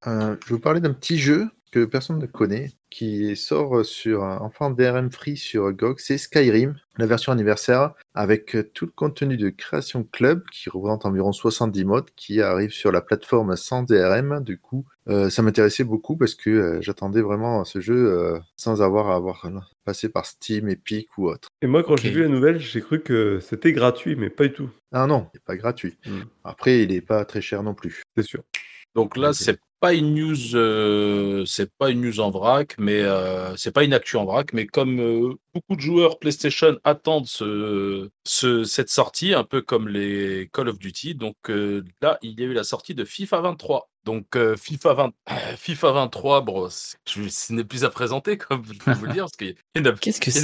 [0.07, 4.23] Euh, je vais vous parler d'un petit jeu que personne ne connaît, qui sort sur
[4.23, 8.85] un- enfin en DRM free sur GOG, c'est Skyrim, la version anniversaire, avec euh, tout
[8.85, 13.57] le contenu de Création Club, qui représente environ 70 modes, qui arrive sur la plateforme
[13.57, 14.41] sans DRM.
[14.41, 18.81] Du coup, euh, ça m'intéressait beaucoup parce que euh, j'attendais vraiment ce jeu euh, sans
[18.81, 19.45] avoir à avoir
[19.83, 21.49] passé par Steam, Epic ou autre.
[21.61, 24.53] Et moi, quand j'ai vu la nouvelle, j'ai cru que c'était gratuit, mais pas du
[24.53, 24.69] tout.
[24.93, 25.97] Ah non, il n'est pas gratuit.
[26.05, 26.21] Mm.
[26.45, 28.01] Après, il n'est pas très cher non plus.
[28.15, 28.43] C'est sûr.
[28.95, 33.55] Donc là, c'est pas une news, euh, c'est pas une news en vrac, mais euh,
[33.57, 38.09] c'est pas une actu en vrac, mais comme euh, beaucoup de joueurs PlayStation attendent ce,
[38.25, 42.43] ce- cette sortie, un peu comme les Call of Duty, donc euh, là, il y
[42.43, 43.89] a eu la sortie de FIFA 23.
[44.03, 45.11] Donc euh, FIFA 20,
[45.57, 49.13] FIFA 23, bro, c'est- je ce n'est plus à présenter, comme je peux vous le
[49.13, 49.25] dire,
[49.99, 50.41] Qu'est-ce que c'est?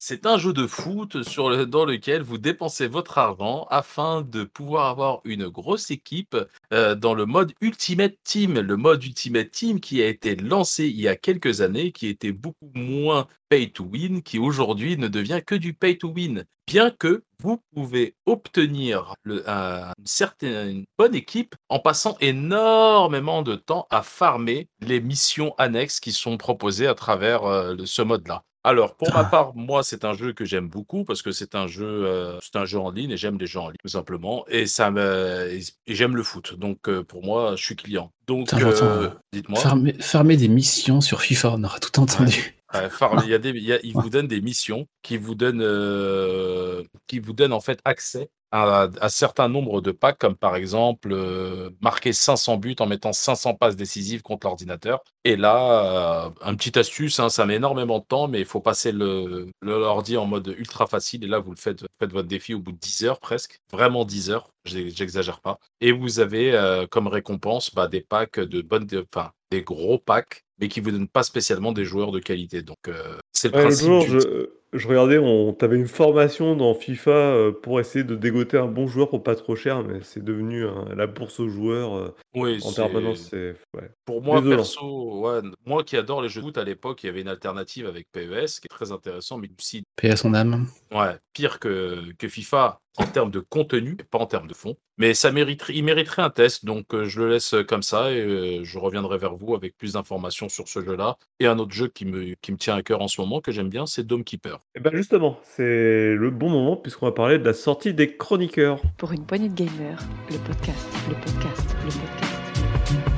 [0.00, 4.42] C'est un jeu de foot sur le- dans lequel vous dépensez votre argent afin de
[4.42, 6.36] pouvoir avoir une grosse équipe
[6.72, 8.58] euh, dans le mode Ultimate Team.
[8.58, 12.32] Le mode Ultimate Team qui a été lancé il y a quelques années, qui était
[12.32, 16.44] beaucoup moins pay to win, qui aujourd'hui ne devient que du pay to win.
[16.66, 23.54] Bien que vous pouvez obtenir le- un- une certaine bonne équipe en passant énormément de
[23.54, 28.42] temps à farmer les missions annexes qui sont proposées à travers euh, ce mode-là.
[28.64, 29.24] Alors, pour ma Ah.
[29.24, 32.56] part, moi, c'est un jeu que j'aime beaucoup parce que c'est un jeu, euh, c'est
[32.56, 34.44] un jeu en ligne et j'aime les jeux en ligne, tout simplement.
[34.48, 36.54] Et ça me, et et j'aime le foot.
[36.58, 38.10] Donc, euh, pour moi, je suis client.
[38.26, 39.60] Donc, euh, euh, dites-moi.
[39.60, 42.56] Farmer, farmer des missions sur FIFA, on aura tout entendu.
[42.72, 42.88] Ouais,
[43.24, 45.62] il y a des, il y a- il vous donne des missions qui vous donnent,
[47.06, 51.70] qui vous donnent en fait accès un certain nombre de packs, comme par exemple euh,
[51.80, 55.02] marquer 500 buts en mettant 500 passes décisives contre l'ordinateur.
[55.24, 58.60] Et là, euh, un petit astuce, hein, ça met énormément de temps, mais il faut
[58.60, 61.24] passer le, l'ordi en mode ultra facile.
[61.24, 64.04] Et là, vous le faites, faites votre défi au bout de 10 heures presque, vraiment
[64.04, 65.58] 10 heures, j'exagère pas.
[65.80, 70.42] Et vous avez euh, comme récompense bah, des packs de bonnes, enfin des gros packs,
[70.58, 72.62] mais qui vous donnent pas spécialement des joueurs de qualité.
[72.62, 73.80] Donc euh, c'est le Ouais, principe.
[73.80, 78.14] jour, du- je, je regardais, on t'avait une formation dans FIFA euh, pour essayer de
[78.16, 80.64] dégoter un bon joueur pour pas trop cher, mais c'est devenu
[80.96, 83.32] la bourse aux joueurs euh, Oui, en c'est- permanence.
[83.32, 83.90] Ouais.
[84.04, 84.56] Pour moi, Désolant.
[84.56, 87.28] perso, ouais, moi qui adore les jeux de foot à l'époque, il y avait une
[87.28, 90.66] alternative avec PES qui est très intéressant, mais aussi à son âme.
[90.92, 94.76] ouais, pire que, que FIFA en termes de contenu, pas en termes de fond.
[94.98, 98.20] Mais ça mériterait, il mériterait un test, donc euh, je le laisse comme ça et
[98.20, 101.18] euh, je reviendrai vers vous avec plus d'informations sur ce jeu-là.
[101.40, 103.50] Et un autre jeu qui me, qui me tient à cœur en ce moment, que
[103.50, 104.60] j'aime bien, c'est Dome Keeper.
[104.76, 108.80] Et ben justement, c'est le bon moment puisqu'on va parler de la sortie des chroniqueurs.
[108.96, 109.98] Pour une poignée de gamers,
[110.30, 113.13] le podcast, le podcast, le podcast.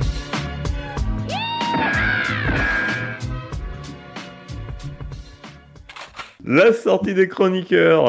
[6.49, 8.07] La sortie des chroniqueurs.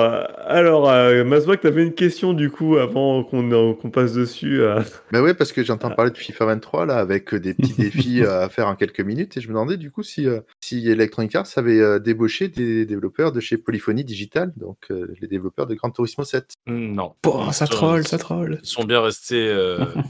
[0.48, 4.60] Alors, euh, Mazouak, t'avais une question du coup avant qu'on euh, qu'on passe dessus.
[4.62, 4.80] euh.
[5.10, 8.22] Ben ouais, parce que j'entends parler de FIFA 23 là, avec euh, des petits défis
[8.22, 10.88] euh, à faire en quelques minutes, et je me demandais du coup si, euh, si
[10.88, 15.66] Electronic Arts avait euh, débauché des développeurs de chez Polyphony Digital, donc euh, les développeurs
[15.66, 16.52] de Gran Turismo 7.
[16.68, 17.14] Hmm, Non.
[17.24, 18.60] Bon, ça troll, ça troll.
[18.62, 19.52] Ils sont bien restés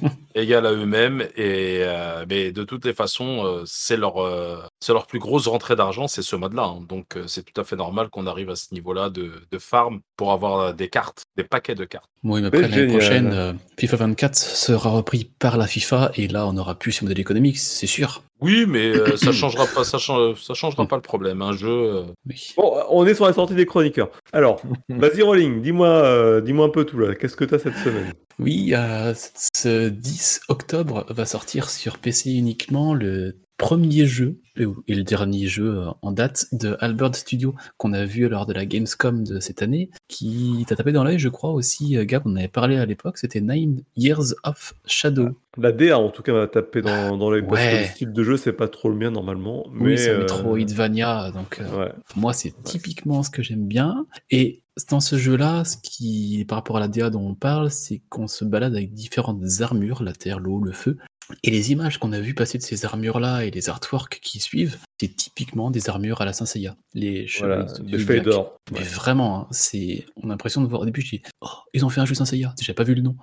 [0.39, 4.93] égales à eux-mêmes et euh, mais de toutes les façons, euh, c'est leur euh, c'est
[4.93, 6.65] leur plus grosse rentrée d'argent, c'est ce mode-là.
[6.65, 6.81] hein.
[6.89, 10.01] Donc euh, c'est tout à fait normal qu'on arrive à ce niveau-là de, de farm
[10.17, 12.09] pour avoir des cartes, des paquets de cartes.
[12.23, 16.47] Bon, mais après, l'année prochaine, euh, FIFA 24 sera repris par la FIFA et là,
[16.47, 18.23] on n'aura plus ce modèle économique, c'est sûr.
[18.41, 21.43] Oui, mais euh, ça changera pas, ça, change- ça changera pas le problème.
[21.43, 22.55] Un jeu, euh, Oui.
[22.57, 24.11] Bon, on est sur la sortie des chroniqueurs.
[24.33, 27.15] Alors, vas-y Rolling, dis-moi euh, dis-moi un peu tout là.
[27.15, 28.13] Qu'est-ce que t'as cette semaine?
[28.39, 29.13] Oui, euh,
[29.57, 35.79] ce 10 octobre va sortir sur PC uniquement le premier jeu et le dernier jeu
[35.79, 39.63] euh, en date de Albert Studio qu'on a vu lors de la Gamescom de cette
[39.63, 42.87] année, qui t'a tapé dans l'œil, je crois aussi, euh, Gab, on avait parlé à
[42.87, 45.31] l'époque, c'était Nine Years of Shadow.
[45.57, 48.23] La DA en tout cas m'a tapé dans, dans les parce que le style de
[48.23, 49.67] jeu c'est pas trop le mien normalement.
[49.73, 51.93] Mais, oui, c'est euh, Metroidvania, donc euh, Ouais.
[52.17, 54.07] moi c'est typiquement ce que j'aime bien.
[54.31, 58.01] Et dans ce jeu-là, ce qui, par rapport à la DA dont on parle, c'est
[58.09, 60.97] qu'on se balade avec différentes armures, la terre, l'eau, le feu,
[61.43, 64.79] Et les images qu'on a vu passer de ces armures-là et les artworks qui suivent,
[65.01, 66.75] c'est typiquement des armures à la Saint Seiya.
[66.95, 68.57] Les Voilà, cheveux cheveux d'or.
[68.73, 71.85] Mais vraiment, hein, c'est, on a l'impression de voir au début, je dis, oh, ils
[71.85, 73.15] ont fait un jeu Saint Seiya, j'ai pas vu le nom.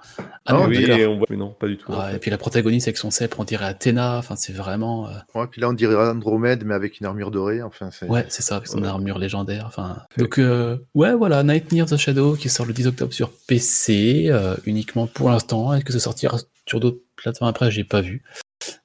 [0.45, 0.97] Ah, non, oui, d'accord.
[0.99, 1.27] et on voit...
[1.29, 1.91] mais non, pas du tout.
[1.91, 2.15] en Ouais, fait.
[2.15, 5.07] et puis la protagoniste avec son sceptre, on dirait Athéna, enfin c'est vraiment...
[5.07, 7.61] euh, Ouais, puis là, on dirait Andromède, mais avec une armure dorée.
[7.61, 8.07] Enfin, c'est...
[8.07, 8.87] Ouais, c'est ça, avec son Ouais.
[8.87, 9.65] armure légendaire.
[9.67, 13.31] Enfin, donc, euh, ouais, voilà, Night Near the Shadow qui sort le 10 octobre sur
[13.47, 15.73] PC, euh, uniquement pour l'instant.
[15.73, 16.37] Est-ce que ça sortira
[16.67, 18.23] sur d'autres plateformes après J'ai pas vu.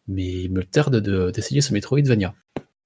[0.08, 2.34] Mais il me tarde de- d'essayer ce Metroidvania.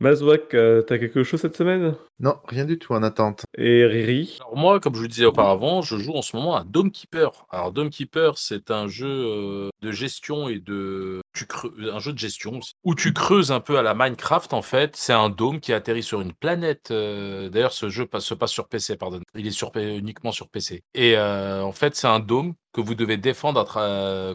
[0.01, 1.95] Mazouak, euh, t'as quelque chose cette semaine?
[2.19, 3.45] Non, rien du tout en attente.
[3.57, 4.37] Et Riri?
[4.41, 7.47] Alors moi, comme je le disais auparavant, je joue en ce moment à Dome Keeper.
[7.51, 12.13] Alors Dome Keeper, c'est un jeu euh, de gestion et de tu creux- un jeu
[12.13, 14.95] de gestion aussi, où tu creuses un peu à la Minecraft en fait.
[14.97, 16.91] C'est un dôme qui atterrit sur une planète.
[16.91, 19.21] euh, D'ailleurs, ce jeu passe, se passe sur PC, pardon.
[19.37, 20.83] Il est sur, P- uniquement sur PC.
[20.95, 23.61] Et euh, en fait, c'est un dôme que vous devez défendre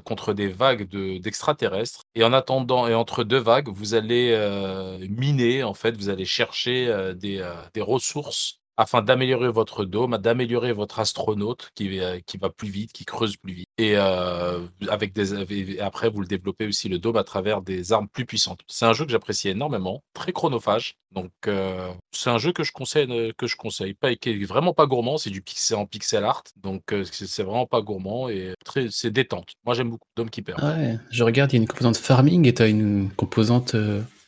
[0.06, 2.04] contre des vagues de- d'extraterrestres.
[2.16, 6.26] et en attendant, et entre deux vagues, vous allez euh, miner, en fait, vous allez
[6.26, 12.38] chercher euh, euh, des ressources afin d'améliorer votre dôme, d'améliorer votre astronaute qui, euh, qui
[12.38, 13.68] va plus vite, qui creuse plus vite.
[13.78, 18.08] Et euh, avec des, après, vous le développez aussi le dôme à travers des armes
[18.08, 18.62] plus puissantes.
[18.68, 20.96] C'est un jeu que j'apprécie énormément, très chronophage.
[21.12, 24.86] Donc, euh, c'est un jeu que je conseille, que je conseille pas, qui vraiment pas
[24.86, 25.18] gourmand.
[25.18, 28.54] C'est du pixel en pixel art, donc c'est vraiment pas gourmand et
[28.92, 29.56] c'est détente.
[29.66, 30.58] Moi, j'aime beaucoup Dome Keeper.
[30.64, 33.76] Ouais, je regarde, il y a une composante farming et t'as une composante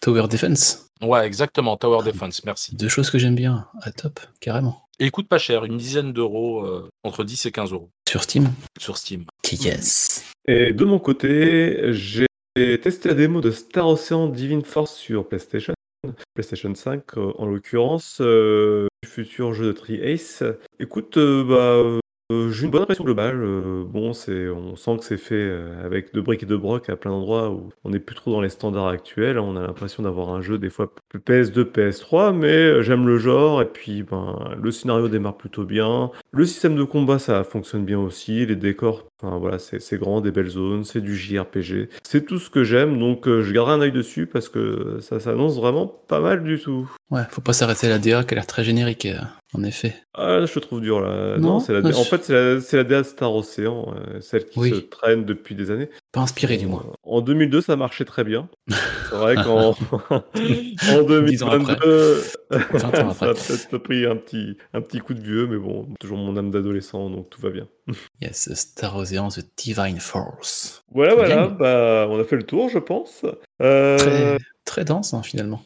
[0.01, 0.89] tower defense.
[1.01, 1.77] Ouais, exactement.
[1.77, 2.05] Tower Ah.
[2.05, 2.75] Defense, merci.
[2.75, 3.67] Deux choses que j'aime bien.
[3.81, 4.83] Ah, top, carrément.
[4.99, 8.21] Et il coûte pas cher, une dizaine d'euros, euh, entre 10 et 15 euros Sur
[8.23, 8.51] Steam.
[8.79, 9.25] sur Steam.
[9.51, 10.23] Yes.
[10.47, 12.27] Et de mon côté, j'ai
[12.81, 15.73] testé la démo de Star Ocean Divine Force sur PlayStation,
[16.35, 20.43] PlayStation 5 euh, en l'occurrence, euh, futur jeu de Tri Ace.
[20.79, 21.99] Écoute, euh, bah,
[22.31, 23.41] euh, j'ai une bonne impression globale.
[23.43, 26.89] euh, bon, c'est, on sent que c'est fait euh, avec de briques et de broc
[26.89, 29.37] à plein d'endroits où on n'est plus trop dans les standards actuels.
[29.37, 33.61] On a l'impression d'avoir un jeu des fois plus PS2, PS3, mais j'aime le genre
[33.61, 36.11] et puis ben, le scénario démarre plutôt bien.
[36.31, 38.45] Le système de combat, ça fonctionne bien aussi.
[38.45, 41.89] Les décors, enfin voilà, c'est grand, des belles zones, c'est du JRPG.
[42.03, 45.57] C'est tout ce que j'aime, donc je garderai un œil dessus parce que ça s'annonce
[45.57, 46.89] vraiment pas mal du tout.
[47.09, 49.07] Ouais, faut pas s'arrêter à la DA qui a l'air très générique,
[49.53, 49.93] en effet.
[50.13, 51.37] Ah, je trouve dur là.
[51.37, 53.93] Non, Non, c'est la, ah, en je- fait, c'est la, c'est la DA Star Ocean,
[53.95, 54.69] euh, celle qui Oui.
[54.69, 55.89] se traîne depuis des années.
[56.11, 56.85] Pas inspiré, du moins.
[57.03, 58.49] En 2002, ça marchait très bien.
[58.67, 59.69] C'est vrai qu'en
[60.09, 61.75] en Dix ans après.
[61.75, 65.57] 2022, 20 ans ça a peut-être pris un petit, un petit coup de vieux, mais
[65.57, 67.67] bon, toujours mon âme d'adolescent, donc tout va bien.
[68.21, 70.83] Yes, Star Ocean, The Divine Force.
[70.93, 73.25] Voilà, voilà, bah, on a fait le tour, je pense.
[73.61, 74.37] Euh, Très,
[74.71, 75.61] très dense, hein, finalement.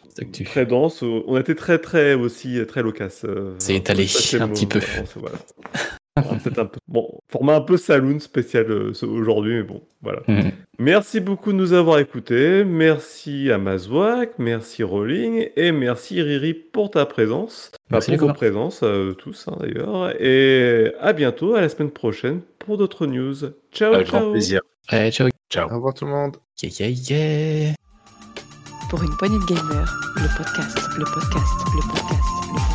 [0.45, 1.03] Très dense.
[1.03, 3.23] euh, On été très, très aussi, euh, très loquace.
[3.23, 4.07] euh, C'est étalé,
[4.40, 4.80] un mot, petit peu.
[5.15, 5.38] voilà,
[6.15, 6.23] un
[6.65, 6.80] peu.
[6.88, 10.23] Bon, format un peu saloon spécial euh, aujourd'hui, mais bon, voilà.
[10.27, 10.52] Mhm.
[10.80, 12.64] Merci beaucoup de nous avoir écoutés.
[12.65, 17.69] Merci à Mazouak, merci Rolling et merci Riri pour ta présence.
[17.91, 20.19] Merci pour vos présences, euh, tous hein, d'ailleurs.
[20.19, 23.36] Et à bientôt, à la semaine prochaine pour d'autres news.
[23.72, 24.22] Ciao, Avec ciao.
[24.22, 24.61] grand plaisir.
[24.88, 25.30] Allez, ciao.
[25.52, 25.69] Ciao.
[25.69, 26.38] Au revoir tout le monde.
[26.64, 27.73] Yeah, yeah, yeah
[28.90, 32.74] pour une poignée de gamer, le podcast, le podcast, le podcast, le podcast.